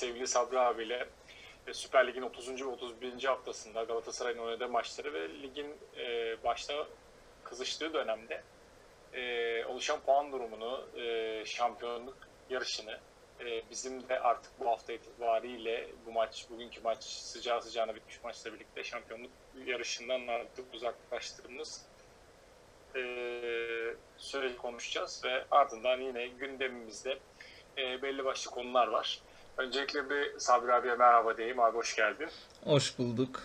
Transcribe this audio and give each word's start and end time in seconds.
Sevgili 0.00 0.26
Sabri 0.26 0.58
abiyle 0.58 1.08
e, 1.66 1.74
Süper 1.74 2.06
Lig'in 2.06 2.22
30. 2.22 2.60
ve 2.60 2.64
31. 2.64 3.24
haftasında 3.24 3.82
Galatasaray'ın 3.82 4.38
oynadığı 4.38 4.68
maçları 4.68 5.14
ve 5.14 5.42
ligin 5.42 5.74
e, 5.96 6.36
başta 6.44 6.86
kızıştığı 7.44 7.94
dönemde 7.94 8.42
e, 9.12 9.64
oluşan 9.64 10.00
puan 10.00 10.32
durumunu, 10.32 10.86
şampiyonluk 11.44 12.16
yarışını 12.50 12.98
bizim 13.70 14.08
de 14.08 14.20
artık 14.20 14.60
bu 14.60 14.66
hafta 14.66 14.92
itibariyle 14.92 15.88
bu 16.06 16.12
maç, 16.12 16.46
bugünkü 16.50 16.80
maç 16.80 17.04
sıcağı 17.04 17.62
sıcağına 17.62 17.94
bitmiş 17.94 18.24
maçla 18.24 18.52
birlikte 18.52 18.84
şampiyonluk 18.84 19.30
yarışından 19.66 20.26
artık 20.26 20.74
uzaklaştığımız 20.74 21.86
e, 22.96 23.00
süreci 24.16 24.56
konuşacağız 24.56 25.24
ve 25.24 25.44
ardından 25.50 26.00
yine 26.00 26.26
gündemimizde 26.26 27.18
belli 27.76 28.24
başlı 28.24 28.50
konular 28.50 28.86
var. 28.86 29.20
Öncelikle 29.60 30.10
bir 30.10 30.38
Sabri 30.38 30.72
abiye 30.72 30.94
merhaba 30.94 31.36
diyeyim. 31.36 31.60
Abi 31.60 31.76
hoş 31.76 31.96
geldin. 31.96 32.28
Hoş 32.64 32.98
bulduk. 32.98 33.42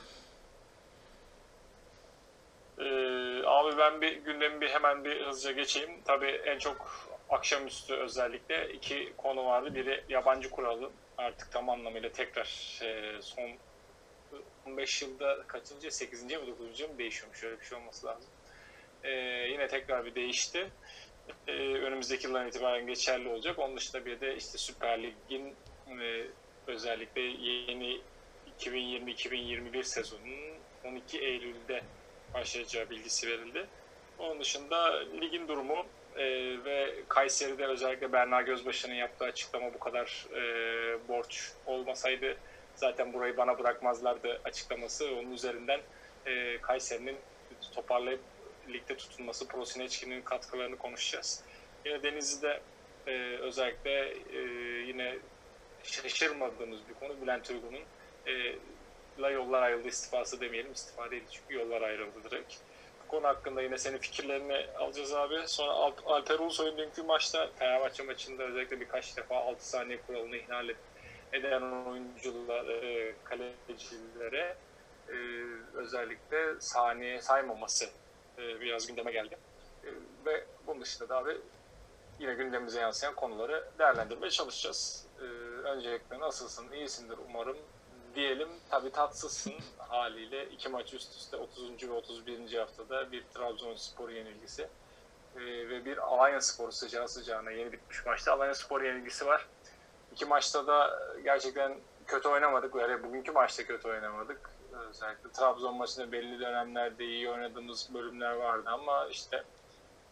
Ee, 2.80 3.41
abi 3.45 3.77
ben 3.77 4.02
bir 4.02 4.16
gündemi 4.16 4.61
bir 4.61 4.69
hemen 4.69 5.03
bir 5.03 5.25
hızlıca 5.25 5.52
geçeyim. 5.52 5.89
Tabii 6.05 6.41
en 6.45 6.59
çok 6.59 7.09
akşamüstü 7.30 7.93
özellikle 7.93 8.73
iki 8.73 9.13
konu 9.17 9.45
vardı. 9.45 9.75
Biri 9.75 10.03
yabancı 10.09 10.49
kuralı 10.49 10.91
artık 11.17 11.52
tam 11.52 11.69
anlamıyla 11.69 12.11
tekrar 12.11 12.80
e, 12.83 13.21
son 13.21 13.52
15 14.67 15.02
yılda 15.02 15.43
kaçıncı? 15.47 15.91
8. 15.91 16.23
mi 16.23 16.47
9. 16.47 16.81
mi 16.81 16.97
değişiyormuş. 16.97 17.39
Şöyle 17.39 17.59
bir 17.59 17.66
şey 17.66 17.77
olması 17.77 18.08
lazım. 18.08 18.30
Ee, 19.03 19.11
yine 19.52 19.67
tekrar 19.67 20.05
bir 20.05 20.16
değişti. 20.16 20.71
Ee, 21.47 21.52
önümüzdeki 21.61 22.27
yıldan 22.27 22.47
itibaren 22.47 22.88
geçerli 22.88 23.30
olacak. 23.30 23.59
Onun 23.59 23.77
dışında 23.77 24.05
bir 24.05 24.21
de 24.21 24.36
işte 24.36 24.58
Süper 24.58 25.03
Lig'in 25.03 25.55
e, 25.88 26.28
özellikle 26.67 27.22
yeni 27.22 28.02
2020-2021 28.59 29.83
sezonunun 29.83 30.55
12 30.83 31.19
Eylül'de 31.19 31.83
başlayacağı 32.33 32.89
bilgisi 32.89 33.27
verildi. 33.27 33.67
Onun 34.19 34.39
dışında 34.39 35.00
ligin 35.22 35.47
durumu 35.47 35.86
e, 36.16 36.25
ve 36.66 36.94
Kayseri'de 37.08 37.66
özellikle 37.66 38.11
Berna 38.14 38.42
Gözbaşı'nın 38.42 38.94
yaptığı 38.94 39.25
açıklama 39.25 39.73
bu 39.73 39.80
kadar 39.80 40.27
e, 40.33 40.42
borç 41.08 41.52
olmasaydı 41.66 42.38
zaten 42.75 43.14
burayı 43.14 43.38
bana 43.38 43.59
bırakmazlardı 43.59 44.42
açıklaması. 44.45 45.16
Onun 45.16 45.31
üzerinden 45.31 45.80
e, 46.25 46.61
Kayseri'nin 46.61 47.17
toparlayıp 47.75 48.22
ligde 48.73 48.97
tutulması, 48.97 49.47
Prosineçki'nin 49.47 50.22
katkılarını 50.22 50.77
konuşacağız. 50.77 51.44
Yine 51.86 52.04
Denizli'de 52.04 52.61
e, 53.08 53.11
özellikle 53.38 54.14
e, 54.33 54.39
yine 54.88 55.17
şaşırmadığımız 55.85 56.79
bir 56.89 56.93
konu 56.93 57.21
Bülent 57.21 57.49
Uygun'un 57.49 57.83
e, 58.27 58.55
la 59.19 59.29
yollar 59.29 59.61
ayrıldı 59.61 59.87
istifası 59.87 60.41
demeyelim. 60.41 60.71
istifa 60.71 61.11
değil 61.11 61.23
çünkü 61.31 61.53
yollar 61.53 61.81
ayrıldı 61.81 62.23
direkt. 62.23 62.55
Bu 63.03 63.07
konu 63.07 63.27
hakkında 63.27 63.61
yine 63.61 63.77
senin 63.77 63.97
fikirlerini 63.97 64.67
alacağız 64.77 65.13
abi. 65.13 65.47
Sonra 65.47 65.71
Alp, 65.71 66.07
Alper 66.07 66.39
Ulusoy'un 66.39 66.77
dünkü 66.77 67.03
maçta 67.03 67.49
Fenerbahçe 67.59 68.03
maçında 68.03 68.43
özellikle 68.43 68.79
birkaç 68.79 69.17
defa 69.17 69.35
6 69.35 69.69
saniye 69.69 70.01
kuralını 70.01 70.35
ihlal 70.37 70.69
eden 71.33 71.61
oyuncular, 71.61 72.67
e, 72.67 73.15
kalecilere 73.23 74.55
e, 75.09 75.15
özellikle 75.73 76.59
saniye 76.59 77.21
saymaması 77.21 77.85
e, 78.37 78.61
biraz 78.61 78.87
gündeme 78.87 79.11
geldi. 79.11 79.37
E, 79.83 79.87
ve 80.25 80.45
bunun 80.67 80.81
dışında 80.81 81.09
da 81.09 81.17
abi 81.17 81.37
yine 82.19 82.33
gündemimize 82.33 82.79
yansıyan 82.79 83.15
konuları 83.15 83.69
değerlendirmeye 83.79 84.31
çalışacağız. 84.31 85.05
E, 85.20 85.23
öncelikle 85.67 86.20
nasılsın, 86.20 86.71
iyisindir 86.71 87.17
umarım 87.30 87.58
diyelim. 88.15 88.49
Tabii 88.70 88.92
tatsızsın 88.92 89.53
haliyle. 89.77 90.45
iki 90.49 90.70
maç 90.70 90.93
üst 90.93 91.15
üste 91.17 91.37
30. 91.37 91.89
ve 91.89 91.92
31. 91.92 92.53
haftada 92.58 93.11
bir 93.11 93.23
Trabzonspor 93.33 94.09
yenilgisi 94.09 94.67
e, 95.36 95.39
ve 95.70 95.86
bir 95.86 95.98
Alanya 95.98 96.42
Spor 96.42 96.71
sıcağı 96.71 97.08
sıcağına 97.08 97.52
yeni 97.52 97.71
bitmiş 97.71 98.05
maçta 98.05 98.33
Alanya 98.33 98.55
Spor 98.55 98.81
yenilgisi 98.81 99.26
var. 99.26 99.48
İki 100.14 100.26
maçta 100.26 100.67
da 100.67 100.99
gerçekten 101.23 101.77
kötü 102.08 102.27
oynamadık. 102.27 102.76
Yani 102.76 103.03
bugünkü 103.03 103.32
maçta 103.32 103.65
kötü 103.65 103.87
oynamadık. 103.87 104.49
Özellikle 104.89 105.32
Trabzon 105.32 105.76
maçında 105.76 106.11
belli 106.11 106.39
dönemlerde 106.39 107.05
iyi 107.05 107.30
oynadığımız 107.30 107.93
bölümler 107.93 108.32
vardı 108.32 108.70
ama 108.70 109.08
işte 109.08 109.43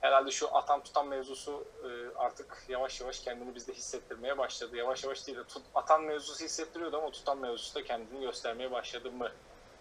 herhalde 0.03 0.31
şu 0.31 0.55
atan 0.55 0.83
tutan 0.83 1.07
mevzusu 1.07 1.65
e, 1.83 1.89
artık 2.17 2.65
yavaş 2.69 3.01
yavaş 3.01 3.19
kendini 3.19 3.55
bizde 3.55 3.73
hissettirmeye 3.73 4.37
başladı. 4.37 4.77
Yavaş 4.77 5.03
yavaş 5.03 5.27
değil 5.27 5.37
de 5.37 5.43
tut, 5.43 5.63
atan 5.75 6.03
mevzusu 6.03 6.45
hissettiriyordu 6.45 6.97
ama 6.97 7.11
tutan 7.11 7.37
mevzusu 7.37 7.75
da 7.75 7.83
kendini 7.83 8.21
göstermeye 8.21 8.71
başladı 8.71 9.11
mı 9.11 9.31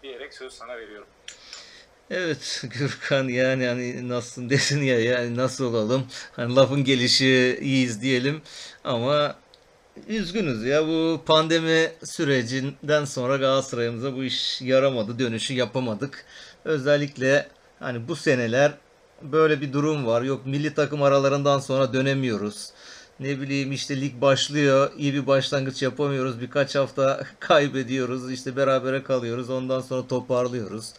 diyerek 0.03 0.33
söz 0.33 0.53
sana 0.53 0.77
veriyorum. 0.77 1.07
Evet 2.09 2.63
Gürkan 2.63 3.27
yani 3.27 3.65
hani 3.65 4.09
nasılsın 4.09 4.49
desin 4.49 4.81
ya 4.81 4.99
yani 4.99 5.37
nasıl 5.37 5.65
olalım 5.65 6.07
hani 6.35 6.55
lafın 6.55 6.83
gelişi 6.83 7.59
iyiyiz 7.61 8.01
diyelim 8.01 8.41
ama 8.83 9.35
üzgünüz 10.07 10.65
ya 10.65 10.87
bu 10.87 11.21
pandemi 11.25 11.91
sürecinden 12.03 13.05
sonra 13.05 13.37
Galatasaray'ımıza 13.37 14.15
bu 14.15 14.23
iş 14.23 14.61
yaramadı 14.61 15.19
dönüşü 15.19 15.53
yapamadık 15.53 16.25
özellikle 16.65 17.47
hani 17.79 18.07
bu 18.07 18.15
seneler 18.15 18.73
böyle 19.31 19.61
bir 19.61 19.73
durum 19.73 20.05
var. 20.05 20.21
Yok 20.21 20.45
milli 20.45 20.73
takım 20.73 21.03
aralarından 21.03 21.59
sonra 21.59 21.93
dönemiyoruz. 21.93 22.69
Ne 23.19 23.41
bileyim 23.41 23.71
işte 23.71 24.01
lig 24.01 24.21
başlıyor. 24.21 24.91
iyi 24.97 25.13
bir 25.13 25.27
başlangıç 25.27 25.81
yapamıyoruz. 25.81 26.41
Birkaç 26.41 26.75
hafta 26.75 27.23
kaybediyoruz. 27.39 28.31
işte 28.31 28.55
berabere 28.55 29.03
kalıyoruz. 29.03 29.49
Ondan 29.49 29.81
sonra 29.81 30.07
toparlıyoruz. 30.07 30.93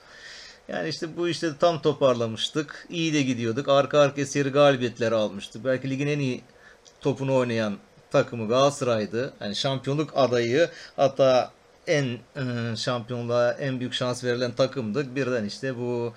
Yani 0.69 0.89
işte 0.89 1.17
bu 1.17 1.29
işte 1.29 1.53
tam 1.61 1.83
toparlamıştık. 1.83 2.87
İyi 2.91 3.15
de 3.15 3.23
gidiyorduk. 3.23 3.69
Arka 3.69 4.01
arkaya 4.01 4.27
seri 4.27 4.49
galibiyetler 4.49 5.13
almıştık. 5.13 5.65
Belki 5.65 5.91
ligin 5.91 6.07
en 6.07 6.19
iyi 6.19 6.43
topunu 7.01 7.35
oynayan 7.35 7.79
takımı 8.11 8.49
Galatasaray'dı. 8.49 9.33
Yani 9.41 9.57
şampiyonluk 9.57 10.11
adayı 10.15 10.71
hatta 10.97 11.51
en 11.87 12.19
ıı, 12.37 12.77
şampiyonluğa 12.77 13.53
en 13.53 13.81
büyük 13.81 13.95
şans 13.95 14.25
verilen 14.25 14.53
takımdık. 14.53 15.17
Birden 15.17 15.45
işte 15.45 15.77
bu 15.77 16.15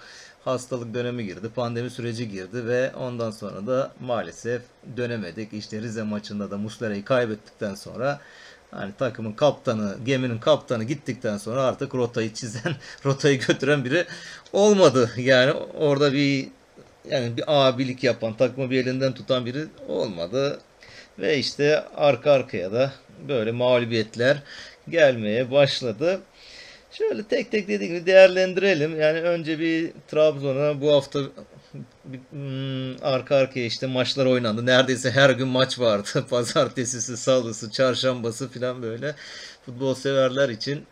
hastalık 0.47 0.94
dönemi 0.94 1.25
girdi, 1.25 1.50
pandemi 1.56 1.90
süreci 1.90 2.30
girdi 2.30 2.68
ve 2.68 2.91
ondan 2.96 3.31
sonra 3.31 3.68
da 3.68 3.91
maalesef 4.00 4.62
dönemedik. 4.97 5.53
İşte 5.53 5.81
Rize 5.81 6.03
maçında 6.03 6.52
da 6.52 6.58
Muslera'yı 6.58 7.06
kaybettikten 7.06 7.75
sonra 7.75 8.19
hani 8.72 8.94
takımın 9.00 9.34
kaptanı, 9.34 9.97
geminin 10.06 10.38
kaptanı 10.38 10.84
gittikten 10.84 11.38
sonra 11.38 11.63
artık 11.63 11.96
rotayı 11.96 12.34
çizen, 12.34 12.75
rotayı 13.06 13.39
götüren 13.39 13.86
biri 13.86 14.06
olmadı. 14.54 15.12
Yani 15.18 15.51
orada 15.77 16.13
bir 16.13 16.48
yani 17.10 17.38
bir 17.38 17.44
abilik 17.48 18.04
yapan, 18.04 18.33
takımı 18.33 18.69
bir 18.69 18.86
elinden 18.86 19.13
tutan 19.13 19.45
biri 19.45 19.66
olmadı. 19.88 20.60
Ve 21.19 21.38
işte 21.38 21.83
arka 21.95 22.31
arkaya 22.31 22.71
da 22.71 22.92
böyle 23.27 23.51
mağlubiyetler 23.51 24.44
gelmeye 24.89 25.51
başladı. 25.51 26.21
Şöyle 26.92 27.24
tek 27.24 27.51
tek 27.51 27.68
dediğim 27.68 27.94
gibi 27.94 28.06
değerlendirelim. 28.06 29.01
Yani 29.01 29.22
önce 29.22 29.60
bir 29.60 29.92
Trabzon'a 30.07 30.81
bu 30.81 30.94
hafta 30.94 31.19
hmm, 32.30 33.04
arka 33.04 33.36
arkaya 33.36 33.66
işte 33.66 33.88
maçlar 33.88 34.25
oynandı. 34.25 34.66
Neredeyse 34.66 35.12
her 35.12 35.30
gün 35.30 35.48
maç 35.48 35.80
vardı. 35.80 36.25
Pazartesisi, 36.30 37.18
salısı, 37.18 37.72
çarşambası 37.72 38.50
falan 38.50 38.81
böyle. 38.81 39.16
Futbol 39.66 39.95
severler 39.95 40.50
için 40.50 40.86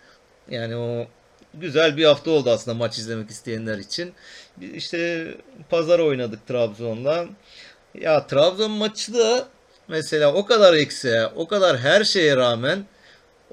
yani 0.50 0.76
o 0.76 1.08
güzel 1.54 1.98
bir 1.98 2.06
hafta 2.06 2.32
oldu 2.32 2.50
aslında 2.50 2.78
maç 2.78 2.98
izlemek 2.98 3.30
isteyenler 3.30 3.78
için. 3.78 4.14
İşte 4.74 5.28
pazar 5.70 6.00
oynadık 6.00 6.48
Trabzon'la. 6.48 7.26
Ya 8.02 8.28
Trabzon 8.28 8.72
maçı 8.72 9.14
da 9.14 9.48
mesela 9.88 10.34
o 10.34 10.46
kadar 10.46 10.74
eksiğe, 10.74 11.28
o 11.36 11.48
kadar 11.48 11.78
her 11.78 12.04
şeye 12.04 12.36
rağmen 12.36 12.86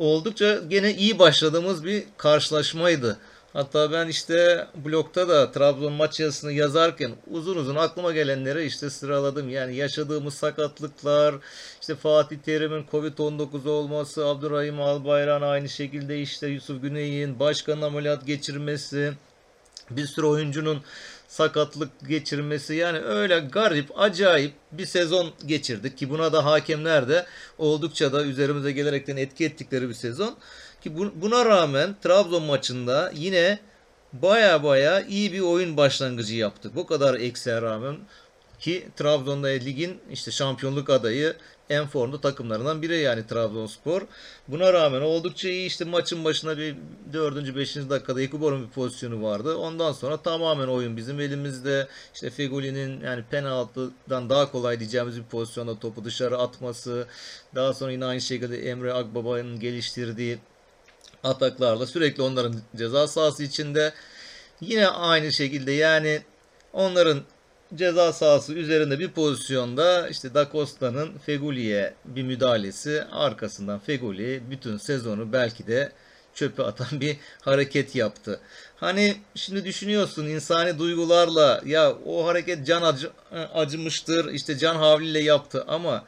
oldukça 0.02 0.60
gene 0.68 0.94
iyi 0.94 1.18
başladığımız 1.18 1.84
bir 1.84 2.04
karşılaşmaydı. 2.16 3.18
Hatta 3.52 3.92
ben 3.92 4.08
işte 4.08 4.66
blogda 4.84 5.28
da 5.28 5.52
Trabzon 5.52 5.92
maç 5.92 6.20
yazısını 6.20 6.52
yazarken 6.52 7.12
uzun 7.30 7.56
uzun 7.56 7.76
aklıma 7.76 8.12
gelenleri 8.12 8.64
işte 8.64 8.90
sıraladım. 8.90 9.48
Yani 9.48 9.76
yaşadığımız 9.76 10.34
sakatlıklar, 10.34 11.34
işte 11.80 11.94
Fatih 11.94 12.36
Terim'in 12.38 12.84
Covid-19 12.92 13.68
olması, 13.68 14.26
Abdurrahim 14.26 14.80
Albayrak'ın 14.80 15.46
aynı 15.46 15.68
şekilde 15.68 16.20
işte 16.20 16.46
Yusuf 16.46 16.82
Güney'in 16.82 17.40
başkan 17.40 17.80
ameliyat 17.80 18.26
geçirmesi, 18.26 19.12
bir 19.90 20.06
sürü 20.06 20.26
oyuncunun 20.26 20.82
sakatlık 21.32 22.08
geçirmesi 22.08 22.74
yani 22.74 22.98
öyle 22.98 23.38
garip 23.38 24.00
acayip 24.00 24.52
bir 24.72 24.86
sezon 24.86 25.30
geçirdik 25.46 25.98
ki 25.98 26.10
buna 26.10 26.32
da 26.32 26.44
hakemler 26.44 27.08
de 27.08 27.26
oldukça 27.58 28.12
da 28.12 28.24
üzerimize 28.24 28.72
gelerekten 28.72 29.16
etki 29.16 29.44
ettikleri 29.44 29.88
bir 29.88 29.94
sezon. 29.94 30.36
Ki 30.80 30.96
buna 31.14 31.44
rağmen 31.44 31.96
Trabzon 32.02 32.42
maçında 32.42 33.12
yine 33.14 33.58
baya 34.12 34.62
baya 34.62 35.00
iyi 35.00 35.32
bir 35.32 35.40
oyun 35.40 35.76
başlangıcı 35.76 36.34
yaptık. 36.36 36.76
Bu 36.76 36.86
kadar 36.86 37.14
eksiğe 37.14 37.62
rağmen 37.62 37.96
ki 38.62 38.88
Trabzon'da 38.96 39.48
ligin 39.48 40.00
işte 40.10 40.30
şampiyonluk 40.30 40.90
adayı 40.90 41.36
en 41.70 41.86
formda 41.86 42.20
takımlarından 42.20 42.82
biri 42.82 42.98
yani 42.98 43.26
Trabzonspor. 43.26 44.02
Buna 44.48 44.72
rağmen 44.72 45.00
oldukça 45.00 45.48
iyi 45.48 45.66
işte 45.66 45.84
maçın 45.84 46.24
başına 46.24 46.58
bir 46.58 46.76
4. 47.12 47.56
5. 47.56 47.76
dakikada 47.76 48.22
Ekubor'un 48.22 48.66
bir 48.66 48.70
pozisyonu 48.70 49.22
vardı. 49.22 49.56
Ondan 49.56 49.92
sonra 49.92 50.16
tamamen 50.16 50.68
oyun 50.68 50.96
bizim 50.96 51.20
elimizde. 51.20 51.88
İşte 52.14 52.30
Fegoli'nin 52.30 53.00
yani 53.00 53.24
penaltıdan 53.30 54.30
daha 54.30 54.52
kolay 54.52 54.80
diyeceğimiz 54.80 55.18
bir 55.18 55.24
pozisyonda 55.24 55.78
topu 55.78 56.04
dışarı 56.04 56.38
atması. 56.38 57.06
Daha 57.54 57.74
sonra 57.74 57.92
yine 57.92 58.04
aynı 58.04 58.20
şekilde 58.20 58.70
Emre 58.70 58.92
Akbaba'nın 58.92 59.60
geliştirdiği 59.60 60.38
ataklarla 61.24 61.86
sürekli 61.86 62.22
onların 62.22 62.54
ceza 62.76 63.08
sahası 63.08 63.42
içinde. 63.42 63.92
Yine 64.60 64.88
aynı 64.88 65.32
şekilde 65.32 65.72
yani 65.72 66.22
onların 66.72 67.22
ceza 67.74 68.12
sahası 68.12 68.54
üzerinde 68.54 68.98
bir 68.98 69.10
pozisyonda 69.10 70.08
işte 70.08 70.34
Da 70.34 70.48
Costa'nın 70.52 71.18
Feguli'ye 71.18 71.94
bir 72.04 72.22
müdahalesi 72.22 73.04
arkasından 73.12 73.78
Feguli 73.78 74.42
bütün 74.50 74.76
sezonu 74.76 75.32
belki 75.32 75.66
de 75.66 75.92
çöpe 76.34 76.62
atan 76.62 76.88
bir 77.00 77.16
hareket 77.40 77.94
yaptı. 77.94 78.40
Hani 78.76 79.16
şimdi 79.34 79.64
düşünüyorsun 79.64 80.26
insani 80.26 80.78
duygularla 80.78 81.62
ya 81.66 81.96
o 82.06 82.26
hareket 82.26 82.66
can 82.66 82.82
acı, 82.82 83.10
acımıştır 83.54 84.32
işte 84.32 84.58
can 84.58 84.76
havliyle 84.76 85.20
yaptı 85.20 85.64
ama 85.68 86.04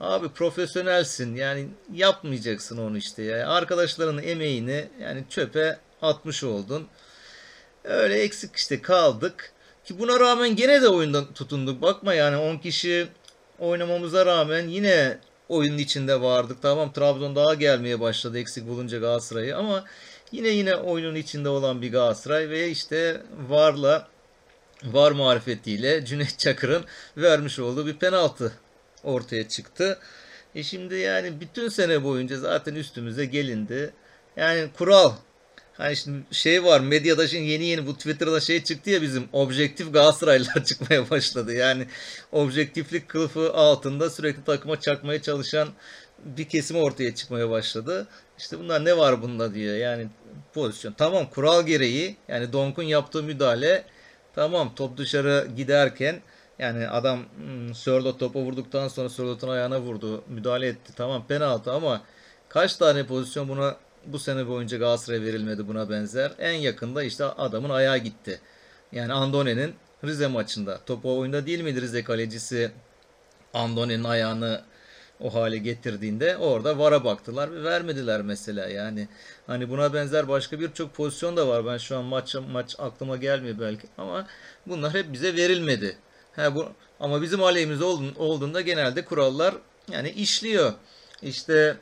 Abi 0.00 0.28
profesyonelsin 0.28 1.34
yani 1.34 1.68
yapmayacaksın 1.92 2.78
onu 2.78 2.96
işte 2.96 3.22
ya. 3.22 3.48
Arkadaşlarının 3.48 4.22
emeğini 4.22 4.88
yani 5.00 5.24
çöpe 5.30 5.78
atmış 6.02 6.44
oldun. 6.44 6.88
Öyle 7.84 8.22
eksik 8.22 8.56
işte 8.56 8.82
kaldık. 8.82 9.53
Ki 9.84 9.98
buna 9.98 10.20
rağmen 10.20 10.56
gene 10.56 10.82
de 10.82 10.88
oyundan 10.88 11.32
tutunduk. 11.34 11.82
Bakma 11.82 12.14
yani 12.14 12.36
10 12.36 12.58
kişi 12.58 13.06
oynamamıza 13.58 14.26
rağmen 14.26 14.68
yine 14.68 15.18
oyunun 15.48 15.78
içinde 15.78 16.20
vardık. 16.20 16.62
Tamam 16.62 16.92
Trabzon 16.92 17.36
daha 17.36 17.54
gelmeye 17.54 18.00
başladı 18.00 18.38
eksik 18.38 18.68
bulunca 18.68 18.98
Galatasaray'ı 18.98 19.56
ama 19.56 19.84
yine 20.32 20.48
yine 20.48 20.74
oyunun 20.74 21.14
içinde 21.14 21.48
olan 21.48 21.82
bir 21.82 21.92
Galatasaray 21.92 22.50
ve 22.50 22.68
işte 22.68 23.22
Var'la 23.48 24.08
Var 24.84 25.12
marifetiyle 25.12 26.04
Cüneyt 26.04 26.38
Çakır'ın 26.38 26.84
vermiş 27.16 27.58
olduğu 27.58 27.86
bir 27.86 27.96
penaltı 27.96 28.52
ortaya 29.04 29.48
çıktı. 29.48 29.98
E 30.54 30.62
şimdi 30.62 30.94
yani 30.94 31.40
bütün 31.40 31.68
sene 31.68 32.04
boyunca 32.04 32.38
zaten 32.38 32.74
üstümüze 32.74 33.24
gelindi. 33.24 33.92
Yani 34.36 34.68
kural 34.78 35.12
Hani 35.76 35.96
şimdi 35.96 36.24
şey 36.30 36.64
var 36.64 36.80
medyada 36.80 37.28
şimdi 37.28 37.44
yeni 37.44 37.64
yeni 37.64 37.86
bu 37.86 37.94
Twitter'da 37.96 38.40
şey 38.40 38.64
çıktı 38.64 38.90
ya 38.90 39.02
bizim 39.02 39.28
objektif 39.32 39.92
Galatasaraylılar 39.92 40.64
çıkmaya 40.64 41.10
başladı. 41.10 41.54
Yani 41.54 41.86
objektiflik 42.32 43.08
kılıfı 43.08 43.52
altında 43.54 44.10
sürekli 44.10 44.44
takıma 44.44 44.80
çakmaya 44.80 45.22
çalışan 45.22 45.68
bir 46.24 46.48
kesim 46.48 46.76
ortaya 46.76 47.14
çıkmaya 47.14 47.50
başladı. 47.50 48.08
İşte 48.38 48.58
bunlar 48.58 48.84
ne 48.84 48.96
var 48.96 49.22
bunda 49.22 49.54
diyor. 49.54 49.76
Yani 49.76 50.06
pozisyon. 50.54 50.92
Tamam 50.92 51.30
kural 51.30 51.66
gereği 51.66 52.16
yani 52.28 52.52
Donk'un 52.52 52.82
yaptığı 52.82 53.22
müdahale 53.22 53.84
tamam 54.34 54.74
top 54.76 54.96
dışarı 54.96 55.48
giderken 55.56 56.20
yani 56.58 56.88
adam 56.88 57.20
hmm, 57.36 57.74
Sörlot 57.74 58.20
topa 58.20 58.40
vurduktan 58.40 58.88
sonra 58.88 59.08
Sörlot'un 59.08 59.48
ayağına 59.48 59.80
vurdu. 59.80 60.24
Müdahale 60.28 60.66
etti. 60.66 60.92
Tamam 60.96 61.26
penaltı 61.26 61.72
ama 61.72 62.02
kaç 62.48 62.76
tane 62.76 63.06
pozisyon 63.06 63.48
buna 63.48 63.76
bu 64.06 64.18
sene 64.18 64.48
boyunca 64.48 64.78
Galatasaray'a 64.78 65.22
verilmedi 65.22 65.68
buna 65.68 65.90
benzer. 65.90 66.32
En 66.38 66.52
yakında 66.52 67.02
işte 67.02 67.24
adamın 67.24 67.70
ayağı 67.70 67.98
gitti. 67.98 68.40
Yani 68.92 69.12
Andone'nin 69.12 69.74
Rize 70.04 70.26
maçında. 70.26 70.80
Topu 70.86 71.18
oyunda 71.18 71.46
değil 71.46 71.60
miydi 71.60 71.80
Rize 71.80 72.04
kalecisi 72.04 72.72
Andone'nin 73.54 74.04
ayağını 74.04 74.64
o 75.20 75.34
hale 75.34 75.58
getirdiğinde 75.58 76.36
orada 76.36 76.78
VAR'a 76.78 77.04
baktılar 77.04 77.52
ve 77.52 77.62
vermediler 77.64 78.22
mesela 78.22 78.68
yani. 78.68 79.08
Hani 79.46 79.70
buna 79.70 79.94
benzer 79.94 80.28
başka 80.28 80.60
birçok 80.60 80.94
pozisyon 80.94 81.36
da 81.36 81.48
var. 81.48 81.66
Ben 81.66 81.78
şu 81.78 81.96
an 81.96 82.04
maç 82.04 82.36
maç 82.52 82.76
aklıma 82.78 83.16
gelmiyor 83.16 83.56
belki 83.60 83.86
ama 83.98 84.26
bunlar 84.66 84.94
hep 84.94 85.12
bize 85.12 85.36
verilmedi. 85.36 85.96
He, 86.32 86.54
bu, 86.54 86.68
ama 87.00 87.22
bizim 87.22 87.42
aleyhimize 87.42 87.84
olduğunda 88.16 88.60
genelde 88.60 89.04
kurallar 89.04 89.54
yani 89.92 90.10
işliyor. 90.10 90.72
İşte 91.22 91.76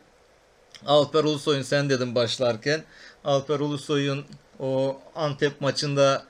Alper 0.86 1.24
Ulusoy'un 1.24 1.62
sen 1.62 1.90
dedim 1.90 2.14
başlarken. 2.14 2.82
Alper 3.24 3.60
Ulusoy'un 3.60 4.24
o 4.58 5.00
Antep 5.14 5.60
maçında 5.60 6.24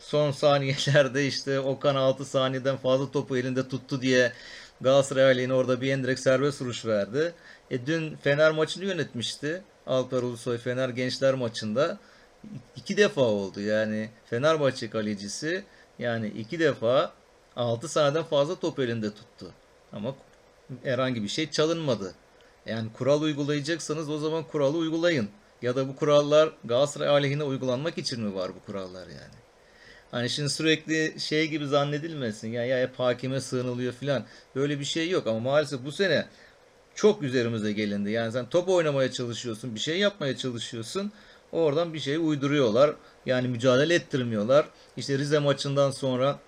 son 0.00 0.30
saniyelerde 0.30 1.26
işte 1.26 1.60
Okan 1.60 1.94
6 1.94 2.24
saniyeden 2.24 2.76
fazla 2.76 3.10
topu 3.10 3.36
elinde 3.36 3.68
tuttu 3.68 4.02
diye 4.02 4.32
Galatasaray 4.80 5.24
aleyhine 5.24 5.54
orada 5.54 5.80
bir 5.80 5.92
endirek 5.92 6.18
serbest 6.18 6.62
vuruş 6.62 6.86
verdi. 6.86 7.34
E 7.70 7.86
dün 7.86 8.16
Fener 8.16 8.50
maçını 8.50 8.84
yönetmişti. 8.84 9.62
Alper 9.86 10.22
Ulusoy 10.22 10.58
Fener 10.58 10.88
Gençler 10.88 11.34
maçında 11.34 11.98
iki 12.76 12.96
defa 12.96 13.20
oldu. 13.20 13.60
Yani 13.60 14.10
Fenerbahçe 14.30 14.90
kalecisi 14.90 15.64
yani 15.98 16.28
iki 16.28 16.60
defa 16.60 17.12
6 17.56 17.88
saniyeden 17.88 18.24
fazla 18.24 18.54
top 18.54 18.78
elinde 18.78 19.10
tuttu. 19.10 19.52
Ama 19.92 20.14
herhangi 20.82 21.22
bir 21.22 21.28
şey 21.28 21.50
çalınmadı. 21.50 22.14
Yani 22.66 22.92
kural 22.92 23.22
uygulayacaksanız 23.22 24.10
o 24.10 24.18
zaman 24.18 24.44
kuralı 24.44 24.76
uygulayın. 24.76 25.28
Ya 25.62 25.76
da 25.76 25.88
bu 25.88 25.96
kurallar 25.96 26.52
Galatasaray 26.64 27.08
aleyhine 27.08 27.42
uygulanmak 27.42 27.98
için 27.98 28.20
mi 28.20 28.34
var 28.34 28.50
bu 28.54 28.66
kurallar 28.66 29.06
yani? 29.06 29.42
Hani 30.10 30.30
şimdi 30.30 30.48
sürekli 30.48 31.20
şey 31.20 31.48
gibi 31.48 31.66
zannedilmesin 31.66 32.48
ya 32.48 32.64
ya 32.64 32.78
hep 32.78 32.98
hakime 32.98 33.40
sığınılıyor 33.40 33.92
filan. 33.92 34.24
Böyle 34.54 34.80
bir 34.80 34.84
şey 34.84 35.10
yok 35.10 35.26
ama 35.26 35.38
maalesef 35.40 35.84
bu 35.84 35.92
sene 35.92 36.26
çok 36.94 37.22
üzerimize 37.22 37.72
gelindi. 37.72 38.10
Yani 38.10 38.32
sen 38.32 38.48
top 38.48 38.68
oynamaya 38.68 39.12
çalışıyorsun, 39.12 39.74
bir 39.74 39.80
şey 39.80 39.98
yapmaya 39.98 40.36
çalışıyorsun. 40.36 41.12
Oradan 41.52 41.94
bir 41.94 42.00
şey 42.00 42.16
uyduruyorlar. 42.16 42.94
Yani 43.26 43.48
mücadele 43.48 43.94
ettirmiyorlar. 43.94 44.66
İşte 44.96 45.18
Rize 45.18 45.38
maçından 45.38 45.90
sonra 45.90 46.38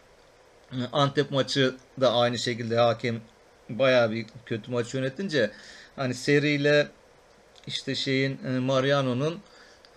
Antep 0.92 1.30
maçı 1.30 1.74
da 2.00 2.12
aynı 2.12 2.38
şekilde 2.38 2.76
hakem 2.76 3.20
bayağı 3.68 4.10
bir 4.10 4.26
kötü 4.46 4.70
maç 4.70 4.94
yönetince 4.94 5.50
hani 5.96 6.14
seriyle 6.14 6.88
işte 7.66 7.94
şeyin 7.94 8.38
e, 8.46 8.58
Mariano'nun 8.58 9.38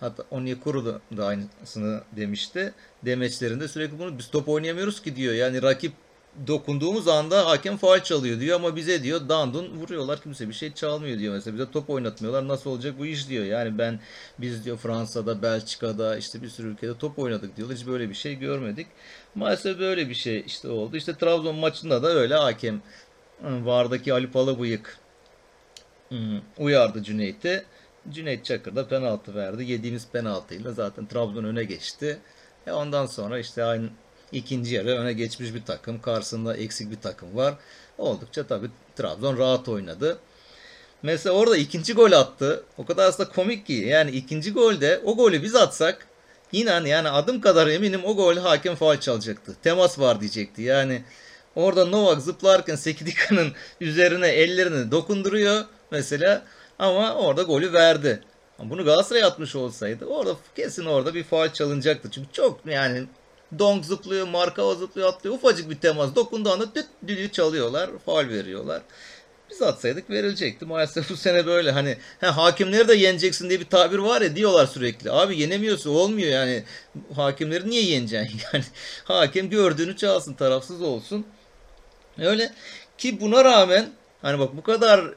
hatta 0.00 0.24
Onyekuru 0.30 0.86
da, 0.86 1.00
da 1.16 1.26
aynısını 1.26 2.02
demişti. 2.16 2.72
Demeçlerinde 3.04 3.68
sürekli 3.68 3.98
bunu 3.98 4.18
biz 4.18 4.30
top 4.30 4.48
oynayamıyoruz 4.48 5.02
ki 5.02 5.16
diyor. 5.16 5.34
Yani 5.34 5.62
rakip 5.62 5.92
dokunduğumuz 6.46 7.08
anda 7.08 7.46
hakem 7.46 7.76
faal 7.76 8.00
çalıyor 8.00 8.40
diyor 8.40 8.56
ama 8.56 8.76
bize 8.76 9.02
diyor 9.02 9.28
dandun 9.28 9.68
vuruyorlar 9.80 10.22
kimse 10.22 10.48
bir 10.48 10.54
şey 10.54 10.72
çalmıyor 10.72 11.18
diyor 11.18 11.34
mesela. 11.34 11.54
Bize 11.54 11.70
top 11.70 11.90
oynatmıyorlar 11.90 12.48
nasıl 12.48 12.70
olacak 12.70 12.94
bu 12.98 13.06
iş? 13.06 13.28
diyor. 13.28 13.44
Yani 13.44 13.78
ben 13.78 14.00
biz 14.38 14.64
diyor 14.64 14.76
Fransa'da 14.76 15.42
Belçika'da 15.42 16.16
işte 16.16 16.42
bir 16.42 16.48
sürü 16.48 16.68
ülkede 16.68 16.98
top 16.98 17.18
oynadık 17.18 17.56
diyor 17.56 17.72
hiç 17.72 17.86
böyle 17.86 18.08
bir 18.08 18.14
şey 18.14 18.34
görmedik. 18.34 18.86
Maalesef 19.34 19.78
böyle 19.78 20.08
bir 20.08 20.14
şey 20.14 20.44
işte 20.46 20.68
oldu. 20.68 20.96
İşte 20.96 21.14
Trabzon 21.14 21.56
maçında 21.56 22.02
da 22.02 22.08
öyle 22.08 22.34
hakem 22.34 22.82
ıı, 23.44 23.66
Vardaki 23.66 24.12
Ali 24.12 24.30
Palabıyık 24.30 24.98
ıı, 26.12 26.40
uyardı 26.58 27.02
Cüneyt'i 27.02 27.64
Cüneyt 28.10 28.44
Çakır 28.44 28.76
da 28.76 28.88
penaltı 28.88 29.34
verdi 29.34 29.64
yediğimiz 29.64 30.08
penaltıyla 30.08 30.72
zaten 30.72 31.06
Trabzon 31.06 31.44
öne 31.44 31.64
geçti 31.64 32.18
e 32.66 32.72
ondan 32.72 33.06
sonra 33.06 33.38
işte 33.38 33.64
aynı 33.64 33.88
ikinci 34.32 34.74
yarı 34.74 34.88
öne 34.88 35.12
geçmiş 35.12 35.54
bir 35.54 35.64
takım. 35.64 36.00
Karşısında 36.00 36.56
eksik 36.56 36.90
bir 36.90 37.00
takım 37.00 37.36
var. 37.36 37.54
Oldukça 37.98 38.46
tabii 38.46 38.70
Trabzon 38.96 39.38
rahat 39.38 39.68
oynadı. 39.68 40.18
Mesela 41.02 41.34
orada 41.34 41.56
ikinci 41.56 41.94
gol 41.94 42.12
attı. 42.12 42.64
O 42.78 42.86
kadar 42.86 43.08
aslında 43.08 43.28
komik 43.28 43.66
ki. 43.66 43.72
Yani 43.72 44.10
ikinci 44.10 44.52
golde 44.52 45.00
o 45.04 45.16
golü 45.16 45.42
biz 45.42 45.54
atsak 45.54 46.06
inan 46.52 46.84
yani 46.84 47.08
adım 47.08 47.40
kadar 47.40 47.66
eminim 47.66 48.00
o 48.04 48.16
gol 48.16 48.36
hakem 48.36 48.74
faal 48.74 49.00
çalacaktı. 49.00 49.56
Temas 49.62 49.98
var 49.98 50.20
diyecekti. 50.20 50.62
Yani 50.62 51.02
orada 51.56 51.84
Novak 51.84 52.22
zıplarken 52.22 52.76
Sekidika'nın 52.76 53.52
üzerine 53.80 54.28
ellerini 54.28 54.90
dokunduruyor 54.90 55.64
mesela 55.90 56.42
ama 56.78 57.14
orada 57.14 57.42
golü 57.42 57.72
verdi. 57.72 58.22
Bunu 58.58 58.84
Galatasaray 58.84 59.24
atmış 59.24 59.56
olsaydı 59.56 60.04
orada 60.06 60.36
kesin 60.56 60.84
orada 60.84 61.14
bir 61.14 61.24
faal 61.24 61.52
çalınacaktı. 61.52 62.10
Çünkü 62.10 62.32
çok 62.32 62.60
yani 62.66 63.06
Donk 63.58 63.84
zıplıyor, 63.84 64.28
Markava 64.28 64.74
zıplıyor, 64.74 65.08
atlıyor. 65.08 65.36
Ufacık 65.36 65.70
bir 65.70 65.76
temas 65.76 66.14
dokunduğu 66.14 66.50
anda 66.50 66.74
düt 66.74 66.86
düdüğü 67.06 67.32
çalıyorlar, 67.32 67.90
faal 68.06 68.28
veriyorlar. 68.28 68.82
Biz 69.50 69.62
atsaydık 69.62 70.10
verilecekti. 70.10 70.64
Maalesef 70.64 71.10
bu 71.10 71.16
sene 71.16 71.46
böyle 71.46 71.70
hani 71.70 71.96
he, 72.20 72.26
hakimleri 72.26 72.88
de 72.88 72.94
yeneceksin 72.94 73.48
diye 73.48 73.60
bir 73.60 73.64
tabir 73.64 73.98
var 73.98 74.20
ya 74.22 74.36
diyorlar 74.36 74.66
sürekli. 74.66 75.12
Abi 75.12 75.40
yenemiyorsa 75.40 75.90
olmuyor 75.90 76.30
yani. 76.30 76.64
Hakimleri 77.16 77.70
niye 77.70 77.82
yeneceksin? 77.82 78.40
Yani 78.52 78.64
hakim 79.04 79.50
gördüğünü 79.50 79.96
çalsın, 79.96 80.34
tarafsız 80.34 80.82
olsun. 80.82 81.26
Öyle 82.18 82.52
ki 82.98 83.20
buna 83.20 83.44
rağmen 83.44 83.90
hani 84.22 84.38
bak 84.38 84.56
bu 84.56 84.62
kadar 84.62 85.14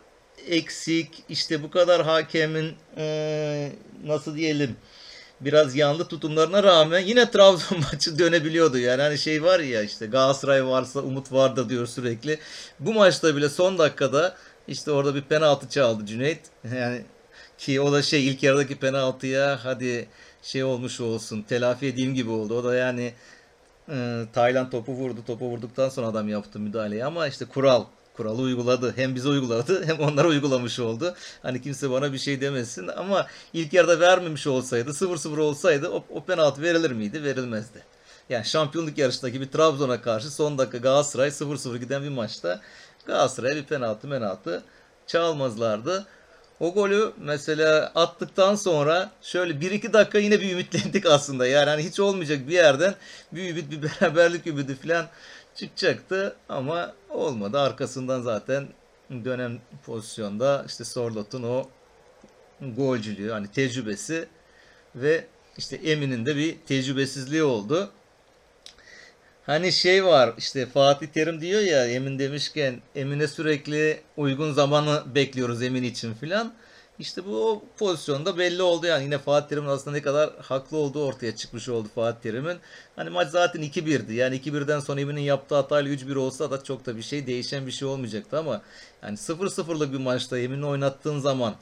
eksik 0.48 1.24
işte 1.30 1.64
bu 1.64 1.72
kadar 1.72 2.04
hakemin 2.06 2.74
eee, 2.98 3.72
nasıl 4.06 4.36
diyelim 4.36 4.76
biraz 5.42 5.76
yanlı 5.76 6.08
tutumlarına 6.08 6.64
rağmen 6.64 7.00
yine 7.00 7.32
Trabzon 7.32 7.80
maçı 7.94 8.20
dönebiliyordu. 8.20 8.78
Yani 8.78 9.02
hani 9.02 9.18
şey 9.18 9.44
var 9.44 9.60
ya 9.60 9.82
işte 9.82 10.06
Galatasaray 10.06 10.66
varsa 10.66 11.00
umut 11.00 11.32
vardır 11.32 11.70
diyor 11.70 11.88
sürekli. 11.88 12.40
Bu 12.80 12.94
maçta 12.94 13.36
bile 13.36 13.50
son 13.50 13.78
dakikada 13.78 14.36
işte 14.68 14.92
orada 14.92 15.16
bir 15.16 15.22
penaltı 15.22 15.70
çaldı 15.70 16.06
Cüneyt. 16.06 16.40
Yani 16.76 17.02
ki 17.58 17.82
o 17.82 17.92
da 17.92 18.02
şey 18.02 18.28
ilk 18.28 18.44
yarıdaki 18.44 18.76
penaltıya 18.80 19.60
hadi 19.64 20.10
şey 20.44 20.64
olmuş 20.64 21.00
olsun 21.02 21.42
telafi 21.42 21.86
edeyim 21.88 22.14
gibi 22.16 22.30
oldu. 22.30 22.58
O 22.60 22.64
da 22.64 22.76
yani 22.76 23.14
e, 23.90 24.24
Tayland 24.34 24.72
topu 24.72 24.92
vurdu. 24.94 25.20
Topu 25.28 25.46
vurduktan 25.46 25.90
sonra 25.90 26.08
adam 26.08 26.30
yaptı 26.30 26.60
müdahaleyi 26.60 27.06
ama 27.06 27.28
işte 27.28 27.46
kural 27.46 27.86
kuralı 28.22 28.42
uyguladı. 28.42 28.94
Hem 28.96 29.16
bize 29.16 29.30
uyguladı 29.30 29.86
hem 29.86 30.00
onlara 30.00 30.28
uygulamış 30.28 30.80
oldu. 30.80 31.16
Hani 31.42 31.62
kimse 31.62 31.92
bana 31.92 32.14
bir 32.14 32.18
şey 32.18 32.42
demesin 32.42 32.88
ama 32.88 33.28
ilk 33.54 33.74
yarıda 33.74 34.00
vermemiş 34.00 34.48
olsaydı 34.48 34.90
0-0 34.90 35.40
olsaydı 35.40 35.90
o, 35.90 36.04
o 36.10 36.24
penaltı 36.24 36.62
verilir 36.62 36.92
miydi? 36.92 37.24
Verilmezdi. 37.24 37.84
Yani 38.30 38.46
şampiyonluk 38.46 38.98
yarışındaki 38.98 39.42
bir 39.42 39.48
Trabzon'a 39.48 40.02
karşı 40.02 40.32
son 40.32 40.58
dakika 40.58 40.78
Galatasaray 40.78 41.30
0-0 41.30 41.78
giden 41.78 42.04
bir 42.04 42.10
maçta 42.10 42.62
Galatasaray'a 43.06 43.56
bir 43.56 43.64
penaltı 43.64 44.10
penaltı 44.10 44.64
çalmazlardı. 45.08 46.06
O 46.60 46.74
golü 46.74 47.12
mesela 47.18 47.92
attıktan 47.96 48.56
sonra 48.56 49.12
şöyle 49.22 49.54
1-2 49.54 49.94
dakika 49.94 50.20
yine 50.20 50.42
bir 50.42 50.52
ümitlendik 50.52 51.06
aslında. 51.06 51.48
Yani 51.48 51.70
hani 51.70 51.84
hiç 51.84 52.00
olmayacak 52.00 52.48
bir 52.48 52.54
yerden 52.54 52.96
bir 53.32 53.50
ümit, 53.50 53.72
bir 53.72 53.82
beraberlik 54.02 54.48
ümidi 54.48 54.76
falan 54.76 55.08
çıkacaktı 55.56 56.36
ama 56.50 56.94
olmadı. 57.14 57.60
Arkasından 57.60 58.22
zaten 58.22 58.68
dönem 59.10 59.60
pozisyonda 59.86 60.66
işte 60.68 60.84
Sorlot'un 60.84 61.44
o 61.44 61.70
golcülüğü 62.62 63.32
hani 63.32 63.48
tecrübesi 63.48 64.28
ve 64.96 65.26
işte 65.58 65.76
Emin'in 65.76 66.26
de 66.26 66.36
bir 66.36 66.58
tecrübesizliği 66.66 67.44
oldu. 67.44 67.92
Hani 69.46 69.72
şey 69.72 70.06
var 70.06 70.34
işte 70.38 70.66
Fatih 70.66 71.08
Terim 71.08 71.42
diyor 71.42 71.62
ya 71.62 71.88
Emin 71.88 72.20
demişken 72.20 72.82
Emin'e 72.96 73.28
sürekli 73.28 74.02
uygun 74.18 74.54
zamanı 74.54 75.04
bekliyoruz 75.16 75.62
Emin 75.62 75.84
için 75.84 76.14
filan. 76.14 76.54
İşte 77.02 77.26
bu 77.26 77.52
o 77.52 77.62
pozisyonda 77.78 78.38
belli 78.38 78.62
oldu 78.62 78.86
yani 78.86 79.04
yine 79.04 79.18
Fatih 79.18 79.50
Terim'in 79.50 79.68
aslında 79.68 79.98
ne 79.98 80.02
kadar 80.02 80.30
haklı 80.42 80.78
olduğu 80.78 81.06
ortaya 81.06 81.36
çıkmış 81.36 81.70
oldu 81.70 81.88
Fatih 81.96 82.22
Terim'in. 82.22 82.58
Hani 82.96 83.10
maç 83.10 83.28
zaten 83.28 83.62
2-1'di. 83.62 84.14
Yani 84.14 84.36
2-1'den 84.36 84.80
sonra 84.80 85.02
Emin'in 85.02 85.22
yaptığı 85.22 85.56
hatayla 85.56 85.92
3-1 85.92 86.18
olsa 86.18 86.52
da 86.52 86.64
çok 86.64 86.86
da 86.86 86.98
bir 86.98 87.02
şey 87.02 87.28
değişen 87.28 87.68
bir 87.68 87.72
şey 87.72 87.88
olmayacaktı 87.88 88.38
ama 88.38 88.62
yani 89.04 89.18
0-0'lık 89.18 89.94
bir 89.94 89.98
maçta 89.98 90.40
Emin'i 90.40 90.66
oynattığın 90.66 91.20
zaman 91.20 91.56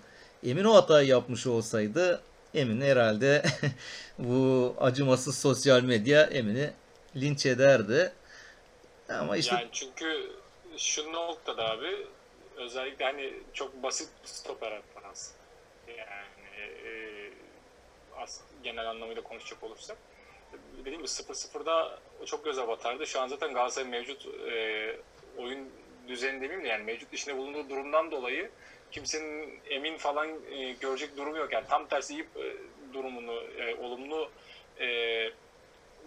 Emin 0.43 0.63
o 0.63 0.75
hatayı 0.75 1.07
yapmış 1.07 1.47
olsaydı 1.47 2.21
Emin 2.53 2.81
herhalde 2.81 3.45
bu 4.19 4.75
acımasız 4.79 5.37
sosyal 5.37 5.81
medya 5.81 6.23
Emin'i 6.23 6.71
linç 7.15 7.45
ederdi. 7.45 8.11
Ama 9.09 9.37
işte 9.37 9.55
Yani 9.55 9.67
çünkü 9.71 10.31
şu 10.77 11.13
noktada 11.13 11.69
abi 11.69 12.07
özellikle 12.59 13.05
hani 13.05 13.33
çok 13.53 13.83
basit 13.83 14.09
stoper 14.23 14.81
hatası. 14.95 15.33
Yani 15.87 16.65
e, 16.85 16.91
as, 18.17 18.41
genel 18.63 18.89
anlamıyla 18.89 19.23
konuşacak 19.23 19.63
olursak. 19.63 19.97
Dediğim 20.77 20.97
gibi 20.97 21.07
0-0'da 21.07 21.99
o 22.21 22.25
çok 22.25 22.45
göze 22.45 22.67
batardı. 22.67 23.07
Şu 23.07 23.21
an 23.21 23.27
zaten 23.27 23.53
Galatasaray 23.53 23.89
mevcut 23.89 24.25
e, 24.51 24.95
oyun 25.37 25.69
düzeni 26.07 26.41
demeyeyim 26.41 26.63
de 26.63 26.67
yani 26.67 26.83
mevcut 26.83 27.13
içinde 27.13 27.37
bulunduğu 27.37 27.69
durumdan 27.69 28.11
dolayı 28.11 28.51
kimsenin 28.91 29.59
emin 29.69 29.97
falan 29.97 30.29
e, 30.51 30.71
görecek 30.73 31.17
durumu 31.17 31.37
yok. 31.37 31.53
Yani 31.53 31.65
tam 31.69 31.87
tersi 31.87 32.13
iyi 32.13 32.21
e, 32.21 32.55
durumunu, 32.93 33.43
e, 33.57 33.75
olumlu 33.75 34.31
e, 34.79 34.87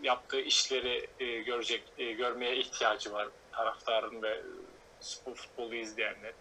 yaptığı 0.03 0.41
işleri 0.41 1.07
e, 1.21 1.27
görecek, 1.27 1.83
e, 1.99 2.13
görmeye 2.13 2.57
ihtiyacı 2.57 3.13
var 3.13 3.29
taraftarın 3.53 4.23
ve 4.23 4.41
spor 5.03 5.35
futbolu 5.35 5.75
izleyenler. 5.75 6.33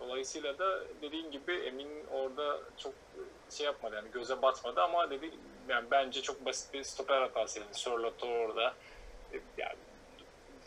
Dolayısıyla 0.00 0.58
da 0.58 0.84
dediğin 1.02 1.30
gibi 1.30 1.52
Emin 1.52 2.06
orada 2.12 2.60
çok 2.78 2.94
şey 3.50 3.66
yapmadı 3.66 3.94
yani 3.94 4.10
göze 4.10 4.42
batmadı 4.42 4.82
ama 4.82 5.10
dedi 5.10 5.30
yani 5.68 5.90
bence 5.90 6.22
çok 6.22 6.44
basit 6.44 6.74
bir 6.74 6.82
stoper 6.82 7.20
hatası 7.20 7.60
yani 7.60 7.74
Sörloth'u 7.74 8.26
orada 8.26 8.74
e, 9.32 9.40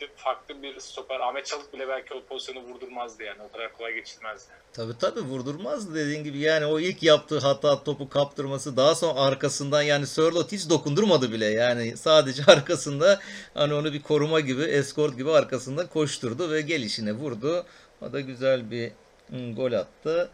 yani 0.00 0.12
farklı 0.16 0.62
bir 0.62 0.80
stoper 0.80 1.20
Ahmet 1.20 1.46
Çalık 1.46 1.72
bile 1.72 1.88
belki 1.88 2.14
o 2.14 2.24
pozisyonu 2.24 2.60
vurdurmazdı 2.60 3.22
yani 3.22 3.42
o 3.42 3.52
kadar 3.52 3.72
kolay 3.72 3.94
geçilmezdi. 3.94 4.52
Tabii 4.72 4.98
tabii 4.98 5.20
vurdurmazdı 5.20 5.94
dediğin 5.94 6.24
gibi 6.24 6.38
yani 6.38 6.66
o 6.66 6.80
ilk 6.80 7.02
yaptığı 7.02 7.38
hata 7.38 7.84
topu 7.84 8.08
kaptırması 8.08 8.76
daha 8.76 8.94
sonra 8.94 9.20
arkasından 9.20 9.82
yani 9.82 10.06
Sörloth 10.06 10.52
hiç 10.52 10.70
dokundurmadı 10.70 11.32
bile 11.32 11.46
yani 11.46 11.96
sadece 11.96 12.42
arkasında 12.52 13.20
hani 13.54 13.74
onu 13.74 13.92
bir 13.92 14.02
koruma 14.02 14.40
gibi 14.40 14.62
eskort 14.62 15.16
gibi 15.16 15.30
arkasında 15.30 15.86
koşturdu 15.86 16.50
ve 16.50 16.60
gelişine 16.60 17.12
vurdu. 17.12 17.66
O 18.00 18.12
da 18.12 18.20
güzel 18.20 18.70
bir 18.70 18.92
hmm, 19.28 19.54
gol 19.54 19.72
attı. 19.72 20.30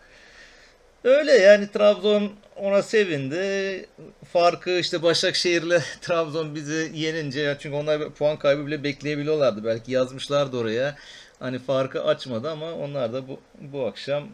Öyle 1.04 1.32
yani 1.32 1.70
Trabzon 1.70 2.32
ona 2.56 2.82
sevindi. 2.82 3.86
Farkı 4.32 4.70
işte 4.70 5.02
Başakşehir'le 5.02 5.80
Trabzon 6.00 6.54
bizi 6.54 6.90
yenince 6.94 7.56
çünkü 7.60 7.76
onlar 7.76 8.10
puan 8.10 8.38
kaybı 8.38 8.66
bile 8.66 8.84
bekleyebiliyorlardı. 8.84 9.64
Belki 9.64 9.92
yazmışlardı 9.92 10.56
oraya. 10.58 10.96
Hani 11.38 11.58
farkı 11.58 12.04
açmadı 12.04 12.50
ama 12.50 12.74
onlar 12.74 13.12
da 13.12 13.28
bu, 13.28 13.40
bu 13.60 13.86
akşam 13.86 14.28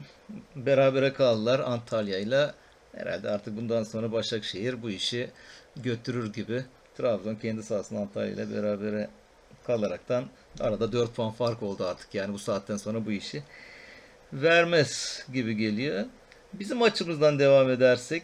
berabere 0.57 1.13
kaldılar 1.13 1.61
Antalya 1.61 2.19
ile. 2.19 2.51
Herhalde 2.97 3.31
artık 3.31 3.57
bundan 3.57 3.83
sonra 3.83 4.13
Başakşehir 4.13 4.83
bu 4.83 4.91
işi 4.91 5.31
götürür 5.77 6.33
gibi. 6.33 6.65
Trabzon 6.97 7.35
kendi 7.35 7.63
sahasında 7.63 8.01
Antalya 8.01 8.33
ile 8.33 8.55
berabere 8.55 9.09
kalaraktan 9.67 10.25
arada 10.61 10.93
4 10.93 11.15
puan 11.15 11.33
fark 11.33 11.63
oldu 11.63 11.87
artık. 11.87 12.15
Yani 12.15 12.33
bu 12.33 12.39
saatten 12.39 12.77
sonra 12.77 13.07
bu 13.07 13.13
işi 13.13 13.43
vermez 14.33 15.25
gibi 15.33 15.57
geliyor. 15.57 16.05
Bizim 16.59 16.83
açımızdan 16.83 17.39
devam 17.39 17.71
edersek 17.71 18.23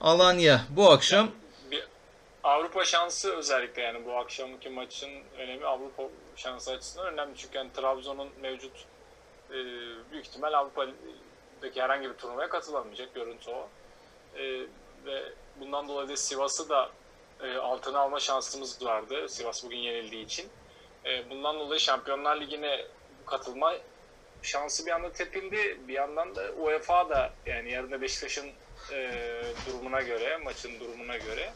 Alanya 0.00 0.60
bu 0.70 0.90
akşam 0.90 1.30
Avrupa 2.44 2.84
şansı 2.84 3.36
özellikle 3.36 3.82
yani 3.82 4.04
bu 4.04 4.16
akşamki 4.16 4.68
maçın 4.68 5.10
önemi 5.38 5.66
Avrupa 5.66 6.02
şansı 6.36 6.72
açısından 6.72 7.06
önemli 7.12 7.36
çünkü 7.36 7.58
yani 7.58 7.70
Trabzon'un 7.72 8.28
mevcut 8.42 8.84
e, 9.50 9.54
büyük 10.12 10.26
ihtimal 10.26 10.52
Avrupa'daki 10.52 11.82
herhangi 11.82 12.08
bir 12.08 12.14
turnuvaya 12.14 12.48
katılamayacak 12.48 13.14
görüntü 13.14 13.50
o. 13.50 13.68
E, 14.38 14.42
ve 15.06 15.22
bundan 15.60 15.88
dolayı 15.88 16.08
da 16.08 16.16
Sivas'ı 16.16 16.68
da 16.68 16.90
e, 17.42 17.56
altına 17.56 17.98
alma 17.98 18.20
şansımız 18.20 18.84
vardı. 18.84 19.28
Sivas 19.28 19.64
bugün 19.64 19.78
yenildiği 19.78 20.24
için. 20.24 20.48
E, 21.04 21.30
bundan 21.30 21.58
dolayı 21.58 21.80
Şampiyonlar 21.80 22.40
Ligi'ne 22.40 22.86
katılma 23.26 23.74
şansı 24.44 24.86
bir 24.86 24.90
anda 24.90 25.12
tepildi. 25.12 25.78
Bir 25.88 25.94
yandan 25.94 26.34
da 26.34 26.52
UEFA 26.52 27.08
da 27.08 27.32
yani 27.46 27.72
yarın 27.72 27.90
da 27.90 28.00
Beşiktaş'ın 28.00 28.50
e, 28.92 29.12
durumuna 29.66 30.02
göre, 30.02 30.36
maçın 30.36 30.80
durumuna 30.80 31.16
göre 31.16 31.52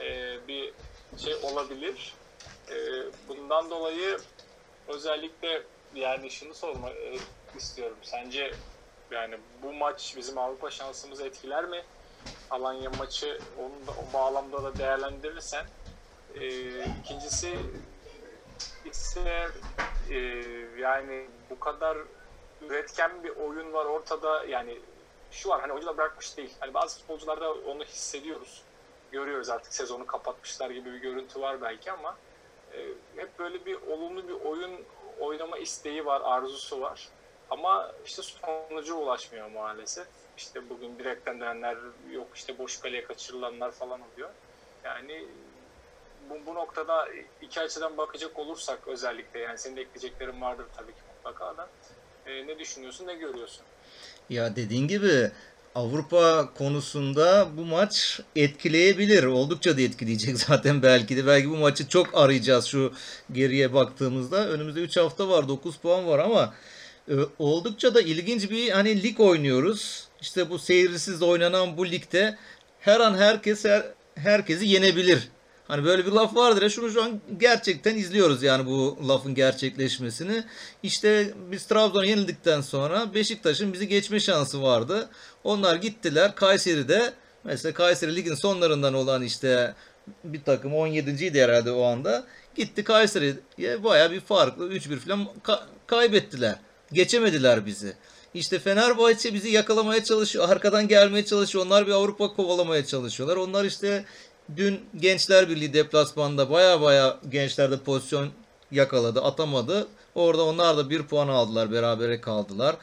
e, 0.00 0.36
bir 0.48 0.72
şey 1.18 1.34
olabilir. 1.34 2.14
E, 2.70 2.76
bundan 3.28 3.70
dolayı 3.70 4.18
özellikle 4.88 5.62
yani 5.94 6.30
şunu 6.30 6.54
sormak 6.54 6.96
e, 6.96 7.16
istiyorum. 7.56 7.96
Sence 8.02 8.54
yani 9.10 9.38
bu 9.62 9.72
maç 9.72 10.14
bizim 10.16 10.38
Avrupa 10.38 10.70
şansımızı 10.70 11.26
etkiler 11.26 11.64
mi? 11.64 11.84
Alanya 12.50 12.90
maçı 12.90 13.38
onu 13.58 13.86
da, 13.86 13.92
o 13.92 14.12
bağlamda 14.14 14.62
da 14.62 14.78
değerlendirirsen 14.78 15.66
e, 16.34 16.48
ikincisi 17.00 17.56
ise 18.84 19.48
e, 20.10 20.16
yani 20.78 21.26
bu 21.50 21.60
kadar 21.60 21.98
üretken 22.60 23.24
bir 23.24 23.30
oyun 23.30 23.72
var 23.72 23.84
ortada 23.84 24.44
yani 24.44 24.78
şu 25.30 25.48
var 25.48 25.60
hani 25.60 25.72
oyuncular 25.72 25.96
bırakmış 25.96 26.36
değil. 26.36 26.54
Hani 26.60 26.74
bazı 26.74 26.98
futbolcularda 26.98 27.54
onu 27.54 27.84
hissediyoruz. 27.84 28.62
Görüyoruz 29.12 29.50
artık 29.50 29.74
sezonu 29.74 30.06
kapatmışlar 30.06 30.70
gibi 30.70 30.92
bir 30.92 30.98
görüntü 30.98 31.40
var 31.40 31.62
belki 31.62 31.92
ama 31.92 32.16
e, 32.74 32.88
hep 33.16 33.38
böyle 33.38 33.66
bir 33.66 33.74
olumlu 33.74 34.28
bir 34.28 34.44
oyun 34.44 34.80
oynama 35.20 35.58
isteği 35.58 36.06
var, 36.06 36.22
arzusu 36.24 36.80
var. 36.80 37.08
Ama 37.50 37.92
işte 38.06 38.22
sonuca 38.22 38.94
ulaşmıyor 38.94 39.50
maalesef. 39.50 40.06
işte 40.36 40.70
bugün 40.70 40.98
direkten 40.98 41.40
dönenler 41.40 41.76
yok 42.10 42.26
işte 42.34 42.58
boş 42.58 42.80
kaleye 42.80 43.04
kaçırılanlar 43.04 43.70
falan 43.70 44.00
oluyor. 44.12 44.30
Yani 44.84 45.26
bu, 46.30 46.46
bu 46.46 46.54
noktada 46.54 47.08
iki 47.42 47.60
açıdan 47.60 47.96
bakacak 47.96 48.38
olursak 48.38 48.88
özellikle 48.88 49.40
yani 49.40 49.58
senin 49.58 49.76
de 49.76 49.80
ekleyeceklerin 49.80 50.40
vardır 50.40 50.66
tabii 50.76 50.92
ki 50.92 51.00
mutlaka 51.16 51.56
da. 51.56 51.68
E, 52.26 52.46
ne 52.46 52.58
düşünüyorsun, 52.58 53.06
ne 53.06 53.14
görüyorsun? 53.14 53.62
Ya 54.30 54.56
dediğin 54.56 54.88
gibi 54.88 55.30
Avrupa 55.74 56.54
konusunda 56.54 57.48
bu 57.56 57.64
maç 57.64 58.20
etkileyebilir. 58.36 59.24
Oldukça 59.24 59.76
da 59.76 59.80
etkileyecek 59.80 60.38
zaten 60.48 60.82
belki 60.82 61.16
de. 61.16 61.26
Belki 61.26 61.50
bu 61.50 61.56
maçı 61.56 61.88
çok 61.88 62.18
arayacağız 62.18 62.64
şu 62.64 62.92
geriye 63.32 63.74
baktığımızda. 63.74 64.48
Önümüzde 64.48 64.80
3 64.80 64.96
hafta 64.96 65.28
var, 65.28 65.48
9 65.48 65.76
puan 65.76 66.06
var 66.06 66.18
ama 66.18 66.54
e, 67.08 67.14
oldukça 67.38 67.94
da 67.94 68.00
ilginç 68.00 68.50
bir 68.50 68.70
hani 68.70 69.02
lig 69.02 69.20
oynuyoruz. 69.20 70.08
İşte 70.20 70.50
bu 70.50 70.58
seyirsiz 70.58 71.22
oynanan 71.22 71.76
bu 71.76 71.86
ligde 71.86 72.38
her 72.80 73.00
an 73.00 73.14
herkes 73.14 73.64
her, 73.64 73.84
herkesi 74.14 74.66
yenebilir. 74.66 75.28
Hani 75.68 75.84
böyle 75.84 76.06
bir 76.06 76.12
laf 76.12 76.36
vardır 76.36 76.62
ya 76.62 76.68
şunu 76.68 76.90
şu 76.90 77.02
an 77.02 77.20
gerçekten 77.38 77.96
izliyoruz 77.96 78.42
yani 78.42 78.66
bu 78.66 78.98
lafın 79.08 79.34
gerçekleşmesini. 79.34 80.44
İşte 80.82 81.34
biz 81.50 81.66
Trabzon'a 81.66 82.06
yenildikten 82.06 82.60
sonra 82.60 83.14
Beşiktaş'ın 83.14 83.72
bizi 83.72 83.88
geçme 83.88 84.20
şansı 84.20 84.62
vardı. 84.62 85.08
Onlar 85.44 85.76
gittiler 85.76 86.34
Kayseri'de 86.34 87.12
mesela 87.44 87.74
Kayseri 87.74 88.16
ligin 88.16 88.34
sonlarından 88.34 88.94
olan 88.94 89.22
işte 89.22 89.74
bir 90.24 90.42
takım 90.42 90.72
17.ydi 90.72 91.42
herhalde 91.42 91.70
o 91.72 91.82
anda. 91.84 92.24
Gitti 92.56 92.84
Kayseri'ye 92.84 93.84
baya 93.84 94.10
bir 94.10 94.20
farklı 94.20 94.68
3-1 94.68 94.96
falan 94.96 95.28
ka- 95.44 95.62
kaybettiler. 95.86 96.56
Geçemediler 96.92 97.66
bizi. 97.66 97.96
İşte 98.34 98.58
Fenerbahçe 98.58 99.34
bizi 99.34 99.48
yakalamaya 99.48 100.04
çalışıyor. 100.04 100.48
Arkadan 100.48 100.88
gelmeye 100.88 101.24
çalışıyor. 101.24 101.66
Onlar 101.66 101.86
bir 101.86 101.92
Avrupa 101.92 102.34
kovalamaya 102.34 102.86
çalışıyorlar. 102.86 103.36
Onlar 103.36 103.64
işte 103.64 104.04
dün 104.56 104.80
Gençler 104.96 105.48
Birliği 105.48 105.72
deplasmanda 105.72 106.50
baya 106.50 106.80
baya 106.80 107.18
gençlerde 107.28 107.78
pozisyon 107.78 108.28
yakaladı. 108.70 109.22
Atamadı. 109.22 109.88
Orada 110.14 110.44
onlar 110.44 110.76
da 110.76 110.90
bir 110.90 111.02
puan 111.02 111.28
aldılar. 111.28 111.72
Berabere 111.72 112.20
kaldılar. 112.20 112.76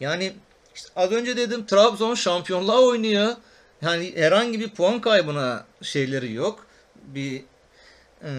Yani 0.00 0.32
işte 0.74 0.88
az 0.96 1.12
önce 1.12 1.36
dedim 1.36 1.66
Trabzon 1.66 2.14
şampiyonluğa 2.14 2.80
oynuyor. 2.80 3.32
Yani 3.82 4.12
herhangi 4.16 4.60
bir 4.60 4.68
puan 4.68 5.00
kaybına 5.00 5.66
şeyleri 5.82 6.32
yok. 6.32 6.66
Bir 6.96 7.42
eee, 8.24 8.30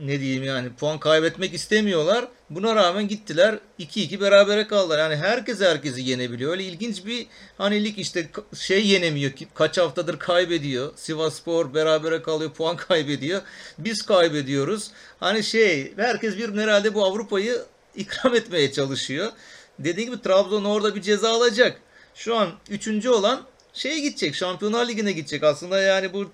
ne 0.00 0.20
diyeyim 0.20 0.44
yani 0.44 0.72
puan 0.72 0.98
kaybetmek 0.98 1.54
istemiyorlar. 1.54 2.28
Buna 2.54 2.76
rağmen 2.76 3.08
gittiler 3.08 3.58
2-2 3.80 4.20
berabere 4.20 4.66
kaldılar. 4.66 4.98
Yani 4.98 5.16
herkes 5.16 5.60
herkesi 5.60 6.02
yenebiliyor. 6.02 6.52
Öyle 6.52 6.64
ilginç 6.64 7.06
bir 7.06 7.26
hani 7.58 7.84
lig 7.84 7.98
işte 7.98 8.28
şey 8.58 8.86
yenemiyor 8.86 9.32
kaç 9.54 9.78
haftadır 9.78 10.18
kaybediyor. 10.18 10.92
Sivasspor 10.96 11.74
berabere 11.74 12.22
kalıyor, 12.22 12.50
puan 12.50 12.76
kaybediyor. 12.88 13.42
Biz 13.78 14.02
kaybediyoruz. 14.02 14.90
Hani 15.20 15.42
şey 15.42 15.92
herkes 15.96 16.36
bir 16.36 16.58
herhalde 16.58 16.94
bu 16.94 17.04
Avrupa'yı 17.04 17.62
ikram 17.96 18.34
etmeye 18.34 18.72
çalışıyor. 18.72 19.32
Dediğim 19.78 20.10
gibi 20.10 20.22
Trabzon 20.22 20.64
orada 20.64 20.94
bir 20.94 21.02
ceza 21.02 21.30
alacak. 21.30 21.80
Şu 22.14 22.36
an 22.36 22.50
üçüncü 22.70 23.10
olan 23.10 23.42
şeye 23.72 24.00
gidecek. 24.00 24.34
Şampiyonlar 24.34 24.88
Ligi'ne 24.88 25.12
gidecek. 25.12 25.42
Aslında 25.42 25.80
yani 25.80 26.12
bu 26.12 26.30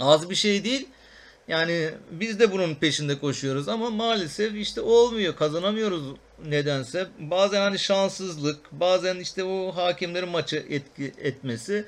az 0.00 0.30
bir 0.30 0.34
şey 0.34 0.64
değil. 0.64 0.88
Yani 1.48 1.90
biz 2.10 2.40
de 2.40 2.52
bunun 2.52 2.74
peşinde 2.74 3.18
koşuyoruz 3.18 3.68
ama 3.68 3.90
maalesef 3.90 4.54
işte 4.54 4.80
olmuyor. 4.80 5.36
Kazanamıyoruz 5.36 6.02
nedense. 6.44 7.06
Bazen 7.18 7.60
hani 7.60 7.78
şanssızlık, 7.78 8.72
bazen 8.72 9.16
işte 9.16 9.44
o 9.44 9.76
hakemlerin 9.76 10.28
maçı 10.28 10.66
etki 10.68 11.12
etmesi 11.18 11.84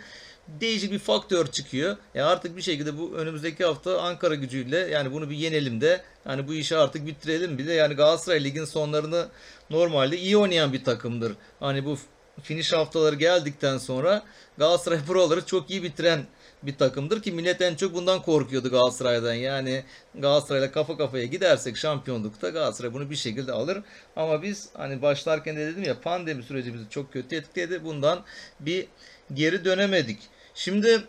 değişik 0.48 0.92
bir 0.92 0.98
faktör 0.98 1.46
çıkıyor. 1.46 1.96
E 2.14 2.20
artık 2.22 2.56
bir 2.56 2.62
şekilde 2.62 2.98
bu 2.98 3.14
önümüzdeki 3.14 3.64
hafta 3.64 4.00
Ankara 4.00 4.34
gücüyle 4.34 4.78
yani 4.78 5.12
bunu 5.12 5.30
bir 5.30 5.36
yenelim 5.36 5.80
de 5.80 6.02
yani 6.28 6.48
bu 6.48 6.54
işi 6.54 6.76
artık 6.76 7.06
bitirelim. 7.06 7.58
Bir 7.58 7.66
de 7.66 7.72
yani 7.72 7.94
Galatasaray 7.94 8.44
ligin 8.44 8.64
sonlarını 8.64 9.28
normalde 9.70 10.18
iyi 10.18 10.36
oynayan 10.36 10.72
bir 10.72 10.84
takımdır. 10.84 11.32
Hani 11.60 11.84
bu 11.84 11.98
finish 12.42 12.72
haftaları 12.72 13.14
geldikten 13.14 13.78
sonra 13.78 14.22
Galatasaray 14.58 14.98
buraları 15.08 15.46
çok 15.46 15.70
iyi 15.70 15.82
bitiren 15.82 16.26
bir 16.62 16.76
takımdır 16.76 17.22
ki 17.22 17.32
millet 17.32 17.60
en 17.60 17.74
çok 17.74 17.94
bundan 17.94 18.22
korkuyordu 18.22 18.70
Galatasaray'dan. 18.70 19.34
Yani 19.34 19.84
Galatasaray'la 20.14 20.72
kafa 20.72 20.96
kafaya 20.96 21.24
gidersek 21.24 21.76
şampiyonlukta 21.76 22.48
Galatasaray 22.50 22.94
bunu 22.94 23.10
bir 23.10 23.16
şekilde 23.16 23.52
alır. 23.52 23.78
Ama 24.16 24.42
biz 24.42 24.68
hani 24.74 25.02
başlarken 25.02 25.56
de 25.56 25.66
dedim 25.66 25.82
ya 25.82 26.00
pandemi 26.00 26.42
süreci 26.42 26.74
bizi 26.74 26.90
çok 26.90 27.12
kötü 27.12 27.36
etkiledi. 27.36 27.84
Bundan 27.84 28.22
bir 28.60 28.86
geri 29.34 29.64
dönemedik. 29.64 30.18
Şimdi 30.54 31.02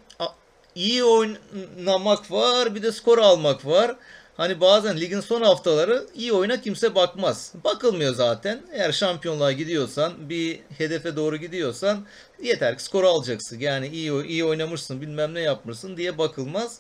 iyi 0.76 1.04
oynamak 1.04 2.32
var 2.32 2.76
bir 2.76 2.84
de 2.84 2.92
skor 2.92 3.18
almak 3.18 3.66
var. 3.66 3.96
Hani 4.38 4.62
bazen 4.62 4.98
ligin 4.98 5.20
son 5.20 5.42
haftaları 5.42 6.06
iyi 6.16 6.34
oyuna 6.34 6.62
kimse 6.62 6.96
bakmaz. 6.96 7.54
Bakılmıyor 7.64 8.16
zaten. 8.16 8.62
Eğer 8.74 8.92
şampiyonluğa 8.92 9.52
gidiyorsan, 9.52 10.30
bir 10.30 10.60
hedefe 10.78 11.16
doğru 11.16 11.38
gidiyorsan 11.38 12.06
yeter 12.44 12.78
ki 12.78 12.84
skor 12.84 13.04
alacaksın. 13.04 13.60
Yani 13.60 13.88
iyi 13.88 14.26
iyi 14.26 14.46
oynamışsın, 14.46 15.02
bilmem 15.02 15.34
ne 15.34 15.40
yapmışsın 15.40 15.98
diye 15.98 16.18
bakılmaz. 16.18 16.80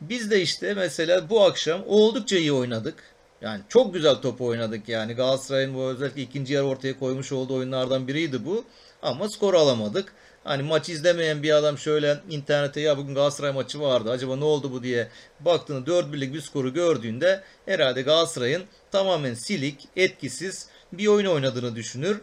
Biz 0.00 0.30
de 0.30 0.42
işte 0.42 0.74
mesela 0.74 1.30
bu 1.30 1.44
akşam 1.44 1.82
oldukça 1.86 2.36
iyi 2.36 2.52
oynadık. 2.52 2.94
Yani 3.40 3.60
çok 3.68 3.94
güzel 3.94 4.14
top 4.14 4.40
oynadık 4.40 4.88
yani. 4.88 5.12
Galatasaray'ın 5.12 5.74
bu 5.74 5.82
özellikle 5.82 6.22
ikinci 6.22 6.54
yarı 6.54 6.66
ortaya 6.66 6.98
koymuş 6.98 7.32
olduğu 7.32 7.54
oyunlardan 7.54 8.08
biriydi 8.08 8.44
bu. 8.46 8.64
Ama 9.02 9.28
skor 9.28 9.54
alamadık. 9.54 10.12
Hani 10.44 10.62
maç 10.62 10.88
izlemeyen 10.88 11.42
bir 11.42 11.50
adam 11.50 11.78
şöyle 11.78 12.20
internete 12.30 12.80
ya 12.80 12.98
bugün 12.98 13.14
Galatasaray 13.14 13.52
maçı 13.52 13.80
vardı 13.80 14.10
acaba 14.10 14.36
ne 14.36 14.44
oldu 14.44 14.72
bu 14.72 14.82
diye 14.82 15.08
baktığında 15.40 15.90
4-1'lik 15.90 16.34
bir 16.34 16.40
skoru 16.40 16.74
gördüğünde 16.74 17.42
herhalde 17.66 18.02
Galatasaray'ın 18.02 18.62
tamamen 18.92 19.34
silik, 19.34 19.88
etkisiz 19.96 20.68
bir 20.92 21.06
oyun 21.06 21.26
oynadığını 21.26 21.76
düşünür. 21.76 22.20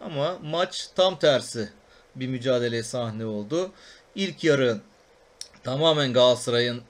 Ama 0.00 0.38
maç 0.42 0.88
tam 0.96 1.18
tersi 1.18 1.68
bir 2.16 2.26
mücadeleye 2.26 2.82
sahne 2.82 3.26
oldu. 3.26 3.70
İlk 4.14 4.44
yarı 4.44 4.80
tamamen 5.64 6.12
Galatasaray'ın 6.12 6.82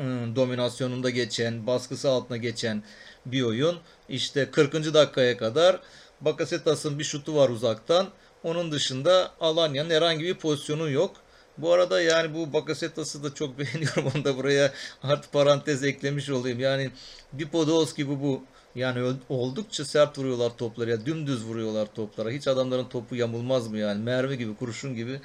ım, 0.00 0.36
dominasyonunda 0.36 1.10
geçen, 1.10 1.66
baskısı 1.66 2.10
altına 2.10 2.36
geçen 2.36 2.82
bir 3.26 3.42
oyun. 3.42 3.78
İşte 4.08 4.50
40. 4.50 4.74
dakikaya 4.74 5.36
kadar 5.36 5.80
Bakasetas'ın 6.20 6.98
bir 6.98 7.04
şutu 7.04 7.34
var 7.36 7.48
uzaktan. 7.48 8.08
Onun 8.44 8.72
dışında 8.72 9.30
Alanya'nın 9.40 9.90
herhangi 9.90 10.24
bir 10.24 10.34
pozisyonu 10.34 10.90
yok. 10.90 11.16
Bu 11.58 11.72
arada 11.72 12.02
yani 12.02 12.34
bu 12.34 12.52
Bakasetas'ı 12.52 13.22
da 13.22 13.34
çok 13.34 13.58
beğeniyorum. 13.58 14.12
Onu 14.14 14.24
da 14.24 14.36
buraya 14.36 14.72
artı 15.02 15.30
parantez 15.30 15.84
eklemiş 15.84 16.30
olayım. 16.30 16.60
Yani 16.60 16.90
bir 17.32 17.48
Podolski 17.48 18.08
bu 18.08 18.22
bu. 18.22 18.42
Yani 18.74 19.12
oldukça 19.28 19.84
sert 19.84 20.18
vuruyorlar 20.18 20.56
toplara 20.56 20.90
ya 20.90 21.06
dümdüz 21.06 21.44
vuruyorlar 21.44 21.88
toplara. 21.94 22.30
Hiç 22.30 22.48
adamların 22.48 22.84
topu 22.84 23.16
yamulmaz 23.16 23.68
mı 23.68 23.78
yani? 23.78 24.02
Mermi 24.02 24.38
gibi, 24.38 24.56
kurşun 24.56 24.94
gibi 24.94 25.20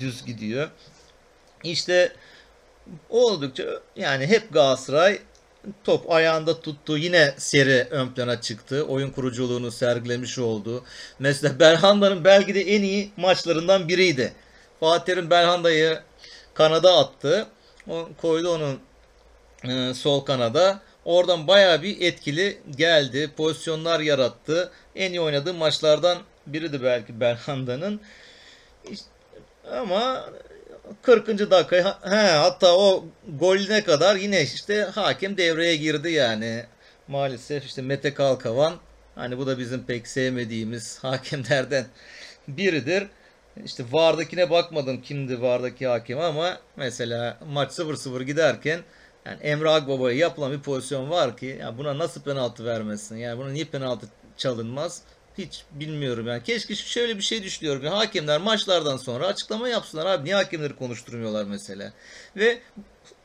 düz 0.00 0.24
gidiyor. 0.24 0.70
İşte 1.64 2.12
oldukça 3.10 3.80
yani 3.96 4.26
hep 4.26 4.52
Galatasaray 4.52 5.20
top 5.84 6.10
ayağında 6.12 6.60
tuttu. 6.60 6.98
Yine 6.98 7.34
seri 7.36 7.86
ön 7.90 8.08
plana 8.08 8.40
çıktı. 8.40 8.84
Oyun 8.88 9.10
kuruculuğunu 9.10 9.70
sergilemiş 9.70 10.38
oldu. 10.38 10.84
Mesela 11.18 11.60
Belhanda'nın 11.60 12.24
belki 12.24 12.54
de 12.54 12.60
en 12.60 12.82
iyi 12.82 13.10
maçlarından 13.16 13.88
biriydi. 13.88 14.32
Fatih 14.80 15.04
Terim 15.04 15.30
Belhanda'yı 15.30 15.98
kanada 16.54 16.98
attı. 16.98 17.46
O 17.88 18.08
koydu 18.20 18.54
onun 18.54 18.78
e, 19.64 19.94
sol 19.94 20.20
kanada. 20.20 20.80
Oradan 21.04 21.46
bayağı 21.46 21.82
bir 21.82 22.00
etkili 22.00 22.58
geldi. 22.76 23.30
Pozisyonlar 23.36 24.00
yarattı. 24.00 24.72
En 24.96 25.12
iyi 25.12 25.20
oynadığı 25.20 25.54
maçlardan 25.54 26.18
biriydi 26.46 26.82
belki 26.82 27.20
Belhanda'nın. 27.20 28.00
İşte- 28.90 29.06
ama 29.72 30.30
40. 31.02 31.50
dakika 31.50 31.98
he, 32.02 32.16
hatta 32.16 32.76
o 32.76 33.04
golüne 33.40 33.84
kadar 33.84 34.16
yine 34.16 34.42
işte 34.42 34.82
hakem 34.94 35.36
devreye 35.36 35.76
girdi 35.76 36.10
yani. 36.10 36.64
Maalesef 37.08 37.64
işte 37.64 37.82
Mete 37.82 38.14
Kalkavan 38.14 38.74
hani 39.14 39.38
bu 39.38 39.46
da 39.46 39.58
bizim 39.58 39.84
pek 39.84 40.08
sevmediğimiz 40.08 40.98
hakemlerden 41.02 41.86
biridir. 42.48 43.06
İşte 43.64 43.84
VAR'dakine 43.92 44.50
bakmadım 44.50 45.02
kimdi 45.02 45.42
VAR'daki 45.42 45.86
hakem 45.86 46.20
ama 46.20 46.58
mesela 46.76 47.38
maç 47.46 47.70
0-0 47.72 48.22
giderken 48.22 48.80
yani 49.26 49.42
Emre 49.42 49.70
Akbaba'ya 49.70 50.18
yapılan 50.18 50.52
bir 50.52 50.60
pozisyon 50.60 51.10
var 51.10 51.36
ki 51.36 51.58
ya 51.60 51.78
buna 51.78 51.98
nasıl 51.98 52.22
penaltı 52.22 52.64
vermesin? 52.64 53.16
Yani 53.16 53.38
buna 53.38 53.48
niye 53.48 53.64
penaltı 53.64 54.06
çalınmaz? 54.36 55.02
Hiç 55.38 55.64
bilmiyorum 55.70 56.26
yani. 56.26 56.42
Keşke 56.42 56.74
şöyle 56.74 57.16
bir 57.16 57.22
şey 57.22 57.42
düşünüyorum. 57.42 57.84
Ya 57.84 57.98
hakemler 57.98 58.40
maçlardan 58.40 58.96
sonra 58.96 59.26
açıklama 59.26 59.68
yapsınlar 59.68 60.06
abi. 60.06 60.24
Niye 60.24 60.34
hakemleri 60.34 60.76
konuşturmuyorlar 60.76 61.44
mesela? 61.44 61.92
Ve 62.36 62.58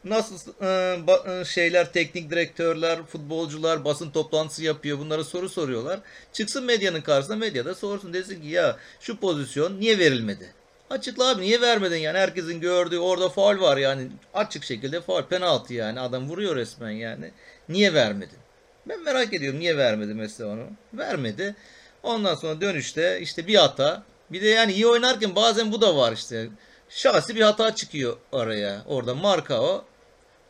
nasıl 0.03 0.53
e, 0.61 1.41
e, 1.41 1.45
şeyler 1.45 1.93
teknik 1.93 2.31
direktörler, 2.31 3.03
futbolcular 3.03 3.85
basın 3.85 4.11
toplantısı 4.11 4.63
yapıyor. 4.63 4.99
Bunlara 4.99 5.23
soru 5.23 5.49
soruyorlar. 5.49 5.99
Çıksın 6.33 6.63
medyanın 6.63 7.01
karşısına 7.01 7.35
medyada 7.35 7.75
sorsun 7.75 8.13
desin 8.13 8.41
ki 8.41 8.47
ya 8.47 8.77
şu 8.99 9.17
pozisyon 9.17 9.79
niye 9.79 9.99
verilmedi? 9.99 10.53
Açıkla 10.89 11.29
abi 11.29 11.41
niye 11.41 11.61
vermedin 11.61 11.97
yani 11.97 12.17
herkesin 12.17 12.61
gördüğü 12.61 12.97
orada 12.97 13.29
faul 13.29 13.61
var 13.61 13.77
yani 13.77 14.07
açık 14.33 14.63
şekilde 14.63 15.01
faul 15.01 15.23
penaltı 15.23 15.73
yani 15.73 15.99
adam 15.99 16.29
vuruyor 16.29 16.55
resmen 16.55 16.91
yani. 16.91 17.31
Niye 17.69 17.93
vermedin? 17.93 18.37
Ben 18.85 19.03
merak 19.03 19.33
ediyorum 19.33 19.59
niye 19.59 19.77
vermedi 19.77 20.13
mesela 20.13 20.49
onu. 20.49 20.65
Vermedi. 20.93 21.55
Ondan 22.03 22.35
sonra 22.35 22.61
dönüşte 22.61 23.19
işte 23.21 23.47
bir 23.47 23.55
hata. 23.55 24.03
Bir 24.31 24.41
de 24.41 24.47
yani 24.47 24.73
iyi 24.73 24.87
oynarken 24.87 25.35
bazen 25.35 25.71
bu 25.71 25.81
da 25.81 25.95
var 25.95 26.11
işte. 26.11 26.49
Şahsi 26.89 27.35
bir 27.35 27.41
hata 27.41 27.75
çıkıyor 27.75 28.17
araya. 28.31 28.83
Orada 28.87 29.15
Markao 29.15 29.85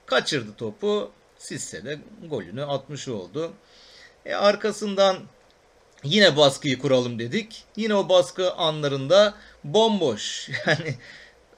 kaçırdı 0.06 0.54
topu. 0.58 1.12
Sisse 1.38 1.86
de 1.86 2.00
golünü 2.30 2.66
atmış 2.66 3.08
oldu. 3.08 3.54
E 4.26 4.34
arkasından 4.34 5.18
yine 6.04 6.38
baskıyı 6.38 6.80
kuralım 6.80 7.20
dedik. 7.20 7.63
Yine 7.76 7.96
o 7.96 8.10
baskı 8.10 8.54
anlarında 8.54 9.34
bomboş. 9.63 10.50
Yani 10.68 10.96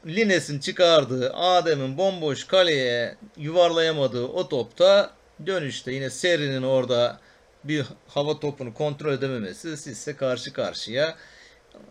Lines'in 0.05 0.59
çıkardığı 0.59 1.33
Adem'in 1.33 1.97
bomboş 1.97 2.43
kaleye 2.43 3.15
yuvarlayamadığı 3.37 4.25
o 4.25 4.49
topta 4.49 5.11
dönüşte 5.45 5.91
yine 5.91 6.09
Seri'nin 6.09 6.63
orada 6.63 7.19
bir 7.67 7.85
hava 8.07 8.39
topunu 8.39 8.73
kontrol 8.73 9.13
edememesi 9.13 9.77
Sisse 9.77 10.15
karşı 10.15 10.53
karşıya 10.53 11.15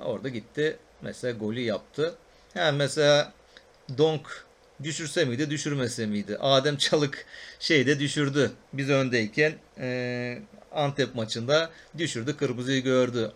orada 0.00 0.28
gitti. 0.28 0.78
Mesela 1.02 1.38
golü 1.38 1.60
yaptı. 1.60 2.14
Yani 2.54 2.76
mesela 2.76 3.32
Donk 3.98 4.44
düşürse 4.82 5.24
miydi 5.24 5.50
düşürmese 5.50 6.06
miydi? 6.06 6.36
Adem 6.40 6.76
Çalık 6.76 7.26
şeyde 7.60 8.00
düşürdü. 8.00 8.50
Biz 8.72 8.90
öndeyken 8.90 9.52
e, 9.78 10.38
Antep 10.72 11.14
maçında 11.14 11.70
düşürdü. 11.98 12.36
Kırmızıyı 12.36 12.82
gördü. 12.82 13.32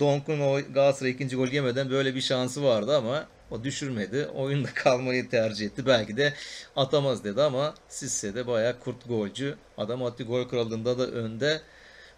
Donk'un 0.00 0.40
o 0.40 0.60
Galatasaray 0.74 1.12
ikinci 1.12 1.36
gol 1.36 1.48
yemeden 1.48 1.90
böyle 1.90 2.14
bir 2.14 2.20
şansı 2.20 2.64
vardı 2.64 2.96
ama 2.96 3.26
o 3.50 3.64
düşürmedi. 3.64 4.26
Oyunda 4.26 4.68
kalmayı 4.74 5.30
tercih 5.30 5.66
etti. 5.66 5.86
Belki 5.86 6.16
de 6.16 6.34
atamaz 6.76 7.24
dedi 7.24 7.42
ama 7.42 7.74
Sisse 7.88 8.34
de 8.34 8.46
bayağı 8.46 8.78
kurt 8.80 9.08
golcü. 9.08 9.54
Adam 9.78 10.04
attı 10.04 10.22
gol 10.22 10.48
kralında 10.48 10.98
da 10.98 11.06
önde. 11.06 11.60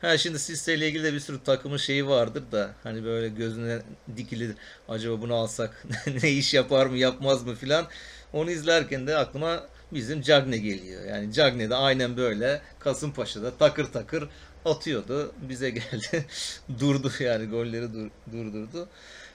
Ha 0.01 0.19
şimdi 0.19 0.39
Sisse 0.39 0.75
ile 0.75 0.89
ilgili 0.89 1.05
de 1.05 1.13
bir 1.13 1.21
sürü 1.21 1.43
takımın 1.45 1.77
şeyi 1.77 2.07
vardır 2.09 2.43
da 2.53 2.71
hani 2.83 3.05
böyle 3.05 3.29
gözüne 3.29 3.79
dikilir. 4.17 4.55
Acaba 4.89 5.21
bunu 5.21 5.35
alsak 5.35 5.87
ne 6.23 6.31
iş 6.31 6.55
yapar 6.55 6.87
mı 6.87 6.99
yapmaz 6.99 7.47
mı 7.47 7.55
filan. 7.55 7.87
Onu 8.33 8.51
izlerken 8.51 9.07
de 9.07 9.17
aklıma 9.17 9.67
bizim 9.93 10.23
Cagne 10.23 10.59
geliyor. 10.59 11.05
Yani 11.05 11.33
Cagne 11.33 11.71
de 11.71 11.75
aynen 11.75 12.17
böyle 12.17 12.63
Kasımpaşa'da 12.79 13.57
takır 13.57 13.85
takır 13.85 14.29
atıyordu. 14.65 15.33
Bize 15.49 15.71
geldi. 15.71 16.27
durdu 16.81 17.13
yani 17.21 17.47
golleri 17.47 17.93
dur, 17.93 18.11
durdurdu. 18.33 18.89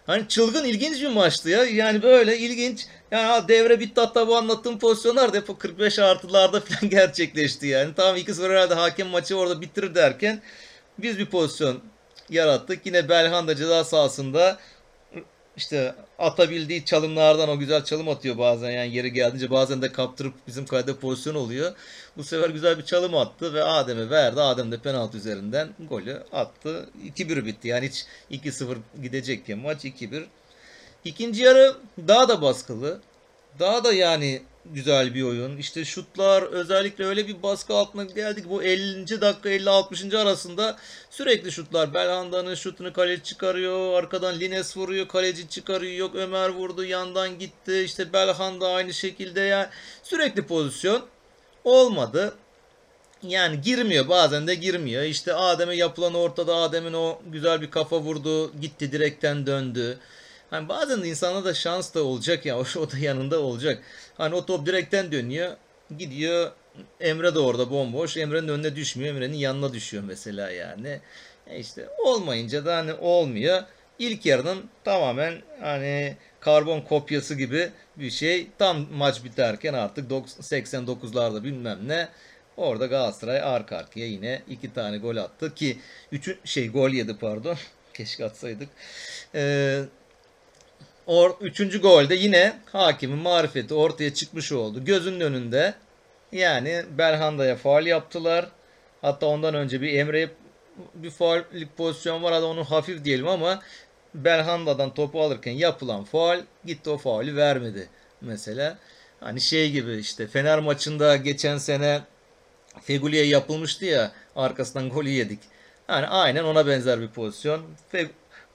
Hani 0.08 0.28
çılgın 0.28 0.64
ilginç 0.64 1.02
bir 1.02 1.08
maçtı 1.08 1.50
ya. 1.50 1.64
Yani 1.64 2.04
böyle 2.04 2.38
ilginç. 2.38 2.86
Yani 3.12 3.48
devre 3.48 3.80
bitti 3.80 4.02
hatta 4.02 4.28
bu 4.28 4.38
anlattığım 4.38 4.80
pozisyonlar 4.80 5.34
da 5.34 5.38
hep 5.38 5.60
45 5.60 6.00
artılarda 6.00 6.60
falan 6.66 6.90
gerçekleşti 6.90 7.68
yani. 7.68 7.94
İki 8.18 8.34
sıfır 8.34 8.50
herhalde 8.50 8.74
hakem 8.74 9.08
maçı 9.08 9.38
orada 9.38 9.62
bitirir 9.62 9.96
derken 9.96 10.42
biz 10.98 11.20
bir 11.20 11.26
pozisyon 11.26 11.82
yarattık. 12.30 12.86
Yine 12.86 13.10
Belhanda 13.10 13.56
ceza 13.56 13.84
sahasında 13.84 14.60
işte 15.58 15.96
atabildiği 16.20 16.86
çalımlardan 16.86 17.50
o 17.50 17.60
güzel 17.60 17.84
çalım 17.84 18.10
atıyor 18.10 18.38
bazen 18.38 18.72
yani 18.72 18.96
yeri 18.96 19.14
geldiğince 19.14 19.52
bazen 19.52 19.82
de 19.82 19.92
kaptırıp 19.92 20.34
bizim 20.48 20.66
kalede 20.66 20.96
pozisyon 20.96 21.36
oluyor. 21.36 21.72
Bu 22.18 22.24
sefer 22.24 22.50
güzel 22.50 22.78
bir 22.78 22.86
çalım 22.86 23.16
attı 23.16 23.54
ve 23.54 23.64
Adem'e 23.64 24.10
verdi. 24.10 24.42
Adem 24.42 24.72
de 24.72 24.78
penaltı 24.78 25.18
üzerinden 25.18 25.70
golü 25.90 26.24
attı. 26.32 26.90
2-1 27.18 27.46
bitti 27.46 27.68
yani 27.68 27.90
hiç 27.90 28.06
2-0 28.32 28.78
gidecekken 29.02 29.58
maç 29.58 29.86
2-1. 29.86 30.26
İkinci 31.06 31.44
yarı 31.44 31.76
daha 32.08 32.30
da 32.30 32.42
baskılı. 32.42 33.00
Daha 33.60 33.84
da 33.84 33.94
yani 33.94 34.42
güzel 34.74 35.14
bir 35.14 35.24
oyun. 35.24 35.58
İşte 35.58 35.86
şutlar 35.86 36.44
özellikle 36.44 37.06
öyle 37.06 37.28
bir 37.28 37.44
baskı 37.44 37.74
altına 37.74 38.04
geldik. 38.04 38.46
Bu 38.50 38.64
50. 38.64 39.22
dakika 39.22 39.50
50-60. 39.50 40.18
arasında 40.18 40.78
sürekli 41.10 41.52
şutlar. 41.52 41.94
Belhanda'nın 41.94 42.56
şutunu 42.56 42.94
kaleci 42.94 43.24
çıkarıyor. 43.24 43.94
Arkadan 43.94 44.40
Lines 44.40 44.78
vuruyor. 44.78 45.08
Kaleci 45.08 45.50
çıkarıyor. 45.50 45.94
Yok 45.94 46.16
Ömer 46.16 46.50
vurdu. 46.50 46.84
Yandan 46.84 47.40
gitti. 47.40 47.82
İşte 47.86 48.14
Belhanda 48.14 48.68
aynı 48.68 48.94
şekilde 48.94 49.42
ya. 49.42 49.70
Sürekli 50.04 50.48
pozisyon. 50.48 51.06
Olmadı. 51.64 52.36
Yani 53.24 53.62
girmiyor 53.62 54.10
bazen 54.10 54.48
de 54.48 54.56
girmiyor. 54.56 55.04
İşte 55.04 55.34
Adem'e 55.34 55.76
yapılan 55.76 56.14
ortada 56.14 56.56
Adem'in 56.56 56.94
o 56.94 57.22
güzel 57.26 57.62
bir 57.62 57.72
kafa 57.72 58.00
vurdu. 58.00 58.60
Gitti 58.62 58.92
direkten 58.92 59.46
döndü. 59.46 60.00
Hani 60.50 60.70
bazen 60.70 61.04
de 61.04 61.08
insana 61.08 61.46
da 61.46 61.54
şans 61.54 61.94
da 61.94 62.04
olacak 62.04 62.46
ya. 62.46 62.58
O 62.78 62.92
da 62.92 62.98
yanında 62.98 63.40
olacak. 63.40 63.84
Hani 64.18 64.36
o 64.36 64.46
top 64.46 64.66
direkten 64.66 65.12
dönüyor. 65.12 65.52
Gidiyor. 65.98 66.52
Emre 67.00 67.36
de 67.36 67.40
orada 67.40 67.72
bomboş. 67.72 68.18
Emre'nin 68.18 68.48
önüne 68.48 68.76
düşmüyor. 68.76 69.16
Emre'nin 69.16 69.38
yanına 69.38 69.74
düşüyor 69.74 70.04
mesela 70.08 70.52
yani. 70.52 71.00
E 71.48 71.60
işte 71.60 71.90
olmayınca 72.06 72.66
da 72.66 72.78
hani 72.78 72.94
olmuyor. 72.94 73.64
İlk 74.00 74.26
yarının 74.26 74.66
tamamen 74.84 75.42
hani 75.62 76.16
karbon 76.40 76.82
kopyası 76.82 77.36
gibi 77.36 77.70
bir 77.96 78.10
şey. 78.10 78.48
Tam 78.58 78.94
maç 78.94 79.24
biterken 79.24 79.74
artık 79.74 80.12
89'larda 80.12 81.44
bilmem 81.44 81.80
ne. 81.88 82.08
Orada 82.58 82.86
Galatasaray 82.86 83.42
arka 83.42 83.78
arkaya 83.78 84.08
yine 84.08 84.42
iki 84.50 84.74
tane 84.74 84.98
gol 84.98 85.18
attı 85.18 85.56
ki 85.56 85.78
üçü 86.12 86.38
şey 86.44 86.72
gol 86.72 86.90
yedi 86.90 87.18
pardon. 87.18 87.58
Keşke 87.94 88.26
atsaydık. 88.26 88.70
Ee, 89.36 89.82
Or, 91.08 91.32
üçüncü 91.42 91.82
golde 91.82 92.16
yine 92.16 92.54
hakimin 92.66 93.18
marifeti 93.18 93.74
ortaya 93.74 94.14
çıkmış 94.14 94.52
oldu. 94.52 94.86
Gözünün 94.86 95.20
önünde 95.20 95.74
yani 96.32 96.84
Belhanda'ya 96.98 97.56
faal 97.56 97.86
yaptılar. 97.86 98.48
Hatta 99.02 99.26
ondan 99.26 99.54
önce 99.56 99.82
bir 99.82 99.94
Emre'ye 99.94 100.30
bir 100.96 101.10
faullik 101.10 101.78
pozisyon 101.78 102.24
var. 102.24 102.34
Hadi 102.34 102.46
onu 102.46 102.64
hafif 102.64 103.06
diyelim 103.06 103.28
ama 103.28 103.62
Belhanda'dan 104.16 104.94
topu 104.94 105.22
alırken 105.22 105.52
yapılan 105.52 106.04
faal 106.04 106.42
gitti 106.66 106.90
o 106.90 106.98
faulü 106.98 107.36
vermedi 107.36 107.90
mesela. 108.22 108.78
Hani 109.20 109.42
şey 109.42 109.72
gibi 109.72 109.98
işte 109.98 110.28
Fener 110.28 110.60
maçında 110.60 111.16
geçen 111.16 111.58
sene 111.58 112.02
Feguli'ye 112.82 113.26
yapılmıştı 113.26 113.86
ya 113.86 114.12
arkasından 114.36 114.90
golü 114.90 115.10
yedik. 115.10 115.40
Yani 115.90 116.08
aynen 116.08 116.44
ona 116.44 116.68
benzer 116.68 117.02
bir 117.02 117.08
pozisyon. 117.08 117.62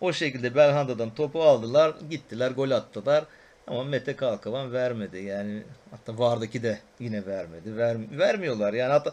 O 0.02 0.12
şekilde 0.12 0.54
Belhanda'dan 0.54 1.14
topu 1.14 1.42
aldılar. 1.42 1.94
Gittiler 2.10 2.50
gol 2.50 2.70
attılar. 2.70 3.24
Ama 3.66 3.84
Mete 3.84 4.16
Kalkavan 4.16 4.72
vermedi. 4.72 5.18
Yani 5.18 5.62
hatta 5.90 6.18
Vardaki 6.18 6.62
de 6.62 6.78
yine 7.00 7.26
vermedi. 7.26 7.76
Ver, 7.76 7.96
vermiyorlar. 8.18 8.72
Yani 8.72 8.92
hatta 8.92 9.12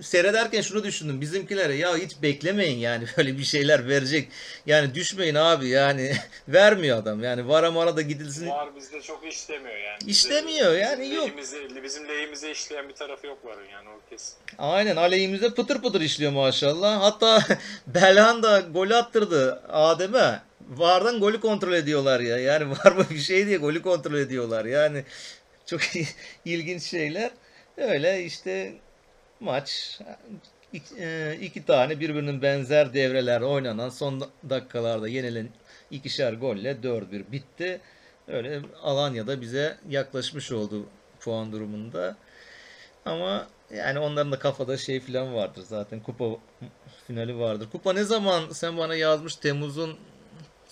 seyrederken 0.00 0.60
şunu 0.60 0.84
düşündüm. 0.84 1.20
Bizimkilere 1.20 1.74
ya 1.74 1.96
hiç 1.96 2.22
beklemeyin 2.22 2.78
yani 2.78 3.04
böyle 3.16 3.38
bir 3.38 3.44
şeyler 3.44 3.88
verecek. 3.88 4.28
Yani 4.66 4.94
düşmeyin 4.94 5.34
abi 5.34 5.68
yani 5.68 6.12
vermiyor 6.48 6.98
adam. 6.98 7.22
Yani 7.22 7.48
vara 7.48 7.70
mara 7.70 7.96
da 7.96 8.02
gidilsin. 8.02 8.48
Var 8.48 8.76
bizde 8.76 9.00
çok 9.02 9.26
işlemiyor 9.26 9.76
yani. 9.76 9.98
İşlemiyor 10.06 10.70
Bize- 10.70 10.80
yani 10.80 11.02
bizim 11.02 11.16
yok. 11.16 11.26
Lehimize, 11.26 11.82
bizim 11.82 12.08
lehimize 12.08 12.50
işleyen 12.50 12.88
bir 12.88 12.94
tarafı 12.94 13.26
yok 13.26 13.44
varın 13.44 13.68
yani 13.72 13.88
o 13.88 14.10
kesin. 14.10 14.34
Aynen 14.58 14.96
aleyhimize 14.96 15.50
pıtır 15.50 15.82
pıtır 15.82 16.00
işliyor 16.00 16.32
maşallah. 16.32 17.02
Hatta 17.02 17.42
Belhanda 17.86 18.60
gol 18.60 18.90
attırdı 18.90 19.62
Adem'e. 19.68 20.40
Vardan 20.68 21.20
golü 21.20 21.40
kontrol 21.40 21.72
ediyorlar 21.72 22.20
ya. 22.20 22.38
Yani 22.38 22.70
var 22.84 22.92
mı 22.92 23.06
bir 23.10 23.18
şey 23.18 23.46
diye 23.46 23.56
golü 23.56 23.82
kontrol 23.82 24.18
ediyorlar. 24.18 24.64
Yani 24.64 25.04
çok 25.66 25.80
ilginç 26.44 26.82
şeyler. 26.82 27.30
Öyle 27.76 28.24
işte 28.24 28.74
maç 29.40 30.00
iki, 30.72 30.94
e, 30.98 31.38
iki 31.40 31.66
tane 31.66 32.00
birbirinin 32.00 32.42
benzer 32.42 32.94
devreler 32.94 33.40
oynanan 33.40 33.88
son 33.88 34.30
dakikalarda 34.50 35.08
yenilen 35.08 35.48
ikişer 35.90 36.32
golle 36.32 36.72
4-1 36.82 37.32
bitti. 37.32 37.80
Öyle 38.28 38.60
Alanya'da 38.82 39.40
bize 39.40 39.76
yaklaşmış 39.88 40.52
oldu 40.52 40.86
puan 41.20 41.52
durumunda. 41.52 42.16
Ama 43.04 43.46
yani 43.74 43.98
onların 43.98 44.32
da 44.32 44.38
kafada 44.38 44.76
şey 44.76 45.00
falan 45.00 45.34
vardır 45.34 45.62
zaten. 45.68 46.00
Kupa 46.00 46.24
finali 47.06 47.38
vardır. 47.38 47.68
Kupa 47.72 47.92
ne 47.92 48.04
zaman 48.04 48.50
sen 48.52 48.78
bana 48.78 48.94
yazmış 48.94 49.36
Temmuz'un 49.36 49.96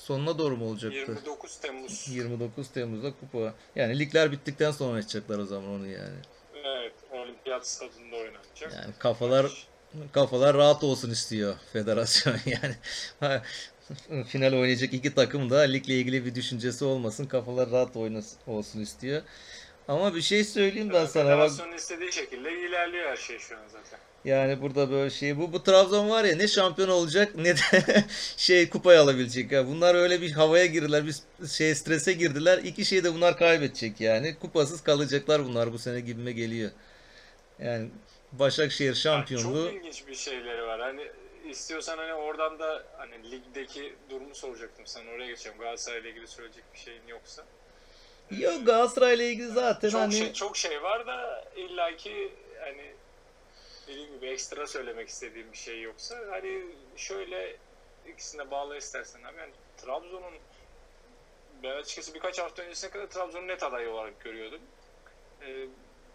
sonuna 0.02 0.38
doğru 0.38 0.56
mu 0.56 0.64
olacaktı? 0.68 0.98
29 0.98 1.56
Temmuz. 1.56 2.08
29 2.08 2.68
Temmuz'da 2.68 3.12
kupa. 3.20 3.54
Yani 3.76 3.98
ligler 3.98 4.32
bittikten 4.32 4.70
sonra 4.70 4.90
oynayacaklar 4.90 5.38
o 5.38 5.44
zaman 5.46 5.70
onu 5.70 5.86
yani. 5.86 6.16
Evet, 6.64 6.92
olimpiyat 7.12 7.68
stadında 7.68 8.16
oynanacak. 8.16 8.72
Yani 8.72 8.94
kafalar 8.98 9.66
kafalar 10.12 10.56
rahat 10.56 10.84
olsun 10.84 11.10
istiyor 11.10 11.56
federasyon 11.72 12.36
yani. 12.46 13.40
Final 14.26 14.52
oynayacak 14.52 14.94
iki 14.94 15.14
takım 15.14 15.50
da 15.50 15.60
ligle 15.60 15.94
ilgili 15.94 16.24
bir 16.24 16.34
düşüncesi 16.34 16.84
olmasın. 16.84 17.26
Kafalar 17.26 17.70
rahat 17.70 17.96
oynasın, 17.96 18.38
olsun 18.46 18.80
istiyor. 18.80 19.22
Ama 19.88 20.14
bir 20.14 20.20
şey 20.20 20.44
söyleyeyim 20.44 20.90
ben 20.92 21.06
sana 21.06 21.24
bak. 21.24 21.50
Federasyonun 21.50 21.76
istediği 21.76 22.12
şekilde 22.12 22.52
ilerliyor 22.52 23.10
her 23.10 23.16
şey 23.16 23.38
şu 23.38 23.56
an 23.56 23.62
zaten. 23.72 23.98
Yani 24.24 24.62
burada 24.62 24.90
böyle 24.90 25.10
şey 25.10 25.38
bu 25.38 25.52
bu 25.52 25.62
Trabzon 25.62 26.10
var 26.10 26.24
ya 26.24 26.36
ne 26.36 26.48
şampiyon 26.48 26.88
olacak 26.88 27.36
ne 27.36 27.56
de 27.56 27.60
şey 28.36 28.70
kupayı 28.70 29.00
alabilecek 29.00 29.52
ya. 29.52 29.66
Bunlar 29.66 29.94
öyle 29.94 30.20
bir 30.20 30.32
havaya 30.32 30.66
girdiler, 30.66 31.04
bir 31.06 31.46
şey 31.48 31.74
strese 31.74 32.12
girdiler. 32.12 32.58
İki 32.58 32.84
şeyi 32.84 33.04
de 33.04 33.14
bunlar 33.14 33.36
kaybedecek 33.38 34.00
yani. 34.00 34.36
Kupasız 34.38 34.82
kalacaklar 34.82 35.44
bunlar 35.44 35.72
bu 35.72 35.78
sene 35.78 36.00
gibime 36.00 36.32
geliyor. 36.32 36.70
Yani 37.58 37.88
Başakşehir 38.32 38.86
Yani 38.86 38.96
şampiyonluğu 38.96 39.64
çok 39.64 39.74
ilginç 39.74 40.06
bir 40.06 40.14
şeyleri 40.14 40.66
var. 40.66 40.80
Hani 40.80 41.08
istiyorsan 41.50 41.98
hani 41.98 42.14
oradan 42.14 42.58
da 42.58 42.82
hani 42.96 43.30
ligdeki 43.30 43.94
durumu 44.10 44.34
soracaktım 44.34 44.86
sana 44.86 45.10
oraya 45.10 45.26
geçeceğim. 45.26 45.58
Galatasaray'la 45.58 46.10
ilgili 46.10 46.26
söyleyecek 46.26 46.64
bir 46.74 46.78
şeyin 46.78 47.06
yoksa. 47.08 47.44
Yok 48.38 48.66
Galatasaray'la 48.66 49.24
ilgili 49.24 49.48
zaten 49.48 49.90
Çok 49.90 50.00
hani 50.00 50.12
şey 50.12 50.32
çok 50.32 50.56
şey 50.56 50.82
var 50.82 51.06
da 51.06 51.44
illaki 51.56 52.32
hani 52.60 52.94
dediğim 53.86 54.14
gibi 54.14 54.26
ekstra 54.26 54.66
söylemek 54.66 55.08
istediğim 55.08 55.52
bir 55.52 55.56
şey 55.58 55.82
yoksa 55.82 56.18
hani 56.30 56.62
şöyle 56.96 57.56
ikisine 58.08 58.50
bağla 58.50 58.76
istersen 58.76 59.22
abi 59.22 59.38
yani 59.38 59.52
Trabzon'un 59.76 60.34
ben 61.62 61.76
açıkçası 61.76 62.14
birkaç 62.14 62.38
hafta 62.38 62.62
öncesine 62.62 62.90
kadar 62.90 63.06
Trabzon'un 63.06 63.48
net 63.48 63.62
adayı 63.62 63.90
olarak 63.90 64.20
görüyordum. 64.20 64.60
Ee, 65.42 65.66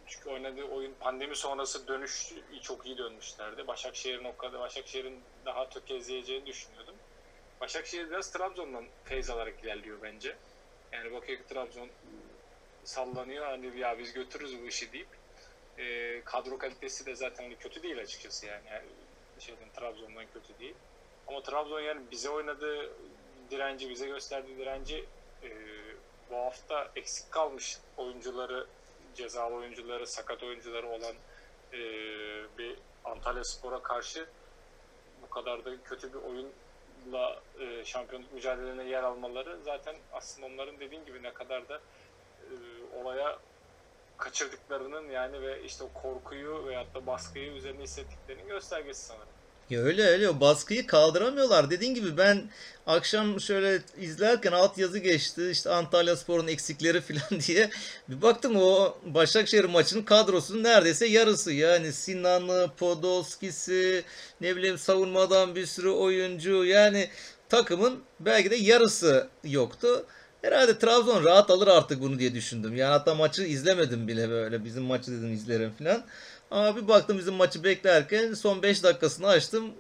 çünkü 0.07 0.29
oynadığı 0.29 0.63
oyun 0.63 0.93
pandemi 0.99 1.35
sonrası 1.35 1.87
dönüş 1.87 2.33
çok 2.61 2.85
iyi 2.85 2.97
dönmüşlerdi. 2.97 3.67
Başakşehir'in 3.67 4.23
o 4.23 4.37
kadar 4.37 4.59
Başakşehir'in 4.59 5.19
daha 5.45 5.69
tökezleyeceğini 5.69 6.45
düşünüyordum. 6.45 6.95
Başakşehir 7.61 8.09
biraz 8.09 8.31
Trabzon'dan 8.31 8.85
feyz 9.05 9.29
alarak 9.29 9.63
ilerliyor 9.63 9.97
bence. 10.01 10.35
Yani 10.91 11.13
bakıyor 11.13 11.39
Trabzon 11.49 11.89
sallanıyor 12.83 13.45
hani 13.45 13.79
ya 13.79 13.99
biz 13.99 14.13
götürürüz 14.13 14.61
bu 14.61 14.67
işi 14.67 14.93
deyip 14.93 15.07
e, 15.77 16.21
kadro 16.25 16.57
kalitesi 16.57 17.05
de 17.05 17.15
zaten 17.15 17.43
hani 17.43 17.55
kötü 17.55 17.83
değil 17.83 17.99
açıkçası 17.99 18.45
yani. 18.45 18.67
yani 18.71 18.85
şeyden 19.39 19.69
Trabzon'dan 19.75 20.25
kötü 20.33 20.59
değil. 20.59 20.75
Ama 21.27 21.43
Trabzon 21.43 21.79
yani 21.79 22.01
bize 22.11 22.29
oynadığı 22.29 22.91
direnci, 23.51 23.89
bize 23.89 24.07
gösterdiği 24.07 24.57
direnci 24.57 25.05
e, 25.43 25.49
bu 26.29 26.35
hafta 26.35 26.91
eksik 26.95 27.31
kalmış 27.31 27.77
oyuncuları, 27.97 28.67
cezalı 29.15 29.55
oyuncuları, 29.55 30.07
sakat 30.07 30.43
oyuncuları 30.43 30.89
olan 30.89 31.15
e, 31.73 31.77
bir 32.57 32.75
Antalya 33.05 33.43
Spor'a 33.43 33.81
karşı 33.81 34.27
bu 35.21 35.29
kadar 35.29 35.65
da 35.65 35.83
kötü 35.83 36.13
bir 36.13 36.19
oyunla 37.07 37.41
e, 37.59 37.85
şampiyonluk 37.85 38.33
mücadelelerine 38.33 38.83
yer 38.83 39.03
almaları 39.03 39.57
zaten 39.63 39.95
aslında 40.13 40.47
onların 40.47 40.79
dediğin 40.79 41.05
gibi 41.05 41.23
ne 41.23 41.33
kadar 41.33 41.69
da 41.69 41.75
e, 41.75 42.53
olaya 43.01 43.39
kaçırdıklarının 44.17 45.09
yani 45.09 45.41
ve 45.41 45.63
işte 45.63 45.83
o 45.83 46.01
korkuyu 46.01 46.67
veyahut 46.67 46.95
da 46.95 47.07
baskıyı 47.07 47.51
üzerine 47.51 47.83
hissettiklerinin 47.83 48.47
göstergesi 48.47 49.05
sanırım. 49.05 49.36
Ya 49.69 49.81
öyle 49.81 50.03
öyle 50.03 50.29
o 50.29 50.39
baskıyı 50.39 50.87
kaldıramıyorlar. 50.87 51.69
Dediğin 51.69 51.93
gibi 51.95 52.17
ben 52.17 52.49
akşam 52.87 53.41
şöyle 53.41 53.81
izlerken 53.99 54.51
alt 54.51 54.77
yazı 54.77 54.99
geçti 54.99 55.49
işte 55.51 55.69
Antalya 55.69 56.15
Spor'un 56.15 56.47
eksikleri 56.47 57.01
falan 57.07 57.41
diye 57.47 57.69
bir 58.09 58.21
baktım 58.21 58.55
o 58.55 58.97
Başakşehir 59.05 59.65
maçının 59.65 60.03
kadrosunun 60.03 60.63
neredeyse 60.63 61.07
yarısı 61.07 61.53
yani 61.53 61.93
Sinan'ı, 61.93 62.69
Podolski'si 62.77 64.03
ne 64.41 64.55
bileyim 64.55 64.77
savunmadan 64.77 65.55
bir 65.55 65.65
sürü 65.65 65.89
oyuncu 65.89 66.65
yani 66.65 67.09
takımın 67.49 67.99
belki 68.19 68.49
de 68.51 68.55
yarısı 68.55 69.27
yoktu. 69.43 70.05
Herhalde 70.41 70.79
Trabzon 70.79 71.23
rahat 71.23 71.49
alır 71.51 71.67
artık 71.67 72.01
bunu 72.01 72.19
diye 72.19 72.33
düşündüm. 72.33 72.75
Yani 72.75 72.91
hatta 72.91 73.15
maçı 73.15 73.43
izlemedim 73.43 74.07
bile 74.07 74.29
böyle 74.29 74.65
bizim 74.65 74.83
maçı 74.83 75.11
dedim 75.11 75.33
izlerim 75.33 75.71
falan. 75.71 76.03
Ama 76.51 76.75
bir 76.75 76.87
baktım 76.87 77.17
bizim 77.17 77.33
maçı 77.33 77.63
beklerken 77.63 78.33
son 78.33 78.61
5 78.61 78.83
dakikasını 78.83 79.27
açtım. 79.27 79.71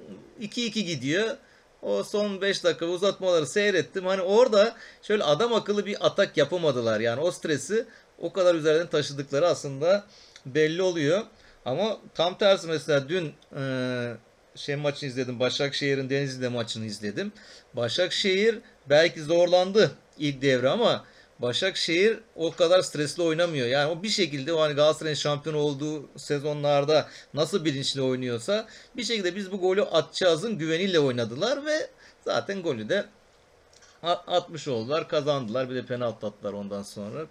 2-2 0.41 0.79
gidiyor. 0.79 1.37
O 1.81 2.03
son 2.03 2.41
5 2.41 2.63
dakika 2.63 2.85
uzatmaları 2.85 3.47
seyrettim. 3.47 4.05
Hani 4.05 4.21
orada 4.21 4.75
şöyle 5.01 5.23
adam 5.23 5.53
akıllı 5.53 5.85
bir 5.85 6.05
atak 6.05 6.37
yapamadılar. 6.37 6.99
Yani 6.99 7.21
o 7.21 7.31
stresi 7.31 7.85
o 8.19 8.33
kadar 8.33 8.55
üzerinden 8.55 8.87
taşıdıkları 8.87 9.47
aslında 9.47 10.03
belli 10.45 10.81
oluyor. 10.81 11.23
Ama 11.65 11.97
tam 12.15 12.37
tersi 12.37 12.67
mesela 12.67 13.09
dün 13.09 13.33
e, 13.57 14.13
şey 14.55 14.75
maçını 14.75 15.09
izledim. 15.09 15.39
Başakşehir'in 15.39 16.09
Denizli'de 16.09 16.47
maçını 16.47 16.85
izledim. 16.85 17.31
Başakşehir 17.73 18.59
belki 18.89 19.23
zorlandı 19.23 19.91
ilk 20.17 20.41
devre 20.41 20.69
ama 20.69 21.05
Başakşehir 21.39 22.19
o 22.35 22.51
kadar 22.51 22.81
stresli 22.81 23.23
oynamıyor. 23.23 23.67
Yani 23.67 23.91
o 23.91 24.03
bir 24.03 24.09
şekilde 24.09 24.53
o 24.53 24.61
hani 24.61 24.73
Galatasaray'ın 24.73 25.15
şampiyon 25.15 25.55
olduğu 25.55 26.09
sezonlarda 26.17 27.07
nasıl 27.33 27.65
bilinçli 27.65 28.01
oynuyorsa 28.01 28.67
bir 28.97 29.03
şekilde 29.03 29.35
biz 29.35 29.51
bu 29.51 29.59
golü 29.59 29.81
atacağızın 29.81 30.57
güveniyle 30.57 30.99
oynadılar 30.99 31.65
ve 31.65 31.89
zaten 32.25 32.61
golü 32.61 32.89
de 32.89 33.05
atmış 34.03 34.67
oldular, 34.67 35.09
kazandılar. 35.09 35.69
Bir 35.69 35.75
de 35.75 35.85
penaltı 35.85 36.27
attılar 36.27 36.53
ondan 36.53 36.83
sonra. 36.83 37.25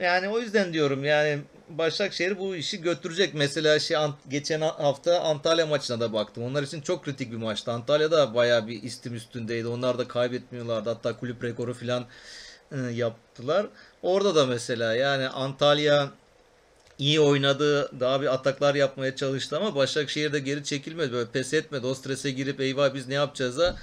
Yani 0.00 0.28
o 0.28 0.38
yüzden 0.38 0.72
diyorum 0.72 1.04
yani 1.04 1.38
Başakşehir 1.78 2.38
bu 2.38 2.56
işi 2.56 2.80
götürecek. 2.82 3.34
Mesela 3.34 3.78
şey 3.78 3.96
geçen 4.28 4.60
ha- 4.60 4.78
hafta 4.78 5.20
Antalya 5.20 5.66
maçına 5.66 6.00
da 6.00 6.12
baktım. 6.12 6.44
Onlar 6.44 6.62
için 6.62 6.80
çok 6.80 7.04
kritik 7.04 7.32
bir 7.32 7.36
maçtı. 7.36 7.72
Antalya 7.72 8.10
da 8.10 8.34
bayağı 8.34 8.66
bir 8.66 8.82
istim 8.82 9.14
üstündeydi. 9.14 9.68
Onlar 9.68 9.98
da 9.98 10.08
kaybetmiyorlardı. 10.08 10.88
Hatta 10.88 11.16
kulüp 11.16 11.44
rekoru 11.44 11.74
falan 11.74 12.04
e, 12.72 12.78
yaptılar. 12.78 13.66
Orada 14.02 14.34
da 14.34 14.46
mesela 14.46 14.94
yani 14.94 15.28
Antalya 15.28 16.10
iyi 16.98 17.20
oynadı. 17.20 18.00
Daha 18.00 18.22
bir 18.22 18.34
ataklar 18.34 18.74
yapmaya 18.74 19.16
çalıştı 19.16 19.56
ama 19.56 19.74
Başakşehir 19.74 20.32
de 20.32 20.38
geri 20.38 20.64
çekilmedi. 20.64 21.12
Böyle 21.12 21.30
pes 21.30 21.54
etmedi. 21.54 21.86
O 21.86 21.94
strese 21.94 22.30
girip 22.30 22.60
eyvah 22.60 22.94
biz 22.94 23.08
ne 23.08 23.14
yapacağız'a 23.14 23.76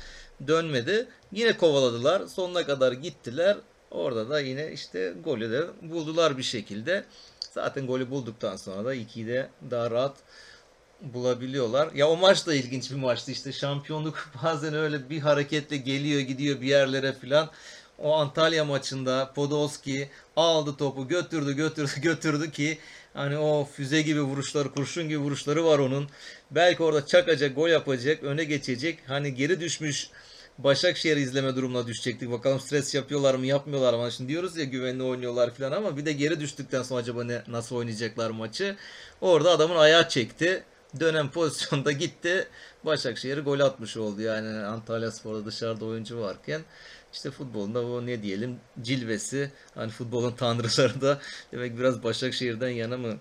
dönmedi. 0.48 1.08
Yine 1.32 1.58
kovaladılar. 1.58 2.28
Sonuna 2.28 2.66
kadar 2.66 2.92
gittiler. 2.92 3.58
Orada 3.92 4.30
da 4.30 4.40
yine 4.40 4.72
işte 4.72 5.14
golü 5.24 5.52
de 5.52 5.64
buldular 5.82 6.38
bir 6.38 6.44
şekilde. 6.44 7.06
Zaten 7.64 7.88
golü 7.88 8.10
bulduktan 8.10 8.56
sonra 8.56 8.86
da 8.86 8.96
2'yi 8.96 9.28
de 9.28 9.50
daha 9.72 9.92
rahat 9.92 10.18
bulabiliyorlar. 11.02 11.90
Ya 11.94 12.10
o 12.10 12.18
maç 12.18 12.48
da 12.48 12.54
ilginç 12.54 12.92
bir 12.92 12.96
maçtı 12.96 13.32
işte 13.32 13.52
şampiyonluk 13.52 14.32
bazen 14.44 14.74
öyle 14.74 15.10
bir 15.10 15.20
hareketle 15.20 15.78
geliyor 15.78 16.22
gidiyor 16.22 16.62
bir 16.62 16.68
yerlere 16.68 17.14
filan. 17.14 17.50
O 17.98 18.14
Antalya 18.14 18.66
maçında 18.66 19.32
Podolski 19.36 20.10
aldı 20.36 20.78
topu 20.78 21.08
götürdü 21.08 21.54
götürdü 21.56 21.92
götürdü 22.02 22.52
ki 22.52 22.78
hani 23.14 23.38
o 23.38 23.66
füze 23.74 24.02
gibi 24.02 24.22
vuruşları 24.22 24.72
kurşun 24.72 25.10
gibi 25.10 25.20
vuruşları 25.20 25.66
var 25.66 25.80
onun. 25.80 26.10
Belki 26.52 26.84
orada 26.84 27.06
çakacak 27.06 27.56
gol 27.56 27.70
yapacak 27.70 28.24
öne 28.24 28.44
geçecek. 28.44 29.00
Hani 29.08 29.36
geri 29.36 29.60
düşmüş 29.60 30.10
Başakşehir 30.64 31.18
izleme 31.18 31.56
durumuna 31.56 31.88
düşecektik. 31.88 32.32
Bakalım 32.32 32.60
stres 32.60 32.96
yapıyorlar 32.96 33.36
mı 33.36 33.46
yapmıyorlar 33.46 33.94
mı? 33.94 34.12
Şimdi 34.12 34.30
diyoruz 34.30 34.58
ya 34.58 34.64
güvenli 34.64 35.04
oynuyorlar 35.04 35.54
falan 35.54 35.72
ama 35.72 35.98
bir 35.98 36.06
de 36.06 36.14
geri 36.14 36.40
düştükten 36.40 36.84
sonra 36.84 37.00
acaba 37.00 37.24
ne 37.24 37.42
nasıl 37.48 37.76
oynayacaklar 37.76 38.30
maçı? 38.30 38.76
Orada 39.22 39.52
adamın 39.52 39.76
ayağı 39.76 40.10
çekti. 40.10 40.64
Dönem 41.00 41.32
pozisyonda 41.32 41.92
gitti. 41.92 42.48
Başakşehir 42.86 43.38
gol 43.38 43.60
atmış 43.60 43.98
oldu. 43.98 44.22
Yani 44.22 44.66
Antalya 44.66 45.12
Spor'da 45.12 45.46
dışarıda 45.46 45.86
oyuncu 45.86 46.20
varken 46.20 46.62
işte 47.14 47.32
futbolun 47.32 47.76
da 47.76 47.86
o 47.86 48.06
ne 48.06 48.24
diyelim 48.24 48.60
cilvesi. 48.82 49.52
Hani 49.76 49.92
futbolun 49.92 50.32
tanrıları 50.32 51.02
da 51.02 51.20
demek 51.52 51.78
biraz 51.78 52.04
Başakşehir'den 52.04 52.70
yana 52.70 52.98
mı 52.98 53.18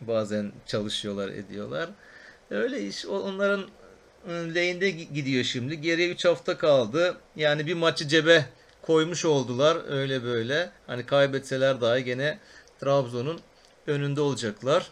bazen 0.00 0.52
çalışıyorlar 0.66 1.28
ediyorlar. 1.28 1.90
Öyle 2.50 2.86
iş. 2.86 3.06
Onların 3.06 3.66
lehinde 4.28 4.90
gi- 4.90 5.12
gidiyor 5.14 5.44
şimdi. 5.44 5.80
Geriye 5.80 6.08
3 6.08 6.24
hafta 6.24 6.58
kaldı. 6.58 7.16
Yani 7.36 7.66
bir 7.66 7.74
maçı 7.74 8.08
cebe 8.08 8.44
koymuş 8.82 9.24
oldular 9.24 9.78
öyle 9.88 10.22
böyle. 10.22 10.70
Hani 10.86 11.06
kaybetseler 11.06 11.80
dahi 11.80 12.04
gene 12.04 12.38
Trabzon'un 12.80 13.40
önünde 13.86 14.20
olacaklar. 14.20 14.90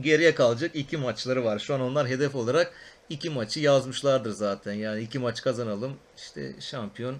Geriye 0.00 0.34
kalacak 0.34 0.70
iki 0.74 0.96
maçları 0.96 1.44
var. 1.44 1.58
Şu 1.58 1.74
an 1.74 1.80
onlar 1.80 2.08
hedef 2.08 2.34
olarak 2.34 2.72
iki 3.08 3.30
maçı 3.30 3.60
yazmışlardır 3.60 4.30
zaten. 4.30 4.72
Yani 4.72 5.02
iki 5.02 5.18
maç 5.18 5.42
kazanalım 5.42 5.96
işte 6.16 6.52
şampiyon 6.60 7.16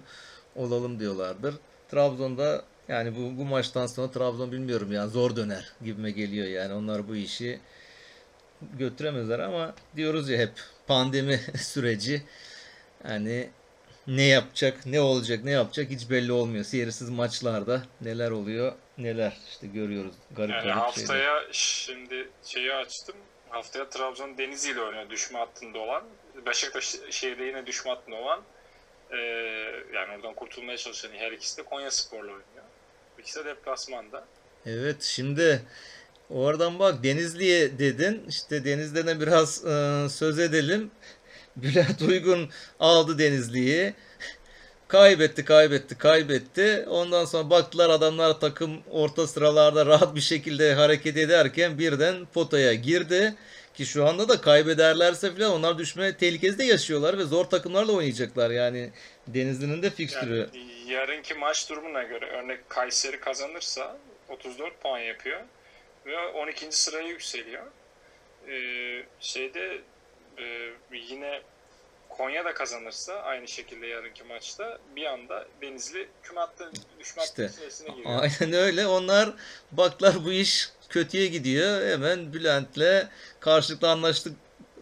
olalım 0.55 0.99
diyorlardır. 0.99 1.55
Trabzon'da 1.91 2.63
yani 2.87 3.15
bu, 3.15 3.37
bu 3.37 3.45
maçtan 3.45 3.87
sonra 3.87 4.11
Trabzon 4.11 4.51
bilmiyorum 4.51 4.91
yani 4.91 5.11
zor 5.11 5.35
döner 5.35 5.73
gibime 5.83 6.11
geliyor 6.11 6.47
yani 6.47 6.73
onlar 6.73 7.07
bu 7.07 7.15
işi 7.15 7.59
götüremezler 8.79 9.39
ama 9.39 9.73
diyoruz 9.95 10.29
ya 10.29 10.37
hep 10.37 10.51
pandemi 10.87 11.37
süreci 11.57 12.21
hani 13.03 13.49
ne 14.07 14.23
yapacak, 14.23 14.85
ne 14.85 15.01
olacak, 15.01 15.43
ne 15.43 15.51
yapacak 15.51 15.89
hiç 15.89 16.09
belli 16.09 16.31
olmuyor. 16.31 16.63
Seyirsiz 16.63 17.09
maçlarda 17.09 17.83
neler 18.01 18.31
oluyor, 18.31 18.73
neler 18.97 19.37
işte 19.49 19.67
görüyoruz 19.67 20.15
garip 20.31 20.51
Yani 20.51 20.63
garip 20.63 20.65
şeyler. 20.65 20.77
haftaya 20.77 21.41
şimdi 21.51 22.29
şeyi 22.43 22.73
açtım. 22.73 23.15
Haftaya 23.49 23.89
Trabzon 23.89 24.37
Denizli 24.37 24.71
ile 24.71 24.81
oynuyor 24.81 25.09
düşme 25.09 25.39
hattında 25.39 25.79
olan. 25.79 26.03
Beşiktaş 26.45 26.95
şehirde 27.11 27.43
yine 27.43 27.65
düşme 27.65 27.91
hattında 27.91 28.15
olan. 28.15 28.41
Ee, 29.11 29.17
yani 29.93 30.15
oradan 30.15 30.33
kurtulmaya 30.33 30.77
çalışan 30.77 31.09
her 31.13 31.31
ikisi 31.31 31.57
de 31.57 31.63
Konya 31.63 31.91
Spor'la 31.91 32.21
oynuyor. 32.31 32.63
İkisi 33.19 33.39
de 33.39 33.45
deplasmanda. 33.45 34.25
Evet 34.65 35.01
şimdi 35.03 35.61
oradan 36.29 36.79
bak 36.79 37.03
Denizli'ye 37.03 37.79
dedin. 37.79 38.23
İşte 38.29 38.65
Denizli'den 38.65 39.21
biraz 39.21 39.65
e, 39.65 40.05
söz 40.09 40.39
edelim. 40.39 40.91
Bülent 41.55 42.01
Uygun 42.01 42.49
aldı 42.79 43.19
Denizli'yi. 43.19 43.93
Kaybetti, 44.87 45.45
kaybetti, 45.45 45.97
kaybetti. 45.97 46.85
Ondan 46.89 47.25
sonra 47.25 47.49
baktılar 47.49 47.89
adamlar 47.89 48.39
takım 48.39 48.81
orta 48.91 49.27
sıralarda 49.27 49.85
rahat 49.85 50.15
bir 50.15 50.21
şekilde 50.21 50.73
hareket 50.73 51.17
ederken 51.17 51.79
birden 51.79 52.25
potaya 52.33 52.73
girdi. 52.73 53.35
Ki 53.73 53.85
şu 53.85 54.07
anda 54.07 54.29
da 54.29 54.41
kaybederlerse 54.41 55.35
falan 55.35 55.51
onlar 55.51 55.77
düşme 55.77 56.17
tehlikesi 56.17 56.57
de 56.57 56.63
yaşıyorlar 56.63 57.17
ve 57.17 57.23
zor 57.23 57.45
takımlarla 57.45 57.91
oynayacaklar. 57.91 58.51
Yani 58.51 58.89
Denizli'nin 59.27 59.83
de 59.83 59.89
fikstürü. 59.89 60.49
Yani 60.53 60.91
yarınki 60.91 61.33
maç 61.33 61.69
durumuna 61.69 62.03
göre 62.03 62.25
örnek 62.25 62.69
Kayseri 62.69 63.19
kazanırsa 63.19 63.97
34 64.29 64.81
puan 64.81 64.99
yapıyor 64.99 65.41
ve 66.05 66.27
12. 66.27 66.71
sıraya 66.71 67.07
yükseliyor. 67.07 67.63
Ee, 68.47 69.05
şeyde 69.19 69.81
e, 70.37 70.73
yine 70.91 71.41
Konya 72.17 72.45
da 72.45 72.53
kazanırsa 72.53 73.13
aynı 73.13 73.47
şekilde 73.47 73.87
yarınki 73.87 74.23
maçta 74.23 74.79
bir 74.95 75.05
anda 75.05 75.47
Denizli 75.61 76.07
küme 76.23 76.39
hattı 76.39 76.71
düşme 76.99 77.23
İşte, 77.23 77.49
içerisine 77.53 77.89
giriyor. 77.89 78.21
Aynen 78.21 78.53
öyle. 78.53 78.87
Onlar 78.87 79.33
baklar 79.71 80.25
bu 80.25 80.31
iş 80.31 80.69
kötüye 80.89 81.27
gidiyor. 81.27 81.87
Hemen 81.87 82.33
Bülent'le 82.33 83.07
karşılıklı 83.39 83.89
anlaştık 83.89 84.33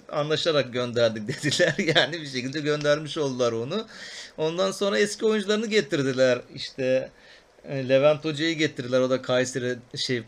anlaşarak 0.10 0.74
gönderdik 0.74 1.28
dediler. 1.44 1.76
Yani 1.96 2.22
bir 2.22 2.28
şekilde 2.28 2.60
göndermiş 2.60 3.18
oldular 3.18 3.52
onu. 3.52 3.88
Ondan 4.38 4.72
sonra 4.72 5.00
eski 5.00 5.26
oyuncularını 5.26 5.68
getirdiler. 5.68 6.42
İşte 6.56 7.12
Levent 7.70 8.26
Hoca'yı 8.26 8.58
getirdiler. 8.58 9.02
O 9.02 9.10
da 9.10 9.22
Kayseri 9.22 9.78
şey 9.96 10.18
e, 10.18 10.24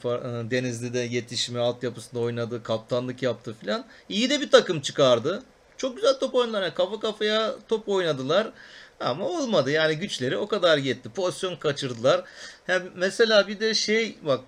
Denizli'de 0.51 0.99
yetişme 0.99 1.59
altyapısında 1.59 2.19
oynadı, 2.19 2.63
kaptanlık 2.63 3.23
yaptı 3.23 3.55
filan. 3.61 3.85
İyi 4.09 4.29
de 4.29 4.41
bir 4.41 4.51
takım 4.51 4.81
çıkardı. 4.81 5.43
Çok 5.77 5.95
güzel 5.95 6.13
top 6.19 6.35
oynadılar. 6.35 6.61
Yani 6.61 6.73
kafa 6.73 6.99
kafaya 6.99 7.55
top 7.67 7.89
oynadılar. 7.89 8.51
Ama 8.99 9.25
olmadı. 9.25 9.71
Yani 9.71 9.95
güçleri 9.95 10.37
o 10.37 10.47
kadar 10.47 10.77
yetti. 10.77 11.09
Pozisyon 11.09 11.55
kaçırdılar. 11.55 12.23
Hem 12.65 12.83
mesela 12.95 13.47
bir 13.47 13.59
de 13.59 13.73
şey 13.73 14.17
bak 14.21 14.39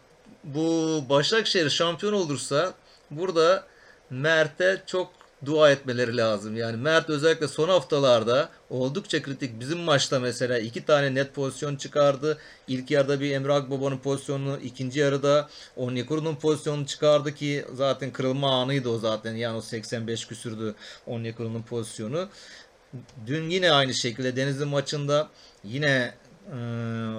bu 0.44 1.04
Başakşehir 1.10 1.70
şampiyon 1.70 2.14
olursa 2.14 2.74
burada 3.12 3.64
Mert'e 4.10 4.82
çok 4.86 5.12
dua 5.46 5.72
etmeleri 5.72 6.18
lazım. 6.18 6.58
Yani 6.58 6.78
Mert 6.78 7.10
özellikle 7.10 7.48
son 7.48 7.70
haftalarda 7.70 8.50
oldukça 8.70 9.22
kritik. 9.22 9.60
Bizim 9.60 9.80
maçta 9.80 10.20
mesela 10.20 10.60
iki 10.60 10.86
tane 10.86 11.16
net 11.16 11.36
pozisyon 11.36 11.76
çıkardı. 11.76 12.38
İlk 12.68 12.92
yarıda 12.92 13.20
bir 13.20 13.32
Emre 13.32 13.54
Akbaba'nın 13.54 13.98
pozisyonunu, 13.98 14.58
ikinci 14.64 15.00
yarıda 15.00 15.50
Onyekuru'nun 15.76 16.36
pozisyonunu 16.36 16.86
çıkardı 16.86 17.36
ki 17.36 17.66
zaten 17.74 18.12
kırılma 18.12 18.62
anıydı 18.62 18.90
o 18.90 18.98
zaten. 18.98 19.36
Yani 19.36 19.58
o 19.58 19.62
85 19.62 20.28
küsürdü 20.28 20.76
Onyekuru'nun 21.08 21.62
pozisyonu. 21.62 22.30
Dün 23.28 23.50
yine 23.50 23.72
aynı 23.72 23.94
şekilde 23.94 24.36
Denizli 24.36 24.66
maçında 24.66 25.30
yine 25.64 26.14
e, 26.52 26.56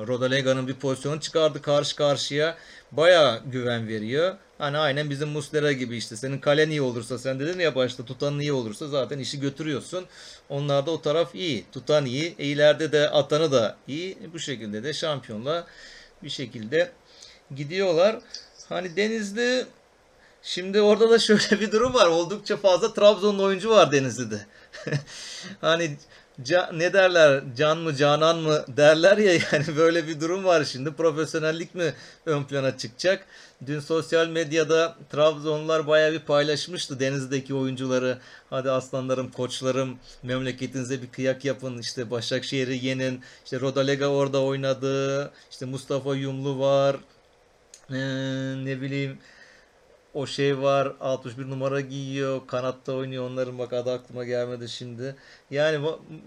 Rodalega'nın 0.06 0.68
bir 0.68 0.74
pozisyonu 0.74 1.20
çıkardı 1.20 1.62
karşı 1.62 1.96
karşıya. 1.96 2.56
Baya 2.92 3.40
güven 3.46 3.88
veriyor. 3.88 4.36
Hani 4.58 4.78
aynen 4.78 5.10
bizim 5.10 5.28
Muslera 5.28 5.72
gibi 5.72 5.96
işte. 5.96 6.16
Senin 6.16 6.38
kalen 6.38 6.70
iyi 6.70 6.82
olursa 6.82 7.18
sen 7.18 7.40
dedin 7.40 7.58
ya 7.58 7.74
başta 7.74 8.04
tutanın 8.04 8.40
iyi 8.40 8.52
olursa 8.52 8.88
zaten 8.88 9.18
işi 9.18 9.40
götürüyorsun. 9.40 10.06
Onlarda 10.48 10.90
o 10.90 11.02
taraf 11.02 11.34
iyi. 11.34 11.64
Tutan 11.72 12.06
iyi. 12.06 12.34
E, 12.38 12.44
ileride 12.44 12.92
de 12.92 13.10
atanı 13.10 13.52
da 13.52 13.76
iyi. 13.88 14.18
Bu 14.32 14.38
şekilde 14.38 14.84
de 14.84 14.92
şampiyonla 14.92 15.66
bir 16.22 16.30
şekilde 16.30 16.92
gidiyorlar. 17.56 18.18
Hani 18.68 18.96
Denizli 18.96 19.66
Şimdi 20.46 20.80
orada 20.80 21.10
da 21.10 21.18
şöyle 21.18 21.60
bir 21.60 21.72
durum 21.72 21.94
var. 21.94 22.06
Oldukça 22.06 22.56
fazla 22.56 22.94
Trabzonlu 22.94 23.42
oyuncu 23.42 23.70
var 23.70 23.92
Denizli'de. 23.92 24.46
hani 25.60 25.96
ca- 26.42 26.78
ne 26.78 26.92
derler? 26.92 27.42
Can 27.56 27.78
mı 27.78 27.94
Canan 27.94 28.38
mı 28.38 28.64
derler 28.68 29.18
ya 29.18 29.32
yani 29.52 29.76
böyle 29.76 30.08
bir 30.08 30.20
durum 30.20 30.44
var 30.44 30.64
şimdi. 30.64 30.92
Profesyonellik 30.92 31.74
mi 31.74 31.94
ön 32.26 32.44
plana 32.44 32.76
çıkacak? 32.78 33.26
Dün 33.66 33.80
sosyal 33.80 34.28
medyada 34.28 34.96
Trabzonlular 35.10 35.86
bayağı 35.86 36.12
bir 36.12 36.18
paylaşmıştı 36.18 37.00
Denizli'deki 37.00 37.54
oyuncuları. 37.54 38.18
Hadi 38.50 38.70
aslanlarım, 38.70 39.30
koçlarım 39.30 39.98
memleketinize 40.22 41.02
bir 41.02 41.08
kıyak 41.10 41.44
yapın. 41.44 41.78
İşte 41.78 42.10
Başakşehir'i 42.10 42.86
yenin. 42.86 43.20
İşte 43.44 43.60
Rodalega 43.60 44.06
orada 44.06 44.42
oynadı. 44.42 45.30
İşte 45.50 45.66
Mustafa 45.66 46.14
Yumlu 46.14 46.58
var. 46.58 46.96
Ee, 47.90 47.96
ne 48.64 48.80
bileyim 48.80 49.18
o 50.16 50.26
şey 50.26 50.62
var 50.62 50.92
61 51.00 51.50
numara 51.50 51.80
giyiyor 51.80 52.40
kanatta 52.46 52.92
oynuyor 52.92 53.30
onların 53.30 53.58
bak 53.58 53.72
adı 53.72 53.92
aklıma 53.92 54.24
gelmedi 54.24 54.68
şimdi. 54.68 55.16
Yani 55.50 55.86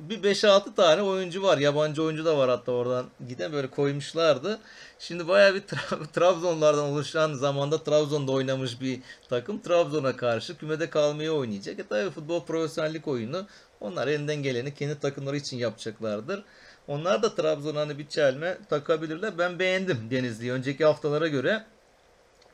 bir 0.10 0.24
5-6 0.24 0.76
tane 0.76 1.02
oyuncu 1.02 1.44
var 1.44 1.58
yabancı 1.58 2.04
oyuncu 2.04 2.26
da 2.26 2.38
var 2.38 2.50
hatta 2.50 2.72
oradan 2.72 3.06
giden 3.28 3.54
böyle 3.54 3.68
koymuşlardı. 3.68 4.60
Şimdi 5.00 5.28
bayağı 5.28 5.56
bir 5.56 5.62
Tra- 5.62 6.08
Trabzonlardan 6.14 6.84
oluşan 6.84 7.34
zamanda 7.34 7.84
Trabzon'da 7.84 8.32
oynamış 8.32 8.82
bir 8.82 9.00
takım 9.30 9.62
Trabzon'a 9.62 10.16
karşı 10.16 10.58
kümede 10.58 10.90
kalmaya 10.90 11.32
oynayacak. 11.32 11.80
E 11.80 11.88
tabi 11.88 12.10
futbol 12.10 12.46
profesyonellik 12.46 13.08
oyunu 13.08 13.46
onlar 13.82 14.08
elinden 14.08 14.44
geleni 14.44 14.74
kendi 14.74 15.00
takımları 15.00 15.38
için 15.38 15.58
yapacaklardır. 15.58 16.44
Onlar 16.88 17.24
da 17.24 17.36
Trabzon'a 17.36 17.80
hani 17.80 17.98
bir 17.98 18.08
çelme 18.08 18.58
takabilirler. 18.70 19.38
Ben 19.38 19.60
beğendim 19.60 19.98
Denizli'yi. 20.12 20.52
Önceki 20.52 20.86
haftalara 20.86 21.28
göre 21.28 21.64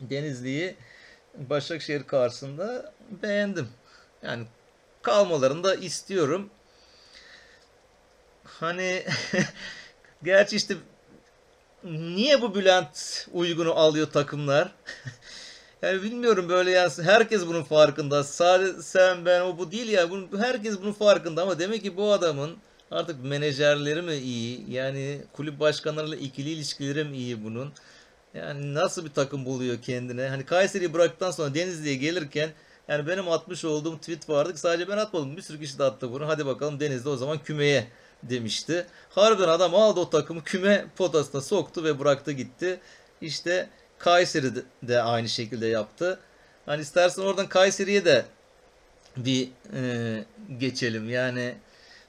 Denizli'yi 0.02 0.76
Başakşehir 1.38 2.04
karşısında 2.04 2.94
beğendim. 3.24 3.68
Yani 4.24 4.46
kalmalarını 5.02 5.64
da 5.64 5.76
istiyorum. 5.76 6.50
Hani 8.44 9.04
gerçi 10.24 10.56
işte 10.56 10.76
niye 11.84 12.42
bu 12.42 12.56
Bülent 12.56 13.28
Uygun'u 13.34 13.72
alıyor 13.72 14.08
takımlar? 14.08 14.72
Yani 15.82 16.04
bilmiyorum 16.04 16.50
böyle 16.50 16.72
yani 16.72 16.92
herkes 17.04 17.48
bunun 17.48 17.64
farkında. 17.64 18.24
Sadece 18.24 18.82
sen 18.82 19.26
ben 19.26 19.42
o 19.42 19.58
bu 19.58 19.72
değil 19.72 19.90
ya. 19.90 20.10
Bunun, 20.10 20.30
herkes 20.38 20.82
bunun 20.82 20.94
farkında 20.94 21.42
ama 21.42 21.60
demek 21.60 21.84
ki 21.84 21.98
bu 21.98 22.12
adamın 22.12 22.58
artık 22.92 23.24
menajerleri 23.24 24.02
mi 24.02 24.16
iyi? 24.16 24.72
Yani 24.72 25.22
kulüp 25.34 25.60
başkanlarıyla 25.60 26.18
ikili 26.18 26.50
ilişkileri 26.50 27.04
mi 27.04 27.18
iyi 27.18 27.44
bunun? 27.44 27.74
Yani 28.36 28.74
nasıl 28.74 29.06
bir 29.06 29.14
takım 29.14 29.46
buluyor 29.46 29.82
kendine? 29.82 30.28
Hani 30.28 30.46
Kayseri'yi 30.46 30.94
bıraktıktan 30.94 31.32
sonra 31.32 31.56
Denizli'ye 31.56 31.96
gelirken 31.96 32.50
yani 32.88 33.08
benim 33.08 33.30
atmış 33.30 33.66
olduğum 33.66 33.98
tweet 33.98 34.30
vardı 34.30 34.54
ki 34.54 34.60
sadece 34.60 34.88
ben 34.90 34.98
atmadım. 34.98 35.38
Bir 35.38 35.42
sürü 35.42 35.60
kişi 35.60 35.80
de 35.80 35.84
attı 35.84 36.12
bunu. 36.12 36.28
Hadi 36.28 36.46
bakalım 36.46 36.80
Denizli 36.80 37.10
o 37.10 37.16
zaman 37.16 37.44
kümeye 37.44 37.88
demişti. 38.24 38.86
Harbiden 39.10 39.48
adam 39.48 39.76
aldı 39.76 40.00
o 40.00 40.10
takımı 40.10 40.44
küme 40.44 40.86
potasına 40.96 41.42
soktu 41.42 41.84
ve 41.84 42.00
bıraktı 42.00 42.32
gitti. 42.32 42.80
İşte 43.22 43.70
Kayseri 44.00 44.52
de, 44.84 45.02
aynı 45.02 45.30
şekilde 45.30 45.68
yaptı. 45.68 46.20
Hani 46.66 46.82
istersen 46.82 47.22
oradan 47.22 47.48
Kayseri'ye 47.48 48.06
de 48.06 48.26
bir 49.18 49.50
e, 49.74 50.26
geçelim. 50.58 51.10
Yani 51.10 51.56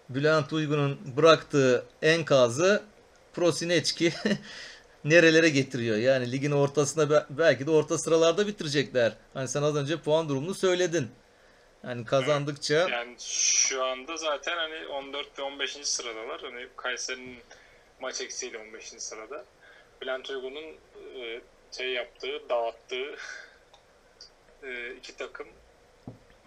Bülent 0.09 0.53
Uygun'un 0.53 0.99
bıraktığı 1.17 1.85
enkazı 2.03 2.83
Prosineçki 3.35 4.13
nerelere 5.11 5.49
getiriyor. 5.49 5.97
Yani 5.97 6.33
ligin 6.33 6.51
ortasında 6.51 7.11
be- 7.11 7.27
belki 7.31 7.67
de 7.67 7.71
orta 7.71 7.99
sıralarda 7.99 8.47
bitirecekler. 8.47 9.13
Hani 9.35 9.49
sen 9.49 9.63
az 9.63 9.77
önce 9.77 9.97
puan 10.01 10.29
durumunu 10.29 10.55
söyledin. 10.55 11.09
Yani 11.85 12.05
kazandıkça 12.05 12.75
Yani 12.75 13.17
şu 13.21 13.85
anda 13.85 14.17
zaten 14.17 14.57
hani 14.57 14.87
14 14.87 15.39
ve 15.39 15.43
15. 15.43 15.73
sıradalar. 15.83 16.41
Hani 16.41 16.67
Kayseri'nin 16.77 17.39
maç 18.01 18.21
eksiğiyle 18.21 18.59
15. 18.59 18.85
sırada. 18.99 19.45
Bülent 20.03 20.31
Uygun'un 20.31 20.65
e, 21.21 21.41
şey 21.77 21.89
yaptığı, 21.93 22.49
dağıttığı 22.49 23.17
e, 24.63 24.93
iki 24.95 25.17
takım 25.17 25.47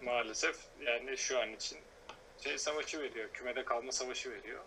maalesef 0.02 0.56
yani 0.86 1.16
şu 1.16 1.40
an 1.40 1.52
için 1.52 1.78
şey 2.44 2.58
savaşı 2.58 3.00
veriyor. 3.00 3.28
Kümede 3.32 3.64
kalma 3.64 3.92
savaşı 3.92 4.30
veriyor. 4.30 4.60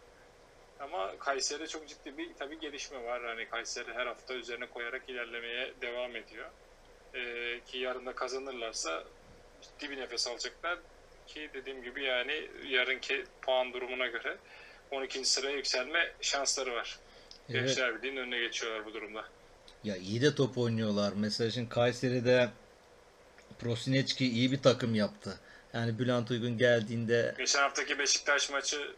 Ama 0.79 1.17
Kayseri'de 1.19 1.67
çok 1.67 1.87
ciddi 1.87 2.17
bir 2.17 2.29
tabii 2.39 2.59
gelişme 2.59 3.03
var. 3.03 3.23
Hani 3.25 3.49
Kayseri 3.49 3.93
her 3.93 4.05
hafta 4.05 4.33
üzerine 4.33 4.65
koyarak 4.67 5.09
ilerlemeye 5.09 5.73
devam 5.81 6.15
ediyor. 6.15 6.49
E, 7.13 7.19
ki 7.65 7.77
yarın 7.77 8.05
da 8.05 8.15
kazanırlarsa 8.15 9.03
ciddi 9.61 9.91
bir 9.91 9.97
nefes 9.97 10.27
alacaklar 10.27 10.79
ki 11.27 11.49
dediğim 11.53 11.83
gibi 11.83 12.03
yani 12.03 12.47
yarınki 12.67 13.23
puan 13.41 13.73
durumuna 13.73 14.07
göre 14.07 14.37
12. 14.91 15.25
sıraya 15.25 15.55
yükselme 15.57 16.11
şansları 16.21 16.73
var. 16.73 16.99
Evet. 17.49 17.61
Gençler 17.67 17.95
Birliği'nin 17.97 18.17
önüne 18.17 18.39
geçiyorlar 18.39 18.85
bu 18.85 18.93
durumda. 18.93 19.25
ya 19.83 19.95
iyi 19.97 20.21
de 20.21 20.35
top 20.35 20.57
oynuyorlar. 20.57 21.13
Mesela 21.15 21.51
şimdi 21.51 21.69
Kayseri'de 21.69 22.49
Prosineçki 23.59 24.25
iyi 24.29 24.51
bir 24.51 24.61
takım 24.61 24.95
yaptı. 24.95 25.39
Yani 25.73 25.99
Bülent 25.99 26.31
Uygun 26.31 26.57
geldiğinde 26.57 27.35
Geçen 27.37 27.59
haftaki 27.61 27.99
Beşiktaş 27.99 28.49
maçı 28.49 28.91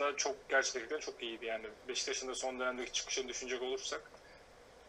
da 0.00 0.16
çok 0.16 0.48
gerçekten 0.48 1.00
çok 1.00 1.22
iyiydi 1.22 1.46
yani. 1.46 1.66
Beşiktaş'ın 1.88 2.28
da 2.28 2.34
son 2.34 2.60
dönemdeki 2.60 2.92
çıkışını 2.92 3.28
düşünecek 3.28 3.62
olursak. 3.62 4.02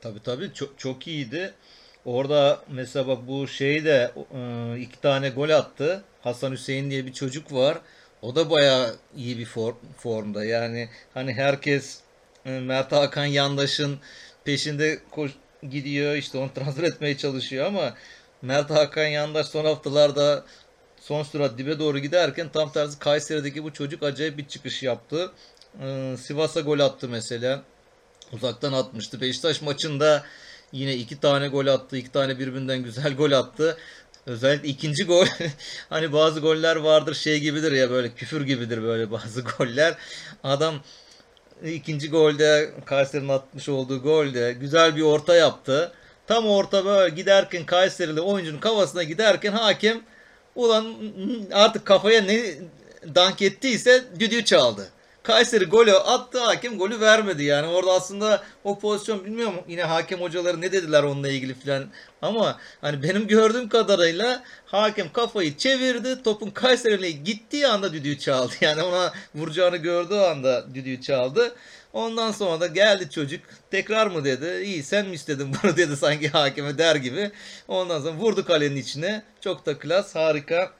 Tabii 0.01 0.23
tabii 0.23 0.53
çok, 0.53 0.79
çok 0.79 1.07
iyiydi. 1.07 1.53
Orada 2.05 2.63
mesela 2.67 3.07
bak 3.07 3.27
bu 3.27 3.47
şeyde 3.47 4.11
e, 4.35 4.79
iki 4.79 5.01
tane 5.01 5.29
gol 5.29 5.49
attı. 5.49 6.03
Hasan 6.21 6.51
Hüseyin 6.51 6.91
diye 6.91 7.05
bir 7.05 7.13
çocuk 7.13 7.53
var. 7.53 7.77
O 8.21 8.35
da 8.35 8.49
bayağı 8.49 8.95
iyi 9.15 9.37
bir 9.37 9.45
form, 9.45 9.75
formda. 9.97 10.45
Yani 10.45 10.89
hani 11.13 11.33
herkes 11.33 11.99
e, 12.45 12.49
Mert 12.49 12.91
Hakan 12.91 13.25
Yandaş'ın 13.25 13.99
peşinde 14.43 14.99
koş, 15.11 15.31
gidiyor 15.69 16.15
işte 16.15 16.37
onu 16.37 16.53
transfer 16.53 16.83
etmeye 16.83 17.17
çalışıyor 17.17 17.65
ama 17.65 17.93
Mert 18.41 18.69
Hakan 18.69 19.07
Yandaş 19.07 19.47
son 19.47 19.65
haftalarda 19.65 20.45
son 21.01 21.23
sürat 21.23 21.57
dibe 21.57 21.79
doğru 21.79 21.99
giderken 21.99 22.49
tam 22.49 22.71
tersi 22.71 22.99
Kayseri'deki 22.99 23.63
bu 23.63 23.73
çocuk 23.73 24.03
acayip 24.03 24.37
bir 24.37 24.47
çıkış 24.47 24.83
yaptı. 24.83 25.31
E, 25.81 26.15
Sivas'a 26.17 26.61
gol 26.61 26.79
attı 26.79 27.09
mesela. 27.09 27.63
Uzaktan 28.33 28.73
atmıştı. 28.73 29.21
Beşiktaş 29.21 29.61
maçında 29.61 30.23
yine 30.71 30.95
iki 30.95 31.19
tane 31.19 31.47
gol 31.47 31.67
attı. 31.67 31.97
iki 31.97 32.11
tane 32.11 32.39
birbirinden 32.39 32.83
güzel 32.83 33.15
gol 33.15 33.31
attı. 33.31 33.77
Özellikle 34.25 34.67
ikinci 34.69 35.03
gol 35.05 35.25
hani 35.89 36.13
bazı 36.13 36.39
goller 36.39 36.75
vardır 36.75 37.13
şey 37.15 37.39
gibidir 37.39 37.71
ya 37.71 37.89
böyle 37.91 38.13
küfür 38.13 38.45
gibidir 38.45 38.83
böyle 38.83 39.11
bazı 39.11 39.41
goller. 39.57 39.95
Adam 40.43 40.75
ikinci 41.63 42.09
golde 42.09 42.73
Kayseri'nin 42.85 43.29
atmış 43.29 43.69
olduğu 43.69 44.01
golde 44.03 44.53
güzel 44.53 44.95
bir 44.95 45.01
orta 45.01 45.35
yaptı. 45.35 45.91
Tam 46.27 46.47
orta 46.47 46.85
böyle 46.85 47.15
giderken 47.15 47.65
Kayserili 47.65 48.21
oyuncunun 48.21 48.59
kafasına 48.59 49.03
giderken 49.03 49.51
hakem 49.51 50.01
ulan 50.55 50.93
artık 51.53 51.85
kafaya 51.85 52.21
ne 52.21 52.55
dank 53.15 53.41
ettiyse 53.41 54.03
düdüğü 54.19 54.45
çaldı. 54.45 54.89
Kayseri 55.23 55.65
golü 55.65 55.93
attı 55.93 56.39
hakem 56.39 56.77
golü 56.77 56.99
vermedi. 56.99 57.43
Yani 57.43 57.67
orada 57.67 57.91
aslında 57.91 58.43
o 58.63 58.79
pozisyon 58.79 59.25
bilmiyorum 59.25 59.55
yine 59.67 59.83
hakem 59.83 60.21
hocaları 60.21 60.61
ne 60.61 60.71
dediler 60.71 61.03
onunla 61.03 61.27
ilgili 61.27 61.53
filan. 61.53 61.85
Ama 62.21 62.59
hani 62.81 63.03
benim 63.03 63.27
gördüğüm 63.27 63.69
kadarıyla 63.69 64.43
hakem 64.65 65.13
kafayı 65.13 65.57
çevirdi 65.57 66.23
topun 66.23 66.49
Kayseri'ne 66.49 67.11
gittiği 67.11 67.67
anda 67.67 67.93
düdüğü 67.93 68.19
çaldı. 68.19 68.53
Yani 68.61 68.83
ona 68.83 69.13
vuracağını 69.35 69.77
gördüğü 69.77 70.15
anda 70.15 70.65
düdüğü 70.73 71.01
çaldı 71.01 71.55
ondan 71.93 72.31
sonra 72.31 72.59
da 72.59 72.67
geldi 72.67 73.09
çocuk 73.09 73.41
tekrar 73.71 74.07
mı 74.07 74.23
dedi 74.23 74.63
iyi 74.65 74.83
sen 74.83 75.07
mi 75.07 75.15
istedin 75.15 75.51
bunu 75.63 75.77
dedi 75.77 75.97
sanki 75.97 76.29
hakeme 76.29 76.77
der 76.77 76.95
gibi 76.95 77.31
ondan 77.67 78.01
sonra 78.01 78.17
vurdu 78.17 78.45
kalenin 78.45 78.75
içine 78.75 79.23
çok 79.41 79.65
da 79.65 79.79
klas 79.79 80.15
harika 80.15 80.71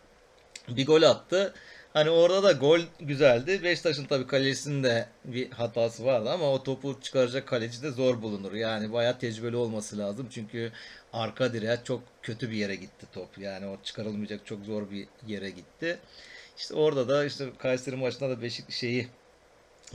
bir 0.68 0.86
gol 0.86 1.02
attı. 1.02 1.54
Hani 1.94 2.10
orada 2.10 2.44
da 2.44 2.52
gol 2.52 2.80
güzeldi. 3.00 3.64
Beşiktaş'ın 3.64 4.06
tabii 4.06 4.28
kalecisinde 4.28 5.08
bir 5.26 5.52
hatası 5.52 6.06
vardı 6.06 6.30
ama 6.30 6.52
o 6.52 6.64
topu 6.64 7.02
çıkaracak 7.02 7.48
kaleci 7.48 7.84
de 7.84 7.92
zor 7.92 8.22
bulunur. 8.22 8.54
Yani 8.54 8.94
bayağı 8.94 9.20
tecrübeli 9.20 9.56
olması 9.56 9.98
lazım. 9.98 10.28
Çünkü 10.32 10.72
arka 11.14 11.54
direğe 11.54 11.78
çok 11.84 12.04
kötü 12.22 12.52
bir 12.52 12.56
yere 12.56 12.76
gitti 12.76 13.06
top. 13.14 13.38
Yani 13.38 13.68
o 13.68 13.78
çıkarılmayacak 13.84 14.46
çok 14.46 14.66
zor 14.66 14.92
bir 14.92 15.08
yere 15.28 15.50
gitti. 15.50 16.00
İşte 16.58 16.74
orada 16.74 17.08
da 17.10 17.26
işte 17.26 17.50
Kayseri 17.58 17.96
maçında 17.96 18.30
da 18.30 18.42
Beşik 18.42 18.72
şeyi 18.72 19.08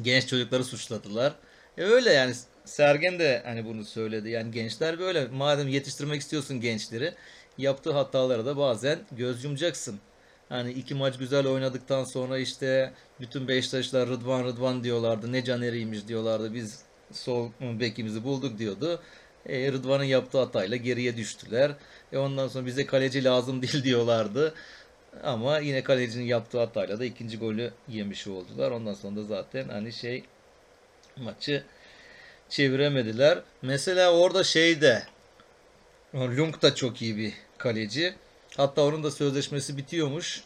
genç 0.02 0.26
çocukları 0.26 0.64
suçladılar. 0.64 1.34
E 1.78 1.82
öyle 1.84 2.12
yani 2.12 2.34
Sergen 2.64 3.18
de 3.18 3.42
hani 3.44 3.64
bunu 3.64 3.84
söyledi. 3.84 4.30
Yani 4.30 4.50
gençler 4.50 4.98
böyle. 4.98 5.26
Madem 5.26 5.68
yetiştirmek 5.68 6.20
istiyorsun 6.20 6.60
gençleri 6.60 7.14
yaptığı 7.58 7.92
hatalara 7.92 8.46
da 8.46 8.56
bazen 8.56 8.98
göz 9.12 9.44
yumacaksın. 9.44 10.00
Hani 10.48 10.72
iki 10.72 10.94
maç 10.94 11.18
güzel 11.18 11.46
oynadıktan 11.46 12.04
sonra 12.04 12.38
işte 12.38 12.92
bütün 13.20 13.48
Beşiktaşlar 13.48 14.08
Rıdvan 14.08 14.44
Rıdvan 14.44 14.84
diyorlardı. 14.84 15.32
Ne 15.32 15.44
caneriymiş 15.44 16.08
diyorlardı. 16.08 16.54
Biz 16.54 16.80
sol 17.12 17.50
bekimizi 17.60 18.24
bulduk 18.24 18.58
diyordu. 18.58 19.00
E, 19.46 19.72
Rıdvan'ın 19.72 20.04
yaptığı 20.04 20.38
hatayla 20.38 20.76
geriye 20.76 21.16
düştüler. 21.16 21.72
E 22.12 22.18
ondan 22.18 22.48
sonra 22.48 22.66
bize 22.66 22.86
kaleci 22.86 23.24
lazım 23.24 23.62
değil 23.62 23.84
diyorlardı. 23.84 24.54
Ama 25.22 25.58
yine 25.58 25.82
kalecinin 25.82 26.24
yaptığı 26.24 26.58
hatayla 26.58 27.00
da 27.00 27.04
ikinci 27.04 27.38
golü 27.38 27.72
yemiş 27.88 28.26
oldular. 28.26 28.70
Ondan 28.70 28.94
sonra 28.94 29.16
da 29.16 29.22
zaten 29.22 29.68
hani 29.68 29.92
şey 29.92 30.24
maçı 31.16 31.64
çeviremediler. 32.48 33.38
Mesela 33.62 34.12
orada 34.12 34.44
şeyde 34.44 35.02
Lung 36.14 36.62
da 36.62 36.74
çok 36.74 37.02
iyi 37.02 37.16
bir 37.16 37.32
kaleci. 37.58 38.14
Hatta 38.56 38.82
onun 38.82 39.04
da 39.04 39.10
sözleşmesi 39.10 39.76
bitiyormuş. 39.76 40.42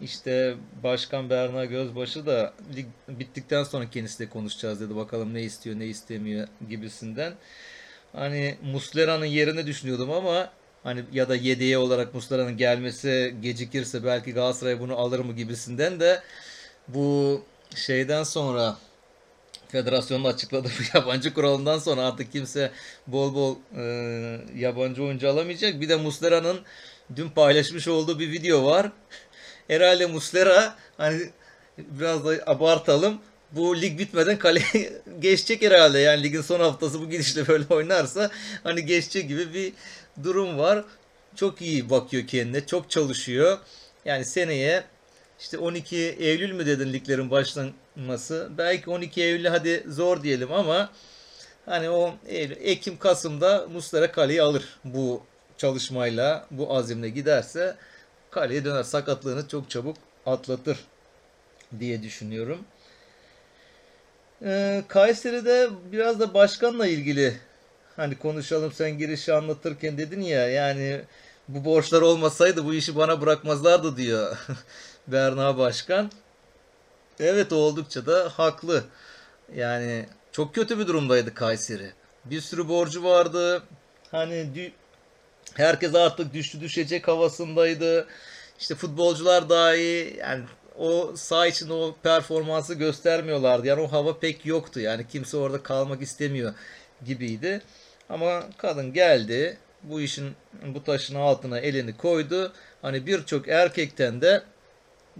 İşte 0.00 0.54
Başkan 0.82 1.30
Berna 1.30 1.64
Gözbaşı 1.64 2.26
da 2.26 2.54
lig 2.76 2.86
bittikten 3.08 3.64
sonra 3.64 3.90
kendisiyle 3.90 4.30
konuşacağız 4.30 4.80
dedi. 4.80 4.96
Bakalım 4.96 5.34
ne 5.34 5.42
istiyor 5.42 5.78
ne 5.78 5.86
istemiyor 5.86 6.48
gibisinden. 6.68 7.34
Hani 8.12 8.56
Muslera'nın 8.62 9.24
yerine 9.26 9.66
düşünüyordum 9.66 10.10
ama 10.10 10.50
hani 10.88 11.04
ya 11.12 11.28
da 11.28 11.36
yedeğe 11.36 11.78
olarak 11.78 12.14
Muslera'nın 12.14 12.56
gelmesi 12.56 13.34
gecikirse 13.42 14.04
belki 14.04 14.32
Galatasaray 14.32 14.80
bunu 14.80 14.96
alır 14.96 15.18
mı 15.18 15.32
gibisinden 15.32 16.00
de 16.00 16.22
bu 16.88 17.42
şeyden 17.74 18.22
sonra 18.22 18.76
federasyonun 19.68 20.24
açıkladığı 20.24 20.70
yabancı 20.94 21.34
kuralından 21.34 21.78
sonra 21.78 22.02
artık 22.02 22.32
kimse 22.32 22.70
bol 23.06 23.34
bol 23.34 23.56
e, 23.76 23.82
yabancı 24.56 25.02
oyuncu 25.02 25.28
alamayacak. 25.28 25.80
Bir 25.80 25.88
de 25.88 25.96
Muslera'nın 25.96 26.60
dün 27.16 27.28
paylaşmış 27.28 27.88
olduğu 27.88 28.18
bir 28.18 28.32
video 28.32 28.64
var. 28.64 28.92
Herhalde 29.68 30.06
Muslera 30.06 30.76
hani 30.96 31.20
biraz 31.78 32.24
da 32.24 32.30
abartalım. 32.46 33.18
Bu 33.52 33.80
lig 33.80 33.98
bitmeden 33.98 34.38
kale 34.38 34.62
geçecek 35.20 35.62
herhalde. 35.62 35.98
Yani 35.98 36.22
ligin 36.22 36.40
son 36.42 36.60
haftası 36.60 37.00
bu 37.00 37.10
gidişle 37.10 37.48
böyle 37.48 37.64
oynarsa 37.70 38.30
hani 38.62 38.86
geçecek 38.86 39.28
gibi 39.28 39.54
bir 39.54 39.72
durum 40.24 40.58
var. 40.58 40.84
Çok 41.36 41.62
iyi 41.62 41.90
bakıyor 41.90 42.26
kendine. 42.26 42.66
Çok 42.66 42.90
çalışıyor. 42.90 43.58
Yani 44.04 44.24
seneye 44.24 44.84
işte 45.40 45.58
12 45.58 45.96
Eylül 45.96 46.52
mü 46.52 46.66
dedin 46.66 46.92
liglerin 46.92 47.30
başlanması? 47.30 48.48
Belki 48.58 48.90
12 48.90 49.22
Eylül 49.22 49.44
hadi 49.44 49.84
zor 49.88 50.22
diyelim 50.22 50.52
ama 50.52 50.90
hani 51.66 51.90
o 51.90 52.14
Eylül, 52.26 52.56
Ekim 52.60 52.98
Kasım'da 52.98 53.68
Muslera 53.72 54.12
kaleyi 54.12 54.42
alır 54.42 54.78
bu 54.84 55.22
çalışmayla 55.58 56.46
bu 56.50 56.76
azimle 56.76 57.08
giderse 57.08 57.76
kaleye 58.30 58.64
döner. 58.64 58.82
Sakatlığını 58.82 59.48
çok 59.48 59.70
çabuk 59.70 59.96
atlatır 60.26 60.78
diye 61.80 62.02
düşünüyorum. 62.02 62.58
Ee, 64.44 64.82
Kayseri'de 64.88 65.70
biraz 65.92 66.20
da 66.20 66.34
başkanla 66.34 66.86
ilgili 66.86 67.34
hani 67.98 68.18
konuşalım 68.18 68.72
sen 68.72 68.98
girişi 68.98 69.34
anlatırken 69.34 69.98
dedin 69.98 70.20
ya 70.20 70.48
yani 70.48 71.00
bu 71.48 71.64
borçlar 71.64 72.02
olmasaydı 72.02 72.64
bu 72.64 72.74
işi 72.74 72.96
bana 72.96 73.20
bırakmazlardı 73.20 73.96
diyor 73.96 74.36
Berna 75.06 75.58
Başkan. 75.58 76.10
Evet 77.20 77.52
oldukça 77.52 78.06
da 78.06 78.28
haklı. 78.36 78.84
Yani 79.56 80.06
çok 80.32 80.54
kötü 80.54 80.78
bir 80.78 80.86
durumdaydı 80.86 81.34
Kayseri. 81.34 81.92
Bir 82.24 82.40
sürü 82.40 82.68
borcu 82.68 83.04
vardı. 83.04 83.62
Hani 84.10 84.72
Herkes 85.54 85.94
artık 85.94 86.34
düştü 86.34 86.60
düşecek 86.60 87.08
havasındaydı. 87.08 88.06
İşte 88.60 88.74
futbolcular 88.74 89.48
dahi 89.48 90.16
yani 90.18 90.44
o 90.78 91.12
sağ 91.16 91.46
için 91.46 91.70
o 91.70 91.94
performansı 92.02 92.74
göstermiyorlardı. 92.74 93.66
Yani 93.66 93.82
o 93.82 93.92
hava 93.92 94.18
pek 94.18 94.46
yoktu. 94.46 94.80
Yani 94.80 95.06
kimse 95.08 95.36
orada 95.36 95.62
kalmak 95.62 96.02
istemiyor 96.02 96.54
gibiydi. 97.04 97.62
Ama 98.08 98.44
kadın 98.58 98.92
geldi. 98.92 99.56
Bu 99.82 100.00
işin 100.00 100.32
bu 100.74 100.84
taşın 100.84 101.14
altına 101.14 101.58
elini 101.58 101.96
koydu. 101.96 102.52
Hani 102.82 103.06
birçok 103.06 103.48
erkekten 103.48 104.20
de 104.20 104.42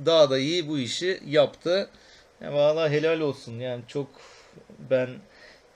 daha 0.06 0.30
da 0.30 0.38
iyi 0.38 0.68
bu 0.68 0.78
işi 0.78 1.20
yaptı. 1.26 1.90
Yani 2.40 2.54
valla 2.54 2.90
helal 2.90 3.20
olsun. 3.20 3.58
Yani 3.58 3.82
çok 3.88 4.08
ben 4.90 5.08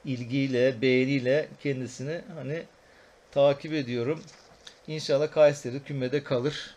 ilgiyle, 0.05 0.83
beğeniyle 0.83 1.49
kendisini 1.63 2.21
hani 2.35 2.63
takip 3.31 3.73
ediyorum. 3.73 4.23
İnşallah 4.87 5.33
Kayseri 5.33 5.83
kümede 5.85 6.25
kalır. 6.25 6.77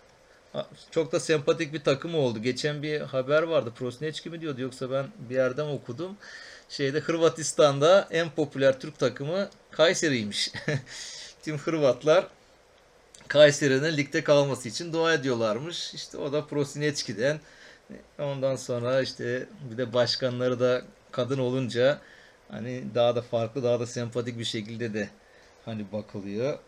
Çok 0.91 1.11
da 1.11 1.19
sempatik 1.19 1.73
bir 1.73 1.83
takım 1.83 2.15
oldu. 2.15 2.41
Geçen 2.41 2.83
bir 2.83 3.01
haber 3.01 3.43
vardı. 3.43 3.73
Prosneçki 3.75 4.29
mi 4.29 4.41
diyordu 4.41 4.61
yoksa 4.61 4.91
ben 4.91 5.05
bir 5.29 5.35
yerden 5.35 5.65
okudum. 5.65 6.17
Şeyde 6.69 6.99
Hırvatistan'da 6.99 8.07
en 8.11 8.29
popüler 8.29 8.79
Türk 8.79 8.99
takımı 8.99 9.49
Kayseri'ymiş. 9.71 10.51
Tüm 11.43 11.57
Hırvatlar 11.57 12.27
Kayseri'nin 13.27 13.97
ligde 13.97 14.23
kalması 14.23 14.69
için 14.69 14.93
dua 14.93 15.13
ediyorlarmış. 15.13 15.93
İşte 15.93 16.17
o 16.17 16.33
da 16.33 16.45
Prosneçki'den. 16.45 17.39
Ondan 18.19 18.55
sonra 18.55 19.01
işte 19.01 19.47
bir 19.71 19.77
de 19.77 19.93
başkanları 19.93 20.59
da 20.59 20.81
kadın 21.11 21.39
olunca 21.39 21.99
hani 22.51 22.83
daha 22.95 23.15
da 23.15 23.21
farklı, 23.21 23.63
daha 23.63 23.79
da 23.79 23.87
sempatik 23.87 24.39
bir 24.39 24.45
şekilde 24.45 24.93
de 24.93 25.09
hani 25.65 25.91
bakılıyor. 25.91 26.59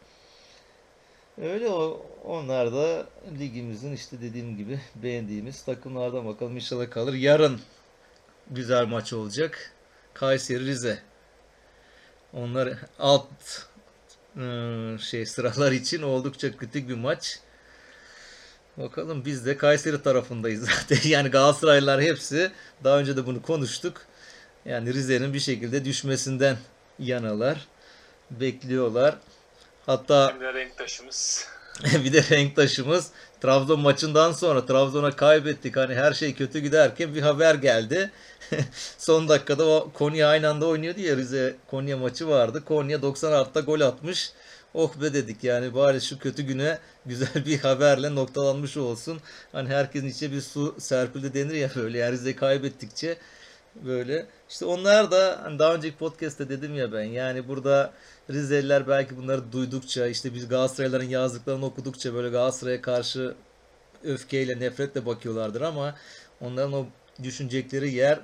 Öyle 1.42 1.70
o, 1.70 2.06
onlar 2.26 2.74
da 2.74 3.06
ligimizin 3.40 3.94
işte 3.94 4.22
dediğim 4.22 4.58
gibi 4.58 4.80
beğendiğimiz 4.96 5.62
takımlardan 5.62 6.26
bakalım 6.26 6.56
inşallah 6.56 6.90
kalır. 6.90 7.14
Yarın 7.14 7.60
güzel 8.52 8.86
maç 8.86 9.14
olacak. 9.14 9.74
Kayseri 10.20 10.66
Rize. 10.66 11.00
Onlar 12.34 12.74
alt 13.00 13.28
ıı, 14.38 15.00
şey 15.00 15.26
sıralar 15.26 15.72
için 15.72 16.02
oldukça 16.02 16.58
kritik 16.58 16.90
bir 16.90 16.96
maç. 16.96 17.40
Bakalım 18.78 19.26
biz 19.26 19.46
de 19.46 19.58
Kayseri 19.58 20.04
tarafındayız 20.04 20.70
zaten. 20.70 21.10
Yani 21.10 21.30
Galatasaraylılar 21.30 22.02
hepsi 22.02 22.52
daha 22.84 23.00
önce 23.00 23.18
de 23.18 23.26
bunu 23.26 23.42
konuştuk. 23.42 24.02
Yani 24.66 24.94
Rize'nin 24.94 25.34
bir 25.34 25.40
şekilde 25.40 25.86
düşmesinden 25.86 26.58
yanalar. 27.00 27.68
Bekliyorlar. 28.32 29.18
Hatta 29.86 30.40
de 30.40 30.54
renktaşımız. 30.54 31.48
bir 32.04 32.14
de 32.14 32.24
renktaşımız 32.32 33.12
Trabzon 33.42 33.80
maçından 33.80 34.32
sonra 34.32 34.66
Trabzon'a 34.66 35.12
kaybettik. 35.12 35.78
Hani 35.78 35.96
her 35.96 36.14
şey 36.14 36.34
kötü 36.34 36.60
giderken 36.60 37.16
bir 37.16 37.22
haber 37.22 37.56
geldi. 37.56 38.12
Son 38.98 39.30
dakikada 39.30 39.66
o 39.66 39.92
Konya 39.94 40.28
aynı 40.28 40.50
anda 40.50 40.66
oynuyordu 40.66 41.00
ya 41.00 41.18
Rize 41.18 41.56
Konya 41.68 41.98
maçı 41.98 42.28
vardı. 42.28 42.64
Konya 42.66 43.02
90 43.02 43.32
artıda 43.32 43.60
gol 43.60 43.82
atmış. 43.82 44.32
Oh 44.74 45.02
be 45.02 45.14
dedik 45.14 45.44
yani 45.44 45.76
bari 45.76 46.02
şu 46.02 46.20
kötü 46.20 46.44
güne 46.44 46.80
güzel 47.06 47.46
bir 47.46 47.60
haberle 47.60 48.16
noktalanmış 48.16 48.78
olsun. 48.78 49.20
Hani 49.52 49.70
herkesin 49.70 50.08
içine 50.08 50.32
bir 50.32 50.42
su 50.42 50.76
serpildi 50.80 51.34
denir 51.34 51.56
ya 51.56 51.70
böyle 51.76 51.98
yani 51.98 52.12
Rize 52.12 52.36
kaybettikçe 52.36 53.18
böyle. 53.86 54.26
İşte 54.50 54.66
onlar 54.66 55.12
da 55.12 55.40
hani 55.44 55.60
daha 55.60 55.76
önceki 55.76 55.98
podcast'te 55.98 56.50
dedim 56.50 56.76
ya 56.76 56.92
ben 56.94 57.04
yani 57.04 57.48
burada 57.48 57.94
Rizeliler 58.30 58.88
belki 58.88 59.18
bunları 59.18 59.52
duydukça 59.52 60.08
işte 60.08 60.34
biz 60.34 60.48
Galatasaraylıların 60.48 61.10
yazdıklarını 61.10 61.66
okudukça 61.66 62.14
böyle 62.14 62.30
Galatasaray'a 62.30 62.82
karşı 62.82 63.36
öfkeyle 64.04 64.60
nefretle 64.60 65.06
bakıyorlardır 65.06 65.62
ama 65.62 65.96
onların 66.42 66.74
o 66.74 66.86
düşünecekleri 67.24 67.94
yer 67.94 68.20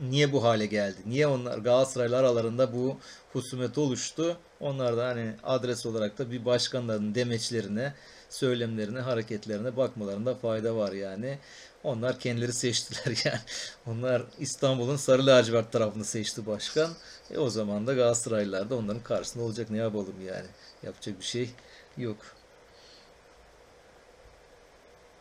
niye 0.00 0.32
bu 0.32 0.44
hale 0.44 0.66
geldi? 0.66 0.96
Niye 1.06 1.26
onlar 1.26 1.58
Galatasaraylı 1.58 2.18
aralarında 2.18 2.72
bu 2.72 2.96
husumet 3.32 3.78
oluştu? 3.78 4.36
Onlar 4.60 4.96
da 4.96 5.06
hani 5.06 5.32
adres 5.42 5.86
olarak 5.86 6.18
da 6.18 6.30
bir 6.30 6.44
başkanların 6.44 7.14
demeçlerine, 7.14 7.94
söylemlerine, 8.30 9.00
hareketlerine 9.00 9.76
bakmalarında 9.76 10.34
fayda 10.34 10.76
var 10.76 10.92
yani. 10.92 11.38
Onlar 11.84 12.18
kendileri 12.18 12.52
seçtiler 12.52 13.16
yani. 13.24 13.40
Onlar 13.86 14.22
İstanbul'un 14.38 14.96
sarı 14.96 15.26
lacivert 15.26 15.72
tarafını 15.72 16.04
seçti 16.04 16.46
başkan. 16.46 16.90
E 17.30 17.38
o 17.38 17.50
zaman 17.50 17.86
da 17.86 17.94
Galatasaraylılar 17.94 18.70
da 18.70 18.76
onların 18.76 19.02
karşısında 19.02 19.44
olacak. 19.44 19.70
Ne 19.70 19.76
yapalım 19.78 20.14
yani? 20.26 20.46
Yapacak 20.82 21.20
bir 21.20 21.24
şey 21.24 21.50
yok. 21.96 22.16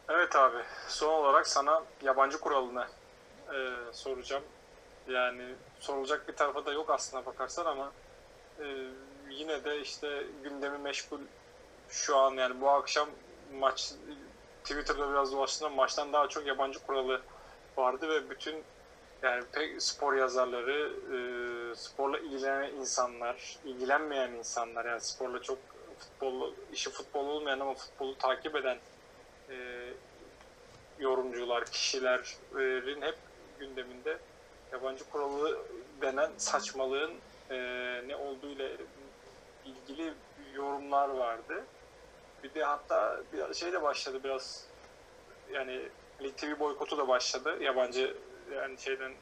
Evet 0.09 0.35
abi. 0.35 0.57
Son 0.87 1.13
olarak 1.13 1.47
sana 1.47 1.83
yabancı 2.03 2.39
kuralını 2.39 2.87
e, 3.53 3.57
soracağım. 3.93 4.43
Yani 5.07 5.43
sorulacak 5.79 6.27
bir 6.27 6.35
tarafa 6.35 6.65
da 6.65 6.73
yok 6.73 6.89
aslına 6.89 7.25
bakarsan 7.25 7.65
ama 7.65 7.91
e, 8.59 8.65
yine 9.29 9.63
de 9.63 9.81
işte 9.81 10.23
gündemi 10.43 10.77
meşgul 10.77 11.19
şu 11.89 12.17
an 12.17 12.31
yani 12.31 12.61
bu 12.61 12.69
akşam 12.69 13.09
maç 13.59 13.93
Twitter'da 14.67 15.11
biraz 15.11 15.31
dolaştığında 15.31 15.69
maçtan 15.69 16.13
daha 16.13 16.29
çok 16.29 16.47
yabancı 16.47 16.79
kuralı 16.79 17.21
vardı 17.77 18.09
ve 18.09 18.29
bütün 18.29 18.63
yani 19.21 19.43
pek 19.51 19.81
spor 19.81 20.13
yazarları, 20.13 20.93
e, 21.13 21.19
sporla 21.75 22.19
ilgilenen 22.19 22.73
insanlar, 22.73 23.57
ilgilenmeyen 23.65 24.31
insanlar 24.31 24.85
yani 24.85 25.01
sporla 25.01 25.41
çok 25.41 25.57
futbol 25.99 26.53
işi 26.73 26.89
futbol 26.89 27.25
olmayan 27.25 27.59
ama 27.59 27.73
futbolu 27.73 28.17
takip 28.17 28.55
eden 28.55 28.77
e, 29.49 29.55
yorumcular, 30.99 31.65
kişilerin 31.65 33.01
hep 33.01 33.17
gündeminde 33.59 34.17
yabancı 34.71 35.09
kuralı 35.09 35.57
denen 36.01 36.29
saçmalığın 36.37 37.13
e, 37.49 37.57
ne 38.07 38.15
olduğuyla 38.15 38.69
ilgili 39.65 40.13
yorumlar 40.55 41.09
vardı. 41.09 41.63
Bir 42.43 42.53
de 42.53 42.63
hatta 42.63 43.21
bir 43.33 43.53
şey 43.53 43.73
de 43.73 43.81
başladı 43.81 44.19
biraz 44.23 44.65
yani 45.51 45.81
Lig 46.21 46.37
TV 46.37 46.59
boykotu 46.59 46.97
da 46.97 47.07
başladı. 47.07 47.63
Yabancı 47.63 48.17
yani 48.55 48.77
şeyden 48.77 49.13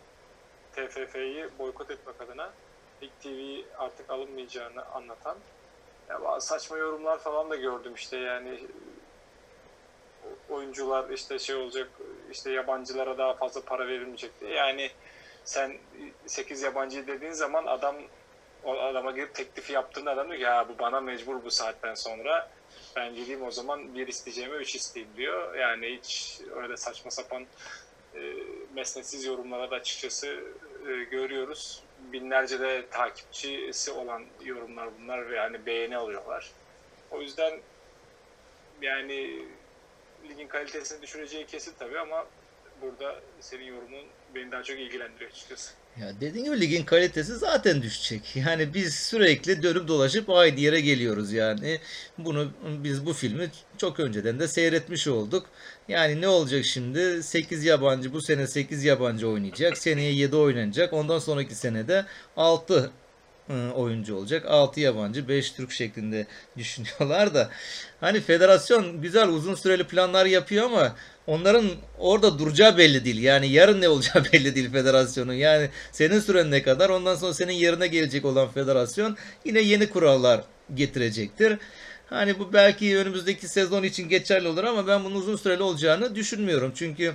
TFF'yi 0.74 1.50
boykot 1.60 1.92
etmek 1.92 2.22
adına 2.22 2.50
Lig 3.04 3.12
TV 3.24 3.70
artık 3.78 4.10
alınmayacağını 4.10 4.86
anlatan 4.86 5.38
ya 6.10 6.42
saçma 6.42 6.78
yorumlar 6.78 7.20
falan 7.20 7.50
da 7.50 7.56
gördüm 7.56 7.94
işte 7.96 8.18
yani 8.18 8.60
oyuncular 10.50 11.10
işte 11.10 11.40
şey 11.40 11.56
olacak 11.56 11.88
işte 12.32 12.52
yabancılara 12.52 13.18
daha 13.18 13.34
fazla 13.34 13.62
para 13.62 13.88
verilmeyecek 13.88 14.42
diye. 14.42 14.52
Yani 14.52 14.92
sen 15.44 15.78
8 16.26 16.62
yabancı 16.62 17.08
dediğin 17.08 17.32
zaman 17.32 17.66
adam 17.66 17.96
o 18.64 18.80
adama 18.80 19.12
girip 19.12 19.36
teklifi 19.36 19.74
yaptığında 19.74 20.12
adam 20.12 20.28
diyor 20.28 20.38
ki 20.38 20.44
ya 20.44 20.70
bu 20.70 20.80
bana 20.80 21.02
mecbur 21.02 21.44
bu 21.44 21.52
saatten 21.52 21.94
sonra 21.94 22.50
ben 22.96 23.16
gideyim 23.16 23.44
o 23.44 23.52
zaman 23.52 23.96
bir 23.96 24.08
isteyeceğime 24.08 24.56
üç 24.56 24.76
isteyeyim 24.76 25.18
diyor. 25.18 25.56
Yani 25.56 25.98
hiç 25.98 26.42
öyle 26.56 26.78
saçma 26.78 27.12
sapan 27.12 27.46
e, 28.16 28.20
mesnetsiz 28.76 29.26
yorumlara 29.26 29.72
da 29.72 29.76
açıkçası 29.76 30.28
e, 30.88 31.04
görüyoruz. 31.04 31.84
Binlerce 32.14 32.60
de 32.60 32.86
takipçisi 32.92 33.92
olan 33.92 34.24
yorumlar 34.44 34.90
bunlar 35.00 35.30
ve 35.30 35.36
yani 35.36 35.66
beğeni 35.66 35.98
alıyorlar. 35.98 36.52
O 37.12 37.22
yüzden 37.22 37.62
yani 38.82 39.46
ligin 40.30 40.48
kalitesini 40.48 41.02
düşüreceği 41.02 41.46
kesin 41.46 41.74
tabii 41.80 42.00
ama 42.00 42.28
burada 42.82 43.20
senin 43.40 43.66
yorumun 43.66 44.06
beni 44.36 44.52
daha 44.52 44.64
çok 44.64 44.80
ilgilendiriyor 44.80 45.32
açıkçası. 45.32 45.74
Ya 46.02 46.14
dediğim 46.22 46.46
gibi 46.46 46.62
ligin 46.62 46.84
kalitesi 46.84 47.36
zaten 47.36 47.82
düşecek. 47.82 48.36
Yani 48.36 48.74
biz 48.74 48.96
sürekli 48.96 49.64
dönüp 49.64 49.88
dolaşıp 49.88 50.30
aynı 50.30 50.60
yere 50.60 50.82
geliyoruz 50.82 51.34
yani. 51.34 51.80
Bunu 52.18 52.52
biz 52.84 53.06
bu 53.06 53.14
filmi 53.14 53.50
çok 53.78 54.00
önceden 54.00 54.40
de 54.40 54.48
seyretmiş 54.48 55.08
olduk. 55.08 55.46
Yani 55.88 56.22
ne 56.22 56.28
olacak 56.28 56.66
şimdi? 56.66 57.24
8 57.24 57.64
yabancı 57.66 58.14
bu 58.14 58.22
sene 58.22 58.48
8 58.48 58.84
yabancı 58.84 59.30
oynayacak. 59.30 59.78
Seneye 59.78 60.14
7 60.14 60.36
oynanacak. 60.36 60.94
Ondan 60.94 61.20
sonraki 61.20 61.56
senede 61.56 62.06
6 62.38 62.92
oyuncu 63.50 64.16
olacak. 64.16 64.46
6 64.48 64.80
yabancı, 64.80 65.28
5 65.28 65.52
Türk 65.52 65.72
şeklinde 65.72 66.28
düşünüyorlar 66.58 67.34
da. 67.34 67.50
Hani 68.02 68.22
federasyon 68.22 69.02
güzel 69.02 69.30
uzun 69.30 69.56
süreli 69.56 69.84
planlar 69.84 70.26
yapıyor 70.26 70.66
ama 70.66 70.96
onların 71.28 71.66
orada 71.98 72.40
duracağı 72.40 72.78
belli 72.78 73.06
değil. 73.06 73.24
Yani 73.24 73.48
yarın 73.48 73.82
ne 73.82 73.90
olacağı 73.90 74.24
belli 74.34 74.56
değil 74.56 74.72
federasyonun. 74.72 75.34
Yani 75.34 75.70
senin 75.92 76.20
süren 76.20 76.52
ne 76.52 76.62
kadar 76.62 76.90
ondan 76.90 77.16
sonra 77.16 77.34
senin 77.34 77.54
yerine 77.54 77.88
gelecek 77.88 78.26
olan 78.26 78.52
federasyon 78.52 79.18
yine 79.46 79.60
yeni 79.62 79.90
kurallar 79.90 80.42
getirecektir. 80.74 81.58
Hani 82.10 82.40
bu 82.40 82.54
belki 82.54 82.98
önümüzdeki 82.98 83.48
sezon 83.48 83.84
için 83.84 84.10
geçerli 84.10 84.48
olur 84.48 84.64
ama 84.64 84.88
ben 84.88 85.04
bunun 85.04 85.16
uzun 85.16 85.36
süreli 85.36 85.64
olacağını 85.64 86.16
düşünmüyorum. 86.16 86.72
Çünkü 86.76 87.14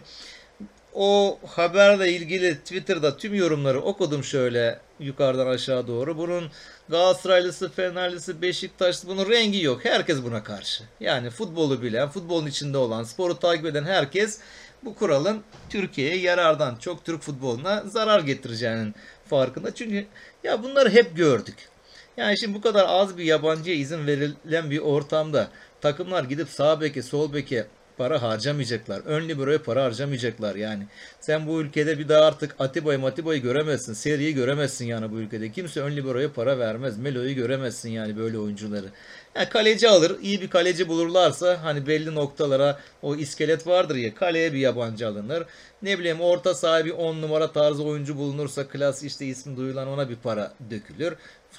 o 0.95 1.39
haberle 1.47 2.13
ilgili 2.13 2.59
Twitter'da 2.59 3.17
tüm 3.17 3.35
yorumları 3.35 3.81
okudum 3.81 4.25
şöyle 4.25 4.79
yukarıdan 5.01 5.47
aşağı 5.47 5.87
doğru. 5.87 6.19
Bunun 6.19 6.51
Galatasaraylısı, 6.89 7.71
Fenerlisi, 7.71 8.43
Beşiktaşlısı 8.43 9.09
bunun 9.09 9.31
rengi 9.31 9.63
yok. 9.63 9.85
Herkes 9.85 10.23
buna 10.23 10.45
karşı. 10.45 10.85
Yani 11.01 11.31
futbolu 11.31 11.83
bilen, 11.83 12.09
futbolun 12.09 12.47
içinde 12.47 12.79
olan, 12.79 13.03
sporu 13.03 13.39
takip 13.39 13.67
eden 13.67 13.85
herkes 13.85 14.41
bu 14.85 14.95
kuralın 14.95 15.43
Türkiye'ye 15.71 16.17
yarardan, 16.17 16.77
çok 16.77 17.05
Türk 17.05 17.23
futboluna 17.23 17.83
zarar 17.87 18.21
getireceğinin 18.21 18.95
farkında. 19.27 19.75
Çünkü 19.75 20.07
ya 20.45 20.63
bunları 20.63 20.91
hep 20.91 21.17
gördük. 21.17 21.69
Yani 22.17 22.39
şimdi 22.41 22.55
bu 22.55 22.61
kadar 22.61 22.85
az 22.89 23.19
bir 23.19 23.25
yabancıya 23.25 23.77
izin 23.77 24.07
verilen 24.07 24.71
bir 24.71 24.79
ortamda 24.79 25.49
takımlar 25.81 26.25
gidip 26.25 26.49
sağ 26.49 26.81
beke, 26.81 27.03
sol 27.03 27.33
beke 27.33 27.67
para 28.01 28.23
harcamayacaklar. 28.23 29.03
Ön 29.07 29.29
libero'ya 29.29 29.63
para 29.63 29.85
harcamayacaklar 29.85 30.55
yani. 30.55 30.87
Sen 31.21 31.47
bu 31.47 31.61
ülkede 31.61 31.99
bir 31.99 32.09
daha 32.09 32.25
artık 32.25 32.57
Atiba'yı 32.59 32.99
Matiba'yı 32.99 33.43
göremezsin. 33.43 33.93
Seriyi 33.93 34.35
göremezsin 34.35 34.87
yani 34.87 35.11
bu 35.11 35.19
ülkede. 35.19 35.53
Kimse 35.53 35.81
ön 35.81 35.97
libero'ya 35.97 36.33
para 36.33 36.59
vermez. 36.59 36.99
Melo'yu 36.99 37.35
göremezsin 37.35 37.91
yani 37.91 38.17
böyle 38.17 38.39
oyuncuları. 38.39 38.87
Yani 39.35 39.49
kaleci 39.49 39.89
alır. 39.89 40.17
iyi 40.23 40.41
bir 40.41 40.51
kaleci 40.51 40.89
bulurlarsa 40.89 41.59
hani 41.63 41.87
belli 41.87 42.15
noktalara 42.15 42.79
o 43.03 43.17
iskelet 43.17 43.67
vardır 43.67 43.97
ya 43.97 44.15
kaleye 44.15 44.53
bir 44.53 44.59
yabancı 44.59 45.09
alınır. 45.09 45.45
Ne 45.83 45.99
bileyim 45.99 46.21
orta 46.21 46.55
sahibi 46.55 46.93
10 46.93 47.23
numara 47.23 47.53
tarzı 47.53 47.85
oyuncu 47.85 48.17
bulunursa 48.17 48.69
klas 48.69 49.03
işte 49.03 49.27
ismi 49.27 49.57
duyulan 49.57 49.89
ona 49.89 50.09
bir 50.09 50.17
para 50.17 50.53
dökülür. 50.71 51.15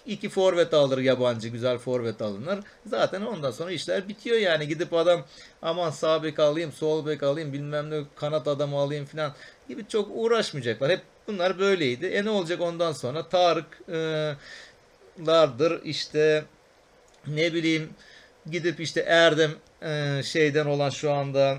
İki 0.06 0.30
forvet 0.30 0.74
alır 0.74 0.98
yabancı 0.98 1.48
güzel 1.48 1.78
forvet 1.78 2.22
alınır. 2.22 2.60
Zaten 2.86 3.22
ondan 3.22 3.52
sonra 3.52 3.72
işler 3.72 4.10
bitiyor 4.10 4.38
yani 4.38 4.68
gidip 4.68 4.94
adam 4.94 5.26
aman 5.62 5.89
sağ 5.89 6.24
bek 6.24 6.39
alayım 6.39 6.72
sol 6.72 7.06
bek 7.06 7.24
alayım 7.24 7.54
bilmem 7.54 7.89
ne 7.89 8.02
kanat 8.16 8.48
adamı 8.48 8.78
alayım 8.78 9.06
filan 9.06 9.34
gibi 9.70 9.88
çok 9.88 10.10
uğraşmayacaklar. 10.14 10.92
Hep 10.92 11.02
bunlar 11.28 11.60
böyleydi. 11.60 12.06
E 12.06 12.26
ne 12.26 12.30
olacak 12.30 12.62
ondan 12.62 12.92
sonra 12.92 13.30
Tarık 13.30 13.82
e, 13.92 14.32
lardır 15.28 15.82
işte 15.84 16.44
ne 17.28 17.54
bileyim 17.54 17.89
gidip 18.52 18.80
işte 18.80 19.02
Erdem 19.08 19.52
e, 19.82 20.22
şeyden 20.24 20.66
olan 20.66 20.89
şu 20.89 21.12
anda 21.12 21.58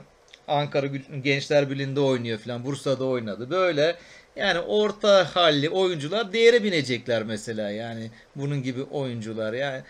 Ankara 0.48 0.86
Gençler 1.22 1.70
Birliği'nde 1.70 2.00
oynuyor 2.00 2.38
falan. 2.38 2.64
Bursa'da 2.64 3.04
oynadı. 3.04 3.50
Böyle 3.50 3.96
Yani 4.36 4.60
orta 4.60 5.36
halli 5.36 5.70
oyuncular 5.70 6.32
değere 6.32 6.64
binecekler 6.64 7.22
mesela 7.22 7.70
yani 7.70 8.10
bunun 8.36 8.62
gibi 8.62 8.82
oyuncular 8.82 9.52
yani 9.52 9.82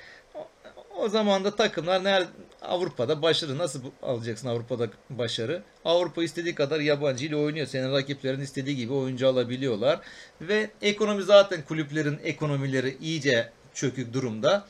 o, 0.96 1.08
zaman 1.08 1.44
da 1.44 1.56
takımlar 1.56 2.04
nerede 2.04 2.28
Avrupa'da 2.62 3.22
başarı 3.22 3.58
nasıl 3.58 3.80
alacaksın 4.02 4.48
Avrupa'da 4.48 4.88
başarı? 5.10 5.62
Avrupa 5.84 6.22
istediği 6.22 6.54
kadar 6.54 6.80
yabancı 6.80 7.26
ile 7.26 7.36
oynuyor. 7.36 7.66
Senin 7.66 7.92
rakiplerin 7.92 8.40
istediği 8.40 8.76
gibi 8.76 8.92
oyuncu 8.92 9.28
alabiliyorlar 9.28 10.00
ve 10.40 10.70
ekonomi 10.82 11.22
zaten 11.22 11.62
kulüplerin 11.62 12.20
ekonomileri 12.24 12.96
iyice 13.00 13.50
çökük 13.74 14.12
durumda. 14.12 14.66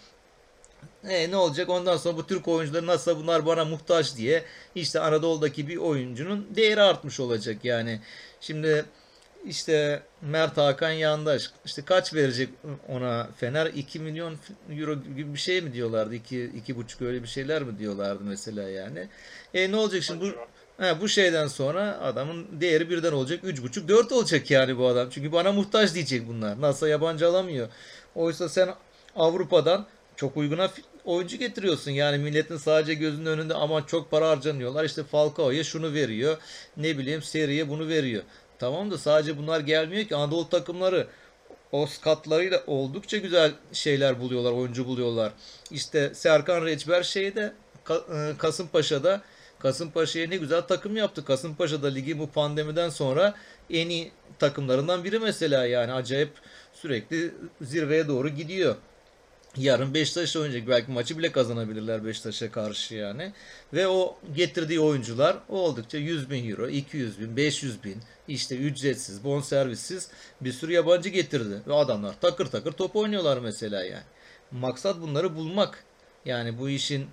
E, 1.08 1.30
ne 1.30 1.36
olacak 1.36 1.68
ondan 1.68 1.96
sonra 1.96 2.16
bu 2.16 2.26
Türk 2.26 2.48
oyuncuları 2.48 2.86
nasıl 2.86 3.16
bunlar 3.16 3.46
bana 3.46 3.64
muhtaç 3.64 4.16
diye 4.16 4.44
işte 4.74 5.00
Anadolu'daki 5.00 5.68
bir 5.68 5.76
oyuncunun 5.76 6.48
değeri 6.56 6.82
artmış 6.82 7.20
olacak 7.20 7.64
yani. 7.64 8.00
Şimdi 8.40 8.84
işte 9.46 10.02
Mert 10.22 10.56
Hakan 10.56 10.90
Yandaş 10.90 11.50
işte 11.64 11.82
kaç 11.84 12.14
verecek 12.14 12.48
ona 12.88 13.28
Fener 13.36 13.66
2 13.66 14.00
milyon 14.00 14.36
euro 14.70 14.94
gibi 15.16 15.34
bir 15.34 15.38
şey 15.38 15.60
mi 15.60 15.72
diyorlardı 15.72 16.14
2 16.14 16.44
iki, 16.44 16.76
buçuk 16.76 17.02
öyle 17.02 17.22
bir 17.22 17.28
şeyler 17.28 17.62
mi 17.62 17.78
diyorlardı 17.78 18.24
mesela 18.24 18.68
yani. 18.68 19.08
E 19.54 19.72
ne 19.72 19.76
olacak 19.76 20.02
şimdi 20.02 20.20
bu 20.20 20.26
He, 20.78 21.00
bu 21.00 21.08
şeyden 21.08 21.46
sonra 21.46 22.00
adamın 22.00 22.46
değeri 22.60 22.90
birden 22.90 23.12
olacak. 23.12 23.40
Üç 23.44 23.62
buçuk, 23.62 23.88
dört 23.88 24.12
olacak 24.12 24.50
yani 24.50 24.78
bu 24.78 24.86
adam. 24.86 25.08
Çünkü 25.10 25.32
bana 25.32 25.52
muhtaç 25.52 25.94
diyecek 25.94 26.28
bunlar. 26.28 26.60
Nasıl 26.60 26.86
yabancı 26.86 27.28
alamıyor. 27.28 27.68
Oysa 28.14 28.48
sen 28.48 28.68
Avrupa'dan 29.16 29.86
çok 30.16 30.36
uyguna 30.36 30.70
oyuncu 31.04 31.36
getiriyorsun. 31.36 31.90
Yani 31.90 32.18
milletin 32.18 32.56
sadece 32.56 32.94
gözünün 32.94 33.26
önünde 33.26 33.54
ama 33.54 33.86
çok 33.86 34.10
para 34.10 34.28
harcanıyorlar. 34.28 34.84
İşte 34.84 35.04
Falcao'ya 35.04 35.64
şunu 35.64 35.92
veriyor. 35.92 36.36
Ne 36.76 36.98
bileyim 36.98 37.22
Seri'ye 37.22 37.68
bunu 37.68 37.88
veriyor. 37.88 38.22
Tamam 38.58 38.90
da 38.90 38.98
sadece 38.98 39.38
bunlar 39.38 39.60
gelmiyor 39.60 40.04
ki. 40.04 40.16
Anadolu 40.16 40.48
takımları 40.48 41.06
o 41.72 41.86
skatlarıyla 41.86 42.62
oldukça 42.66 43.16
güzel 43.16 43.52
şeyler 43.72 44.20
buluyorlar, 44.20 44.52
oyuncu 44.52 44.86
buluyorlar. 44.86 45.32
İşte 45.70 46.14
Serkan 46.14 46.64
Reçber 46.64 47.02
şeyde 47.02 47.52
e, 47.90 48.36
Kasımpaşa'da 48.38 49.22
Kasımpaşa'ya 49.58 50.28
ne 50.28 50.36
güzel 50.36 50.60
takım 50.60 50.96
yaptı. 50.96 51.24
Kasımpaşa'da 51.24 51.88
ligi 51.88 52.18
bu 52.18 52.30
pandemiden 52.30 52.88
sonra 52.88 53.34
en 53.70 53.88
iyi 53.88 54.12
takımlarından 54.38 55.04
biri 55.04 55.18
mesela 55.18 55.66
yani 55.66 55.92
acayip 55.92 56.30
sürekli 56.72 57.34
zirveye 57.60 58.08
doğru 58.08 58.28
gidiyor. 58.28 58.76
Yarın 59.56 59.94
Beşiktaş'la 59.94 60.40
oynayacak. 60.40 60.68
Belki 60.68 60.90
maçı 60.90 61.18
bile 61.18 61.32
kazanabilirler 61.32 62.04
Beşiktaş'a 62.04 62.50
karşı 62.50 62.94
yani. 62.94 63.32
Ve 63.72 63.88
o 63.88 64.18
getirdiği 64.36 64.80
oyuncular 64.80 65.36
oldukça 65.48 65.98
100 65.98 66.30
bin 66.30 66.50
euro, 66.50 66.68
200 66.68 67.20
bin, 67.20 67.36
500 67.36 67.84
bin 67.84 68.02
işte 68.28 68.56
ücretsiz, 68.56 69.24
bonservissiz 69.24 70.08
bir 70.40 70.52
sürü 70.52 70.72
yabancı 70.72 71.08
getirdi. 71.08 71.62
Ve 71.66 71.74
adamlar 71.74 72.20
takır 72.20 72.46
takır 72.46 72.72
top 72.72 72.96
oynuyorlar 72.96 73.38
mesela 73.38 73.84
yani. 73.84 74.02
Maksat 74.50 75.00
bunları 75.00 75.36
bulmak. 75.36 75.84
Yani 76.24 76.58
bu 76.58 76.68
işin 76.68 77.06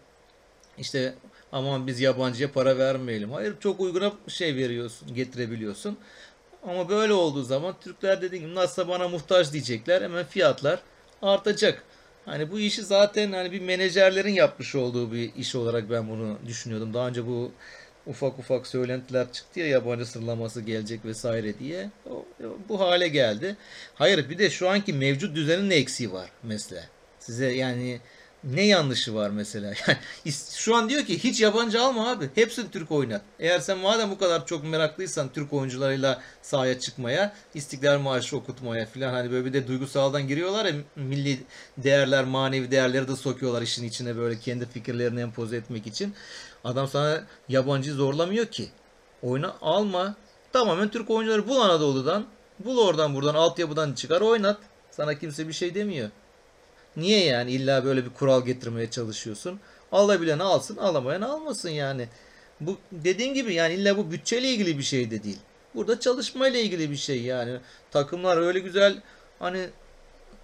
işte 0.77 1.15
aman 1.51 1.87
biz 1.87 1.99
yabancıya 1.99 2.51
para 2.51 2.77
vermeyelim. 2.77 3.31
Hayır 3.31 3.55
çok 3.59 3.79
uyguna 3.79 4.13
şey 4.27 4.55
veriyorsun, 4.55 5.13
getirebiliyorsun. 5.15 5.97
Ama 6.63 6.89
böyle 6.89 7.13
olduğu 7.13 7.43
zaman 7.43 7.75
Türkler 7.81 8.21
dediğim 8.21 8.45
gibi 8.45 8.55
nasılsa 8.55 8.87
bana 8.87 9.07
muhtaç 9.07 9.53
diyecekler. 9.53 10.01
Hemen 10.01 10.25
fiyatlar 10.25 10.79
artacak. 11.21 11.83
Hani 12.29 12.51
bu 12.51 12.59
işi 12.59 12.83
zaten 12.83 13.31
hani 13.31 13.51
bir 13.51 13.61
menajerlerin 13.61 14.33
yapmış 14.33 14.75
olduğu 14.75 15.11
bir 15.11 15.35
iş 15.35 15.55
olarak 15.55 15.89
ben 15.89 16.09
bunu 16.09 16.37
düşünüyordum. 16.47 16.93
Daha 16.93 17.07
önce 17.07 17.27
bu 17.27 17.51
ufak 18.07 18.39
ufak 18.39 18.67
söylentiler 18.67 19.31
çıktı 19.31 19.59
ya 19.59 19.67
yabancı 19.67 20.05
sıralaması 20.05 20.61
gelecek 20.61 21.05
vesaire 21.05 21.59
diye. 21.59 21.89
O, 22.09 22.25
bu 22.69 22.79
hale 22.79 23.07
geldi. 23.07 23.55
Hayır 23.95 24.29
bir 24.29 24.37
de 24.37 24.49
şu 24.49 24.69
anki 24.69 24.93
mevcut 24.93 25.35
düzenin 25.35 25.69
ne 25.69 25.75
eksiği 25.75 26.11
var 26.11 26.29
mesela. 26.43 26.83
Size 27.19 27.53
yani 27.53 27.99
ne 28.43 28.65
yanlışı 28.65 29.15
var 29.15 29.29
mesela? 29.29 29.73
Yani 29.87 30.33
şu 30.53 30.75
an 30.75 30.89
diyor 30.89 31.05
ki 31.05 31.23
hiç 31.23 31.41
yabancı 31.41 31.81
alma 31.81 32.09
abi. 32.09 32.29
Hepsini 32.35 32.71
Türk 32.71 32.91
oynat. 32.91 33.21
Eğer 33.39 33.59
sen 33.59 33.77
madem 33.77 34.11
bu 34.11 34.17
kadar 34.17 34.45
çok 34.45 34.63
meraklıysan 34.63 35.29
Türk 35.33 35.53
oyuncularıyla 35.53 36.21
sahaya 36.41 36.79
çıkmaya, 36.79 37.33
İstiklal 37.53 37.99
Marşı 37.99 38.37
okutmaya 38.37 38.85
filan 38.85 39.13
hani 39.13 39.31
böyle 39.31 39.45
bir 39.45 39.53
de 39.53 39.67
duygusaldan 39.67 40.27
giriyorlar 40.27 40.65
ya 40.65 40.75
milli 40.95 41.39
değerler, 41.77 42.25
manevi 42.25 42.71
değerleri 42.71 43.07
de 43.07 43.15
sokuyorlar 43.15 43.61
işin 43.61 43.83
içine 43.83 44.17
böyle 44.17 44.39
kendi 44.39 44.65
fikirlerini 44.65 45.21
empoze 45.21 45.57
etmek 45.57 45.87
için. 45.87 46.13
Adam 46.63 46.87
sana 46.87 47.23
yabancı 47.49 47.93
zorlamıyor 47.93 48.45
ki. 48.45 48.69
Oyna 49.21 49.55
alma. 49.61 50.15
Tamamen 50.53 50.89
Türk 50.89 51.09
oyuncuları 51.09 51.47
bul 51.47 51.59
Anadolu'dan. 51.59 52.25
Bul 52.59 52.77
oradan 52.77 53.15
buradan 53.15 53.35
altyapıdan 53.35 53.93
çıkar 53.93 54.21
oynat. 54.21 54.57
Sana 54.91 55.19
kimse 55.19 55.47
bir 55.47 55.53
şey 55.53 55.75
demiyor. 55.75 56.09
Niye 56.97 57.25
yani 57.25 57.51
illa 57.51 57.85
böyle 57.85 58.05
bir 58.05 58.09
kural 58.09 58.45
getirmeye 58.45 58.91
çalışıyorsun? 58.91 59.59
Alabilen 59.91 60.39
alsın, 60.39 60.77
alamayan 60.77 61.21
almasın 61.21 61.69
yani. 61.69 62.07
Bu 62.59 62.77
dediğin 62.91 63.33
gibi 63.33 63.53
yani 63.53 63.73
illa 63.73 63.97
bu 63.97 64.11
bütçeyle 64.11 64.47
ilgili 64.47 64.77
bir 64.77 64.83
şey 64.83 65.11
de 65.11 65.23
değil. 65.23 65.39
Burada 65.75 65.99
çalışmayla 65.99 66.59
ilgili 66.59 66.91
bir 66.91 66.95
şey 66.95 67.21
yani. 67.21 67.59
Takımlar 67.91 68.37
öyle 68.37 68.59
güzel 68.59 69.01
hani 69.39 69.69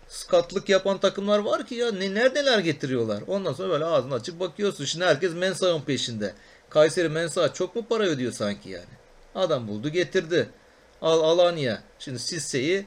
skatlık 0.08 0.70
yapan 0.70 0.98
takımlar 0.98 1.40
var 1.40 1.66
ki 1.66 1.76
ya 1.76 1.92
ne 1.92 2.14
neredeler 2.14 2.60
getiriyorlar. 2.60 3.24
Ondan 3.28 3.54
sonra 3.54 3.70
böyle 3.70 3.86
ağzını 3.86 4.14
açıp 4.14 4.40
bakıyorsun. 4.40 4.86
Şimdi 4.86 5.06
herkes 5.06 5.34
Mensah'ın 5.34 5.82
peşinde. 5.82 6.34
Kayseri 6.70 7.10
Mensah 7.10 7.54
çok 7.54 7.76
mu 7.76 7.86
para 7.90 8.04
ödüyor 8.04 8.32
sanki 8.32 8.70
yani? 8.70 8.86
Adam 9.36 9.68
buldu 9.68 9.90
getirdi. 9.90 10.50
Al 11.02 11.20
Alanya. 11.20 11.84
Şimdi 12.00 12.20
Sisse'yi 12.20 12.86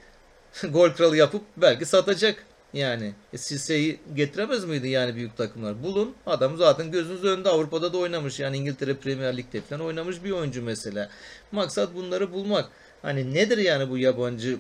gol 0.63 0.91
kralı 0.91 1.17
yapıp 1.17 1.43
belki 1.57 1.87
satacak. 1.87 2.47
Yani 2.73 3.15
e, 3.33 3.39
Sisse'yi 3.39 4.01
getiremez 4.15 4.65
miydi 4.65 4.89
yani 4.89 5.15
büyük 5.15 5.37
takımlar? 5.37 5.83
Bulun. 5.83 6.15
Adam 6.27 6.57
zaten 6.57 6.91
gözünüz 6.91 7.25
önünde 7.25 7.49
Avrupa'da 7.49 7.93
da 7.93 7.99
oynamış. 7.99 8.41
Yani 8.41 8.57
İngiltere 8.57 8.95
Premier 8.97 9.37
Lig'de 9.37 9.61
falan 9.61 9.81
oynamış 9.81 10.25
bir 10.25 10.31
oyuncu 10.31 10.63
mesela. 10.63 11.11
Maksat 11.53 11.95
bunları 11.95 12.33
bulmak. 12.33 12.69
Hani 13.03 13.35
nedir 13.35 13.59
yani 13.59 13.91
bu 13.91 13.99
yabancı 13.99 14.59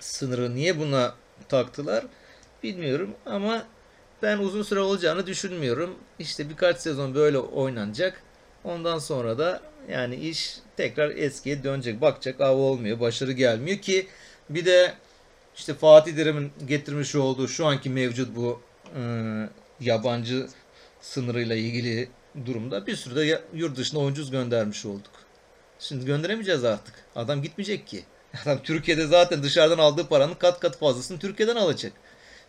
sınırı? 0.00 0.54
Niye 0.54 0.78
buna 0.78 1.14
taktılar? 1.48 2.04
Bilmiyorum 2.62 3.10
ama 3.26 3.66
ben 4.22 4.38
uzun 4.38 4.62
süre 4.62 4.80
olacağını 4.80 5.26
düşünmüyorum. 5.26 5.94
İşte 6.18 6.48
birkaç 6.50 6.76
sezon 6.76 7.14
böyle 7.14 7.38
oynanacak. 7.38 8.22
Ondan 8.64 8.98
sonra 8.98 9.38
da 9.38 9.60
yani 9.90 10.16
iş 10.16 10.56
tekrar 10.76 11.10
eskiye 11.10 11.64
dönecek. 11.64 12.00
Bakacak 12.00 12.40
av 12.40 12.56
olmuyor, 12.56 13.00
başarı 13.00 13.32
gelmiyor 13.32 13.78
ki 13.78 14.06
bir 14.50 14.64
de 14.64 14.94
işte 15.56 15.74
Fatih 15.74 16.16
Terim'in 16.16 16.52
getirmiş 16.66 17.14
olduğu 17.14 17.48
şu 17.48 17.66
anki 17.66 17.90
mevcut 17.90 18.36
bu 18.36 18.60
e, 18.96 19.00
yabancı 19.80 20.46
sınırıyla 21.00 21.56
ilgili 21.56 22.08
durumda 22.46 22.86
bir 22.86 22.96
sürü 22.96 23.16
de 23.16 23.42
yurt 23.54 23.76
dışına 23.76 24.00
oyuncu 24.00 24.30
göndermiş 24.30 24.86
olduk. 24.86 25.10
Şimdi 25.78 26.04
gönderemeyeceğiz 26.04 26.64
artık. 26.64 26.94
Adam 27.16 27.42
gitmeyecek 27.42 27.86
ki. 27.86 28.04
Adam 28.42 28.58
Türkiye'de 28.62 29.06
zaten 29.06 29.42
dışarıdan 29.42 29.78
aldığı 29.78 30.08
paranın 30.08 30.34
kat 30.34 30.60
kat 30.60 30.78
fazlasını 30.78 31.18
Türkiye'den 31.18 31.56
alacak. 31.56 31.92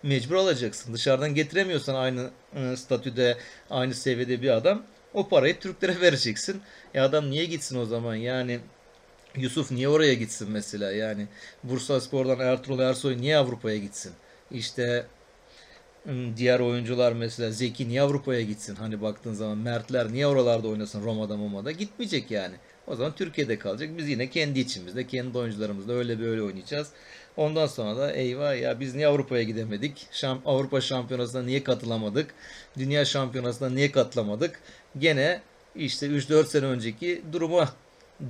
Mecbur 0.04 0.36
alacaksın. 0.36 0.94
Dışarıdan 0.94 1.36
getiremiyorsan 1.36 1.96
aynı 1.96 2.30
e, 2.56 2.78
statüde, 2.78 3.38
aynı 3.70 3.94
seviyede 3.94 4.42
bir 4.42 4.50
adam 4.50 4.84
o 5.14 5.30
parayı 5.30 5.60
Türklere 5.60 6.02
vereceksin. 6.02 6.62
E 6.94 7.00
adam 7.00 7.30
niye 7.30 7.46
gitsin 7.46 7.80
o 7.80 7.86
zaman? 7.86 8.16
Yani 8.16 8.60
Yusuf 9.38 9.72
niye 9.72 9.90
oraya 9.90 10.14
gitsin 10.14 10.52
mesela? 10.52 10.92
Yani 10.92 11.28
Bursaspor'dan 11.64 12.40
Ertuğrul 12.40 12.80
Ersoy 12.80 13.18
niye 13.18 13.38
Avrupa'ya 13.38 13.78
gitsin? 13.78 14.14
İşte 14.52 15.06
diğer 16.38 16.60
oyuncular 16.60 17.12
mesela 17.14 17.52
Zeki 17.52 17.88
niye 17.90 18.02
Avrupa'ya 18.02 18.42
gitsin? 18.42 18.76
Hani 18.76 19.02
baktığın 19.02 19.34
zaman 19.34 19.58
Mertler 19.58 20.12
niye 20.14 20.28
oralarda 20.28 20.68
oynasın 20.68 21.04
Roma'da 21.06 21.38
Moma'da? 21.38 21.72
Gitmeyecek 21.72 22.32
yani. 22.32 22.56
O 22.88 22.96
zaman 22.96 23.16
Türkiye'de 23.16 23.60
kalacak. 23.60 23.90
Biz 23.98 24.10
yine 24.10 24.30
kendi 24.30 24.60
içimizde, 24.60 25.08
kendi 25.08 25.38
oyuncularımızla 25.38 25.94
öyle 25.94 26.20
böyle 26.20 26.42
oynayacağız. 26.42 26.88
Ondan 27.38 27.68
sonra 27.68 27.98
da 27.98 28.12
eyvah 28.12 28.62
ya 28.62 28.80
biz 28.80 28.96
niye 28.96 29.08
Avrupa'ya 29.08 29.44
gidemedik? 29.44 30.08
Şam- 30.12 30.40
Avrupa 30.46 30.82
Şampiyonası'na 30.82 31.44
niye 31.44 31.64
katılamadık? 31.64 32.34
Dünya 32.78 33.06
Şampiyonası'na 33.06 33.70
niye 33.70 33.92
katılamadık? 33.92 34.60
Gene 34.98 35.42
işte 35.76 36.08
3-4 36.08 36.48
sene 36.48 36.66
önceki 36.66 37.22
duruma 37.34 37.74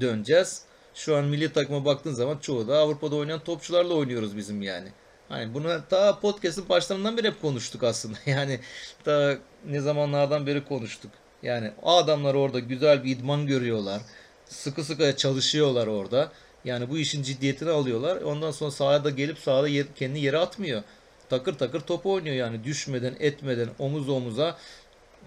döneceğiz. 0.02 0.62
Şu 0.98 1.16
an 1.16 1.26
milli 1.26 1.54
takıma 1.54 1.86
baktığın 1.86 2.14
zaman 2.14 2.38
çoğu 2.38 2.68
da 2.68 2.78
Avrupa'da 2.78 3.16
oynayan 3.16 3.40
topçularla 3.40 3.94
oynuyoruz 3.94 4.38
bizim 4.38 4.62
yani. 4.62 4.88
Hani 5.30 5.54
bunu 5.54 5.82
ta 5.90 6.20
podcast'ın 6.20 6.70
başlarından 6.70 7.18
beri 7.18 7.28
hep 7.28 7.42
konuştuk 7.42 7.84
aslında. 7.84 8.18
Yani 8.26 8.60
ta 9.04 9.38
ne 9.66 9.80
zamanlardan 9.80 10.48
beri 10.48 10.66
konuştuk. 10.66 11.12
Yani 11.44 11.72
o 11.82 11.92
adamlar 11.98 12.34
orada 12.34 12.60
güzel 12.60 13.04
bir 13.04 13.12
idman 13.12 13.48
görüyorlar. 13.48 14.02
Sıkı 14.46 14.84
sıkı 14.84 15.16
çalışıyorlar 15.18 15.88
orada. 15.88 16.32
Yani 16.66 16.90
bu 16.90 16.98
işin 16.98 17.24
ciddiyetini 17.24 17.70
alıyorlar. 17.70 18.22
Ondan 18.22 18.52
sonra 18.52 18.72
sahada 18.72 19.10
gelip 19.10 19.40
sahada 19.40 19.68
yer, 19.68 19.86
kendini 19.96 20.20
yere 20.20 20.38
atmıyor. 20.38 20.84
Takır 21.30 21.54
takır 21.54 21.80
top 21.80 22.06
oynuyor 22.06 22.36
yani 22.36 22.64
düşmeden 22.64 23.16
etmeden 23.20 23.70
omuz 23.80 24.10
omuza 24.10 24.58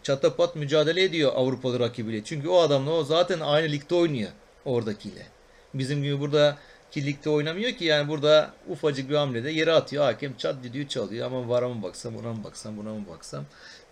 çatapat 0.02 0.56
mücadele 0.56 1.02
ediyor 1.02 1.32
Avrupalı 1.34 1.80
rakibiyle. 1.80 2.24
Çünkü 2.24 2.48
o 2.48 2.60
adamla 2.60 2.90
o 2.90 3.04
zaten 3.04 3.40
aynı 3.40 3.72
ligde 3.72 3.94
oynuyor 3.94 4.30
oradakiyle. 4.64 5.39
Bizim 5.74 6.02
gibi 6.02 6.20
burada 6.20 6.58
ligde 6.96 7.30
oynamıyor 7.30 7.72
ki 7.72 7.84
yani 7.84 8.08
burada 8.08 8.50
ufacık 8.68 9.10
bir 9.10 9.14
hamlede 9.14 9.50
yere 9.50 9.72
atıyor. 9.72 10.04
Hakem 10.04 10.36
çat 10.36 10.62
düdüğü 10.62 10.88
çalıyor. 10.88 11.26
Ama 11.26 11.48
vara 11.48 11.68
mı 11.68 11.82
baksam, 11.82 12.16
ona 12.16 12.32
mı 12.32 12.44
baksam, 12.44 12.76
buna 12.76 12.94
mı 12.94 13.04
baksam. 13.08 13.44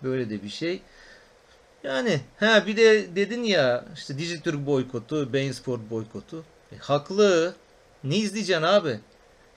Böyle 0.03 0.31
de 0.31 0.43
bir 0.43 0.49
şey. 0.49 0.83
Yani 1.85 2.20
ha 2.37 2.66
bir 2.66 2.76
de 2.76 3.16
dedin 3.16 3.43
ya 3.43 3.85
işte 3.95 4.18
Dijitürk 4.18 4.66
boykotu, 4.66 5.33
Bein 5.33 5.53
Sport 5.53 5.91
boykotu. 5.91 6.45
E, 6.72 6.76
haklı. 6.76 7.55
Ne 8.05 8.16
izleyeceksin 8.16 8.62
abi? 8.62 9.01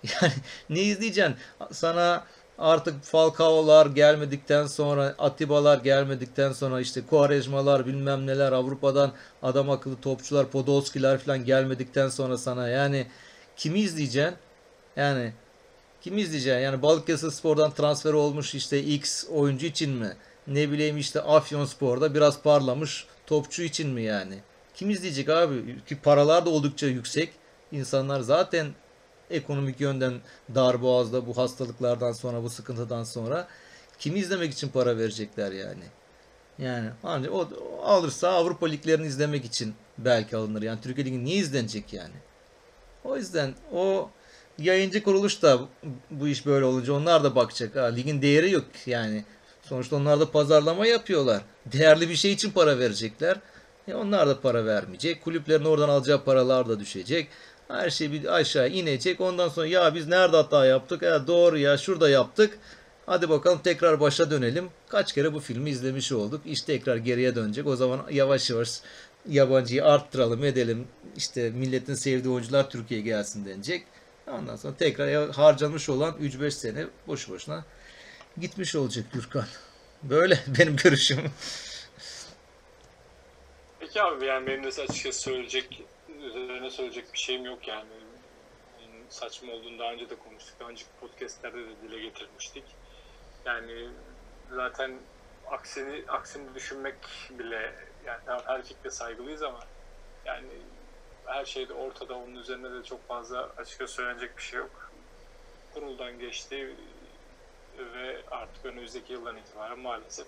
Yani 0.21 0.33
ne 0.69 0.81
izleyeceksin? 0.81 1.35
Sana 1.71 2.25
artık 2.61 3.03
Falcao'lar 3.03 3.85
gelmedikten 3.85 4.67
sonra, 4.67 5.15
Atiba'lar 5.19 5.77
gelmedikten 5.77 6.51
sonra 6.51 6.81
işte 6.81 7.01
Quaresma'lar 7.09 7.85
bilmem 7.87 8.27
neler 8.27 8.51
Avrupa'dan 8.51 9.11
adam 9.43 9.69
akıllı 9.69 10.01
topçular, 10.01 10.49
Podolski'ler 10.49 11.17
falan 11.17 11.45
gelmedikten 11.45 12.09
sonra 12.09 12.37
sana 12.37 12.67
yani 12.67 13.07
kimi 13.57 13.79
izleyeceksin? 13.79 14.37
Yani 14.95 15.33
kimi 16.01 16.21
izleyeceksin? 16.21 16.59
Yani 16.59 16.81
Balıkesir 16.81 17.31
Spor'dan 17.31 17.71
transfer 17.71 18.13
olmuş 18.13 18.55
işte 18.55 18.83
X 18.83 19.25
oyuncu 19.29 19.65
için 19.65 19.91
mi? 19.91 20.15
Ne 20.47 20.71
bileyim 20.71 20.97
işte 20.97 21.21
Afyonspor'da 21.21 22.15
biraz 22.15 22.41
parlamış 22.41 23.05
topçu 23.27 23.63
için 23.63 23.89
mi 23.89 24.01
yani? 24.03 24.35
Kim 24.75 24.89
izleyecek 24.89 25.29
abi? 25.29 25.85
Ki 25.89 25.97
paralar 26.03 26.45
da 26.45 26.49
oldukça 26.49 26.87
yüksek. 26.87 27.29
İnsanlar 27.71 28.19
zaten 28.19 28.67
ekonomik 29.31 29.81
yönden 29.81 30.13
dar 30.55 30.81
boğazda 30.81 31.27
bu 31.27 31.37
hastalıklardan 31.37 32.11
sonra 32.11 32.43
bu 32.43 32.49
sıkıntıdan 32.49 33.03
sonra 33.03 33.47
kimi 33.99 34.19
izlemek 34.19 34.53
için 34.53 34.69
para 34.69 34.97
verecekler 34.97 35.51
yani. 35.51 35.83
Yani 36.59 36.89
ancak 37.03 37.33
o 37.33 37.47
alırsa 37.83 38.29
Avrupa 38.29 38.67
liglerini 38.67 39.07
izlemek 39.07 39.45
için 39.45 39.73
belki 39.97 40.37
alınır. 40.37 40.61
Yani 40.61 40.81
Türkiye 40.81 41.05
Ligi 41.05 41.25
niye 41.25 41.37
izlenecek 41.37 41.93
yani? 41.93 42.13
O 43.03 43.17
yüzden 43.17 43.53
o 43.73 44.09
yayıncı 44.57 45.03
kuruluş 45.03 45.41
da 45.41 45.59
bu 46.11 46.27
iş 46.27 46.45
böyle 46.45 46.65
olunca 46.65 46.93
onlar 46.93 47.23
da 47.23 47.35
bakacak. 47.35 47.75
Ha, 47.75 47.85
ligin 47.85 48.21
değeri 48.21 48.51
yok 48.51 48.65
yani. 48.85 49.25
Sonuçta 49.61 49.95
onlar 49.95 50.19
da 50.19 50.31
pazarlama 50.31 50.87
yapıyorlar. 50.87 51.41
Değerli 51.65 52.09
bir 52.09 52.15
şey 52.15 52.31
için 52.31 52.51
para 52.51 52.79
verecekler. 52.79 53.39
E 53.87 53.93
onlar 53.93 54.27
da 54.27 54.41
para 54.41 54.65
vermeyecek. 54.65 55.23
Kulüplerin 55.23 55.65
oradan 55.65 55.89
alacağı 55.89 56.23
paralar 56.23 56.69
da 56.69 56.79
düşecek. 56.79 57.27
Her 57.71 57.89
şey 57.89 58.11
bir 58.11 58.35
aşağı 58.35 58.69
inecek. 58.69 59.21
Ondan 59.21 59.49
sonra 59.49 59.67
ya 59.67 59.95
biz 59.95 60.07
nerede 60.07 60.37
hata 60.37 60.65
yaptık? 60.65 61.01
Ya 61.01 61.27
doğru 61.27 61.57
ya 61.57 61.77
şurada 61.77 62.09
yaptık. 62.09 62.59
Hadi 63.05 63.29
bakalım 63.29 63.59
tekrar 63.63 63.99
başa 63.99 64.31
dönelim. 64.31 64.69
Kaç 64.89 65.13
kere 65.13 65.33
bu 65.33 65.39
filmi 65.39 65.69
izlemiş 65.69 66.11
olduk. 66.11 66.41
İş 66.45 66.61
tekrar 66.61 66.95
geriye 66.95 67.35
dönecek. 67.35 67.67
O 67.67 67.75
zaman 67.75 68.05
yavaş 68.11 68.49
yavaş 68.49 68.81
yabancıyı 69.29 69.85
arttıralım 69.85 70.43
edelim. 70.43 70.87
İşte 71.17 71.49
milletin 71.49 71.93
sevdiği 71.93 72.33
oyuncular 72.33 72.69
Türkiye'ye 72.69 73.05
gelsin 73.05 73.45
denecek. 73.45 73.83
Ondan 74.27 74.55
sonra 74.55 74.75
tekrar 74.75 75.31
harcamış 75.31 75.89
olan 75.89 76.13
3-5 76.13 76.51
sene 76.51 76.85
boş 77.07 77.29
boşuna 77.29 77.65
gitmiş 78.41 78.75
olacak 78.75 79.05
Gürkan. 79.13 79.45
Böyle 80.03 80.39
benim 80.59 80.75
görüşüm. 80.75 81.19
Peki 83.79 84.01
abi 84.01 84.25
yani 84.25 84.47
benim 84.47 84.63
de 84.63 84.67
açıkçası 84.67 85.21
söyleyecek 85.21 85.83
üzerine 86.21 86.69
söyleyecek 86.69 87.13
bir 87.13 87.19
şeyim 87.19 87.45
yok 87.45 87.67
yani. 87.67 87.89
Saçma 89.09 89.53
olduğunu 89.53 89.79
daha 89.79 89.91
önce 89.91 90.09
de 90.09 90.15
konuştuk. 90.15 90.59
Daha 90.59 90.69
önceki 90.69 90.89
podcastlerde 90.99 91.57
de 91.57 91.81
dile 91.81 91.99
getirmiştik. 91.99 92.63
Yani 93.45 93.89
zaten 94.51 94.99
aksini 95.47 96.03
aksini 96.07 96.55
düşünmek 96.55 96.95
bile 97.29 97.75
yani 98.05 98.19
tamam 98.25 98.41
her 98.45 98.63
fikre 98.63 98.89
saygılıyız 98.89 99.43
ama 99.43 99.59
yani 100.25 100.49
her 101.25 101.45
şey 101.45 101.69
de 101.69 101.73
ortada 101.73 102.13
onun 102.17 102.35
üzerine 102.35 102.71
de 102.73 102.83
çok 102.83 103.07
fazla 103.07 103.49
açıkça 103.57 103.87
söylenecek 103.87 104.37
bir 104.37 104.43
şey 104.43 104.59
yok. 104.59 104.91
Kuruldan 105.73 106.19
geçti 106.19 106.75
ve 107.79 108.21
artık 108.31 108.65
önümüzdeki 108.65 109.13
yıldan 109.13 109.37
itibaren 109.37 109.79
maalesef 109.79 110.27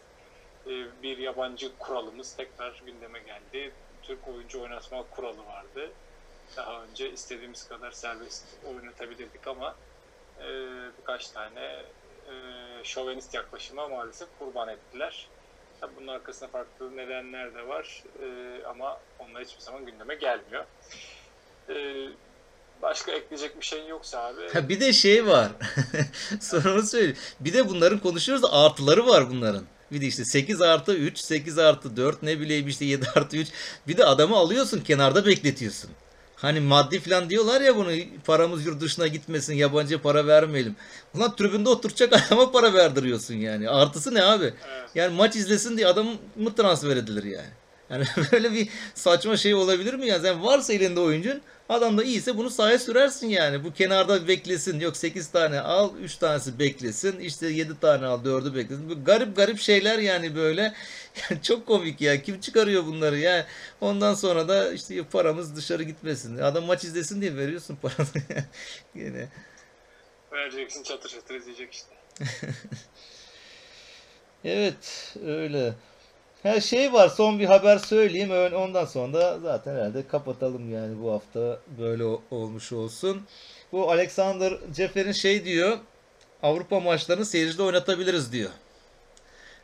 e, 0.66 1.02
bir 1.04 1.18
yabancı 1.18 1.78
kuralımız 1.78 2.36
tekrar 2.36 2.82
gündeme 2.86 3.20
geldi. 3.20 3.74
Türk 4.04 4.28
oyuncu 4.28 4.62
oynatma 4.62 5.04
kuralı 5.12 5.46
vardı. 5.46 5.92
Daha 6.58 6.84
önce 6.84 7.12
istediğimiz 7.12 7.68
kadar 7.68 7.92
serbest 7.92 8.46
oynatabilirdik 8.76 9.48
ama 9.48 9.76
e, 10.40 10.48
birkaç 11.00 11.28
tane 11.28 11.62
e, 12.30 12.34
şovenist 12.84 13.34
yaklaşıma 13.34 13.88
maalesef 13.88 14.28
kurban 14.40 14.70
ettiler. 14.70 15.28
Tabii 15.82 15.96
bunun 15.96 16.08
arkasında 16.08 16.50
farklı 16.50 16.98
nedenler 16.98 17.56
de 17.56 17.68
var 17.68 18.04
e, 18.24 18.60
ama 18.66 19.00
onlar 19.20 19.44
hiçbir 19.44 19.62
zaman 19.62 19.86
gündeme 19.86 20.16
gelmiyor. 20.16 20.66
E, 21.70 21.76
başka 22.82 23.12
ekleyecek 23.12 23.60
bir 23.60 23.66
şey 23.66 23.88
yoksa 23.88 24.20
abi. 24.20 24.70
bir 24.70 24.80
de 24.80 24.94
şey 24.94 25.28
var. 25.28 25.52
Sorunu 26.42 26.84
söyleyeyim. 26.84 27.18
Bir 27.40 27.54
de 27.54 27.70
bunların 27.70 28.00
konuşuyoruz 28.00 28.44
da 28.44 28.54
artıları 28.54 29.08
var 29.08 29.30
bunların. 29.30 29.66
Bir 29.94 30.02
de 30.02 30.06
işte 30.06 30.26
8 30.26 30.62
artı 30.62 30.96
3, 30.96 31.18
8 31.18 31.58
artı 31.58 31.98
4 31.98 32.24
ne 32.24 32.40
bileyim 32.40 32.68
işte 32.68 32.86
7 32.86 33.06
artı 33.16 33.38
3. 33.38 33.48
Bir 33.88 33.98
de 33.98 34.06
adamı 34.06 34.36
alıyorsun 34.36 34.80
kenarda 34.80 35.26
bekletiyorsun. 35.26 35.90
Hani 36.36 36.60
maddi 36.60 37.00
falan 37.00 37.30
diyorlar 37.30 37.62
ya 37.62 37.76
bunu 37.76 37.92
paramız 38.26 38.66
yurt 38.66 38.82
dışına 38.82 39.08
gitmesin 39.08 39.54
yabancı 39.54 40.02
para 40.02 40.28
vermeyelim. 40.28 40.76
Ulan 41.16 41.36
tribünde 41.36 41.70
oturacak 41.70 42.14
adama 42.14 42.52
para 42.52 42.74
verdiriyorsun 42.74 43.36
yani. 43.36 43.70
Artısı 43.70 44.14
ne 44.14 44.24
abi? 44.24 44.44
Evet. 44.44 44.90
Yani 44.96 45.16
maç 45.16 45.36
izlesin 45.36 45.78
diye 45.78 45.88
adam 45.88 46.08
mı 46.36 46.56
transfer 46.56 46.98
edilir 46.98 47.24
yani? 47.24 47.50
Yani 47.90 48.06
böyle 48.32 48.54
bir 48.54 48.70
saçma 48.94 49.38
şey 49.38 49.54
olabilir 49.54 49.94
mi 49.94 50.08
ya? 50.08 50.20
Sen 50.20 50.44
varsa 50.44 50.74
elinde 50.74 51.00
oyuncun 51.00 51.42
Adam 51.70 51.98
da 51.98 52.04
iyiyse 52.04 52.38
bunu 52.38 52.50
sahaya 52.50 52.80
sürersin 52.80 53.28
yani. 53.28 53.64
Bu 53.64 53.74
kenarda 53.74 54.28
beklesin. 54.28 54.80
Yok 54.80 54.98
8 54.98 55.28
tane 55.28 55.60
al, 55.60 55.96
3 55.98 56.16
tanesi 56.16 56.60
beklesin. 56.60 57.20
İşte 57.20 57.48
7 57.48 57.80
tane 57.80 58.06
al, 58.06 58.26
4'ü 58.26 58.56
beklesin. 58.56 58.90
Bu 58.90 59.04
garip 59.06 59.36
garip 59.36 59.60
şeyler 59.60 60.00
yani 60.00 60.36
böyle. 60.36 60.74
Yani 61.30 61.42
çok 61.42 61.66
komik 61.68 62.02
ya. 62.02 62.22
Kim 62.22 62.42
çıkarıyor 62.42 62.86
bunları 62.86 63.18
ya? 63.18 63.48
Ondan 63.82 64.14
sonra 64.14 64.48
da 64.48 64.74
işte 64.74 65.04
paramız 65.04 65.56
dışarı 65.56 65.84
gitmesin. 65.84 66.38
Adam 66.38 66.66
maç 66.66 66.84
izlesin 66.84 67.22
diye 67.22 67.36
veriyorsun 67.36 67.76
paranı. 67.82 68.08
Yine. 68.96 69.28
Vereceksin 70.32 70.84
çatır 70.84 71.10
çatır 71.10 71.36
izleyecek 71.36 71.74
işte. 71.74 71.90
evet 74.46 75.16
öyle. 75.26 75.74
Her 76.44 76.62
şey 76.62 76.94
var. 76.94 77.10
Son 77.10 77.40
bir 77.40 77.46
haber 77.46 77.78
söyleyeyim. 77.78 78.54
Ondan 78.56 78.86
sonra 78.86 79.14
da 79.14 79.40
zaten 79.40 79.76
herhalde 79.76 80.08
kapatalım 80.08 80.74
yani 80.74 81.02
bu 81.04 81.12
hafta 81.12 81.60
böyle 81.80 82.04
olmuş 82.32 82.72
olsun. 82.72 83.22
Bu 83.72 83.92
Alexander 83.92 84.54
Cefer'in 84.74 85.12
şey 85.12 85.46
diyor. 85.46 85.78
Avrupa 86.44 86.80
maçlarını 86.80 87.26
seyircide 87.26 87.64
oynatabiliriz 87.64 88.32
diyor. 88.32 88.50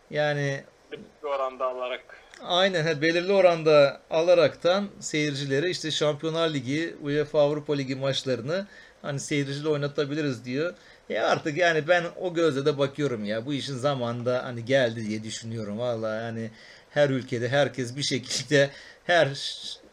Yani 0.09 0.63
belirli 0.91 1.27
oranda 1.27 1.65
alarak. 1.65 2.01
Aynen 2.43 2.85
he, 2.85 3.01
belirli 3.01 3.33
oranda 3.33 4.01
alaraktan 4.09 4.89
seyircileri 4.99 5.69
işte 5.69 5.91
Şampiyonlar 5.91 6.49
Ligi, 6.49 6.95
UEFA 7.01 7.41
Avrupa 7.41 7.73
Ligi 7.73 7.95
maçlarını 7.95 8.67
hani 9.01 9.19
seyirciyle 9.19 9.69
oynatabiliriz 9.69 10.45
diyor. 10.45 10.73
Ya 11.09 11.27
artık 11.27 11.57
yani 11.57 11.87
ben 11.87 12.03
o 12.21 12.33
gözle 12.33 12.65
de 12.65 12.77
bakıyorum 12.77 13.25
ya. 13.25 13.45
Bu 13.45 13.53
işin 13.53 13.75
zamanında 13.77 14.43
hani 14.43 14.65
geldi 14.65 15.07
diye 15.07 15.23
düşünüyorum. 15.23 15.79
Vallahi 15.79 16.23
yani 16.23 16.51
her 16.89 17.09
ülkede 17.09 17.49
herkes 17.49 17.95
bir 17.97 18.03
şekilde 18.03 18.69
her 19.03 19.29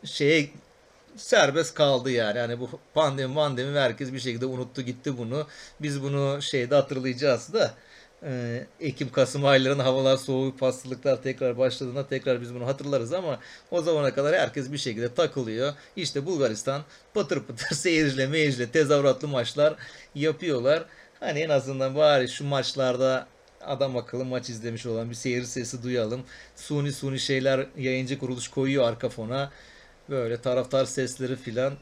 şeye 0.04 0.50
serbest 1.16 1.74
kaldı 1.74 2.10
yani. 2.10 2.38
Yani 2.38 2.60
bu 2.60 2.70
pandemi 2.94 3.34
pandemi 3.34 3.78
herkes 3.78 4.12
bir 4.12 4.20
şekilde 4.20 4.46
unuttu 4.46 4.82
gitti 4.82 5.18
bunu. 5.18 5.46
Biz 5.80 6.02
bunu 6.02 6.42
şeyde 6.42 6.74
hatırlayacağız 6.74 7.52
da 7.54 7.74
e, 8.22 8.66
Ekim 8.80 9.12
Kasım 9.12 9.44
aylarının 9.44 9.84
havalar 9.84 10.16
soğuk 10.16 10.62
hastalıklar 10.62 11.22
tekrar 11.22 11.58
başladığında 11.58 12.08
tekrar 12.08 12.40
biz 12.40 12.54
bunu 12.54 12.66
hatırlarız 12.66 13.12
ama 13.12 13.40
o 13.70 13.82
zamana 13.82 14.14
kadar 14.14 14.34
herkes 14.40 14.72
bir 14.72 14.78
şekilde 14.78 15.14
takılıyor. 15.14 15.74
İşte 15.96 16.26
Bulgaristan 16.26 16.82
patır 17.14 17.42
patır 17.42 17.66
seyirciyle 17.74 18.26
meyirciyle 18.26 18.70
tezahüratlı 18.70 19.28
maçlar 19.28 19.74
yapıyorlar. 20.14 20.84
Hani 21.20 21.40
en 21.40 21.48
azından 21.48 21.94
bari 21.94 22.28
şu 22.28 22.44
maçlarda 22.44 23.26
adam 23.60 23.96
akıllı 23.96 24.24
maç 24.24 24.50
izlemiş 24.50 24.86
olan 24.86 25.10
bir 25.10 25.14
seyir 25.14 25.44
sesi 25.44 25.82
duyalım. 25.82 26.24
Suni 26.56 26.92
suni 26.92 27.20
şeyler 27.20 27.66
yayıncı 27.76 28.18
kuruluş 28.18 28.48
koyuyor 28.48 28.88
arka 28.88 29.08
fona. 29.08 29.50
Böyle 30.10 30.40
taraftar 30.40 30.84
sesleri 30.84 31.36
filan. 31.36 31.74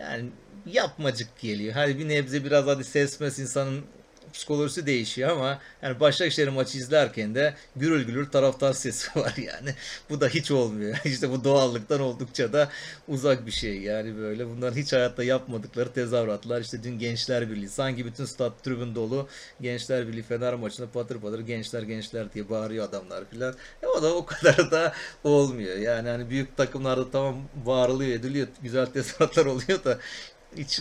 Yani 0.00 0.28
yapmacık 0.66 1.40
geliyor. 1.40 1.74
Hadi 1.74 1.98
bir 1.98 2.08
nebze 2.08 2.44
biraz 2.44 2.66
hadi 2.66 2.84
ses 2.84 3.20
mes 3.20 3.38
insanın 3.38 3.84
psikolojisi 4.32 4.86
değişiyor 4.86 5.30
ama 5.30 5.58
yani 5.82 6.00
Başakşehir 6.00 6.48
maçı 6.48 6.78
izlerken 6.78 7.34
de 7.34 7.54
gürül 7.76 8.04
gürül 8.04 8.26
taraftar 8.26 8.72
sesi 8.72 9.08
var 9.20 9.34
yani. 9.36 9.74
Bu 10.10 10.20
da 10.20 10.28
hiç 10.28 10.50
olmuyor. 10.50 10.98
İşte 11.04 11.30
bu 11.30 11.44
doğallıktan 11.44 12.00
oldukça 12.00 12.52
da 12.52 12.68
uzak 13.08 13.46
bir 13.46 13.50
şey 13.50 13.80
yani 13.80 14.16
böyle. 14.16 14.46
Bunların 14.46 14.76
hiç 14.76 14.92
hayatta 14.92 15.24
yapmadıkları 15.24 15.92
tezahüratlar. 15.92 16.60
İşte 16.60 16.82
dün 16.82 16.98
Gençler 16.98 17.50
Birliği. 17.50 17.68
Sanki 17.68 18.06
bütün 18.06 18.24
stat 18.24 18.64
tribün 18.64 18.94
dolu. 18.94 19.28
Gençler 19.60 20.08
Birliği 20.08 20.22
Fener 20.22 20.54
maçında 20.54 20.90
patır 20.90 21.20
patır 21.20 21.40
gençler 21.40 21.82
gençler 21.82 22.32
diye 22.34 22.48
bağırıyor 22.48 22.88
adamlar 22.88 23.24
filan. 23.30 23.54
E 23.82 23.86
o 23.86 24.02
da 24.02 24.14
o 24.14 24.26
kadar 24.26 24.70
da 24.70 24.92
olmuyor. 25.24 25.76
Yani 25.76 26.08
hani 26.08 26.30
büyük 26.30 26.56
takımlarda 26.56 27.10
tamam 27.10 27.36
bağırılıyor 27.66 28.10
ediliyor. 28.10 28.48
Güzel 28.62 28.86
tezahüratlar 28.86 29.46
oluyor 29.46 29.84
da 29.84 29.98
hiç 30.56 30.80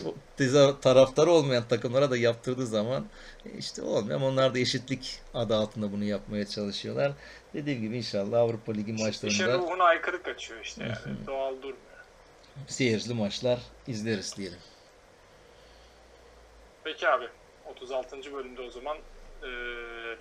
taraftarı 0.81 1.31
olmayan 1.31 1.67
takımlara 1.67 2.11
da 2.11 2.17
yaptırdığı 2.17 2.67
zaman 2.67 3.05
işte 3.57 3.81
olmuyor 3.81 4.21
onlar 4.21 4.55
da 4.55 4.59
eşitlik 4.59 5.19
adı 5.33 5.55
altında 5.55 5.91
bunu 5.91 6.03
yapmaya 6.03 6.47
çalışıyorlar. 6.47 7.11
Dediğim 7.53 7.81
gibi 7.81 7.97
inşallah 7.97 8.39
Avrupa 8.39 8.71
Ligi 8.71 8.93
maçlarında 8.93 9.57
ruhuna 9.57 9.83
aykırı 9.83 10.23
kaçıyor 10.23 10.61
işte 10.61 10.83
yani. 10.83 11.27
Doğal 11.27 11.55
durmuyor. 11.55 11.77
seyircili 12.67 13.13
maçlar 13.13 13.59
izleriz 13.87 14.37
diyelim. 14.37 14.59
Peki 16.83 17.09
abi 17.09 17.25
36. 17.65 18.33
bölümde 18.33 18.61
o 18.61 18.71
zaman 18.71 18.97
e, 19.43 19.47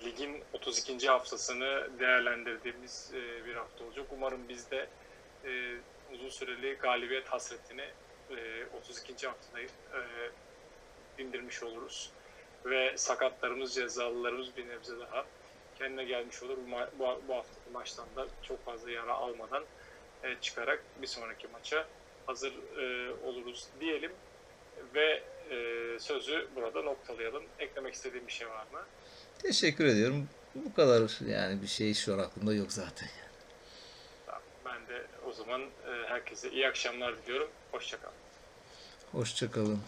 ligin 0.05 0.43
32. 0.53 1.07
haftasını 1.07 1.89
değerlendirdiğimiz 1.99 3.11
e, 3.13 3.45
bir 3.45 3.55
hafta 3.55 3.83
olacak. 3.83 4.05
Umarım 4.11 4.49
biz 4.49 4.71
de 4.71 4.87
e, 5.45 5.49
uzun 6.13 6.29
süreli 6.29 6.73
galibiyet 6.73 7.27
hasretini 7.27 7.85
e, 8.37 8.65
32. 8.77 9.27
haftada 9.27 9.61
e, 9.61 9.69
dindirmiş 11.17 11.63
oluruz. 11.63 12.11
Ve 12.65 12.97
sakatlarımız, 12.97 13.75
cezalılarımız 13.75 14.57
bir 14.57 14.67
nebze 14.67 14.99
daha 14.99 15.25
kendine 15.79 16.03
gelmiş 16.03 16.43
olur. 16.43 16.57
Bu, 16.57 16.99
bu, 16.99 17.21
bu 17.27 17.35
haftaki 17.35 17.69
maçtan 17.73 18.07
da 18.15 18.27
çok 18.41 18.65
fazla 18.65 18.91
yara 18.91 19.13
almadan 19.13 19.63
e, 20.23 20.35
çıkarak 20.41 20.83
bir 21.01 21.07
sonraki 21.07 21.47
maça 21.47 21.87
hazır 22.25 22.53
e, 22.77 23.13
oluruz 23.13 23.67
diyelim. 23.79 24.11
Ve 24.95 25.23
e, 25.51 25.99
sözü 25.99 26.47
burada 26.55 26.81
noktalayalım. 26.81 27.43
Eklemek 27.59 27.93
istediğim 27.93 28.27
bir 28.27 28.31
şey 28.31 28.47
var 28.49 28.65
mı? 28.71 28.85
Teşekkür 29.39 29.85
ediyorum. 29.85 30.29
Bu 30.55 30.73
kadar 30.73 31.29
yani 31.29 31.61
bir 31.61 31.67
şey 31.67 31.93
şu 31.93 32.13
an 32.13 32.19
aklımda 32.19 32.53
yok 32.53 32.71
zaten. 32.71 33.09
Tamam. 34.25 34.41
Ben 34.65 34.87
de 34.87 35.05
o 35.25 35.31
zaman 35.31 35.61
e, 35.61 36.07
herkese 36.07 36.51
iyi 36.51 36.67
akşamlar 36.67 37.23
diliyorum. 37.23 37.49
Hoşçakalın. 37.71 38.13
Hoşçakalın. 39.11 39.79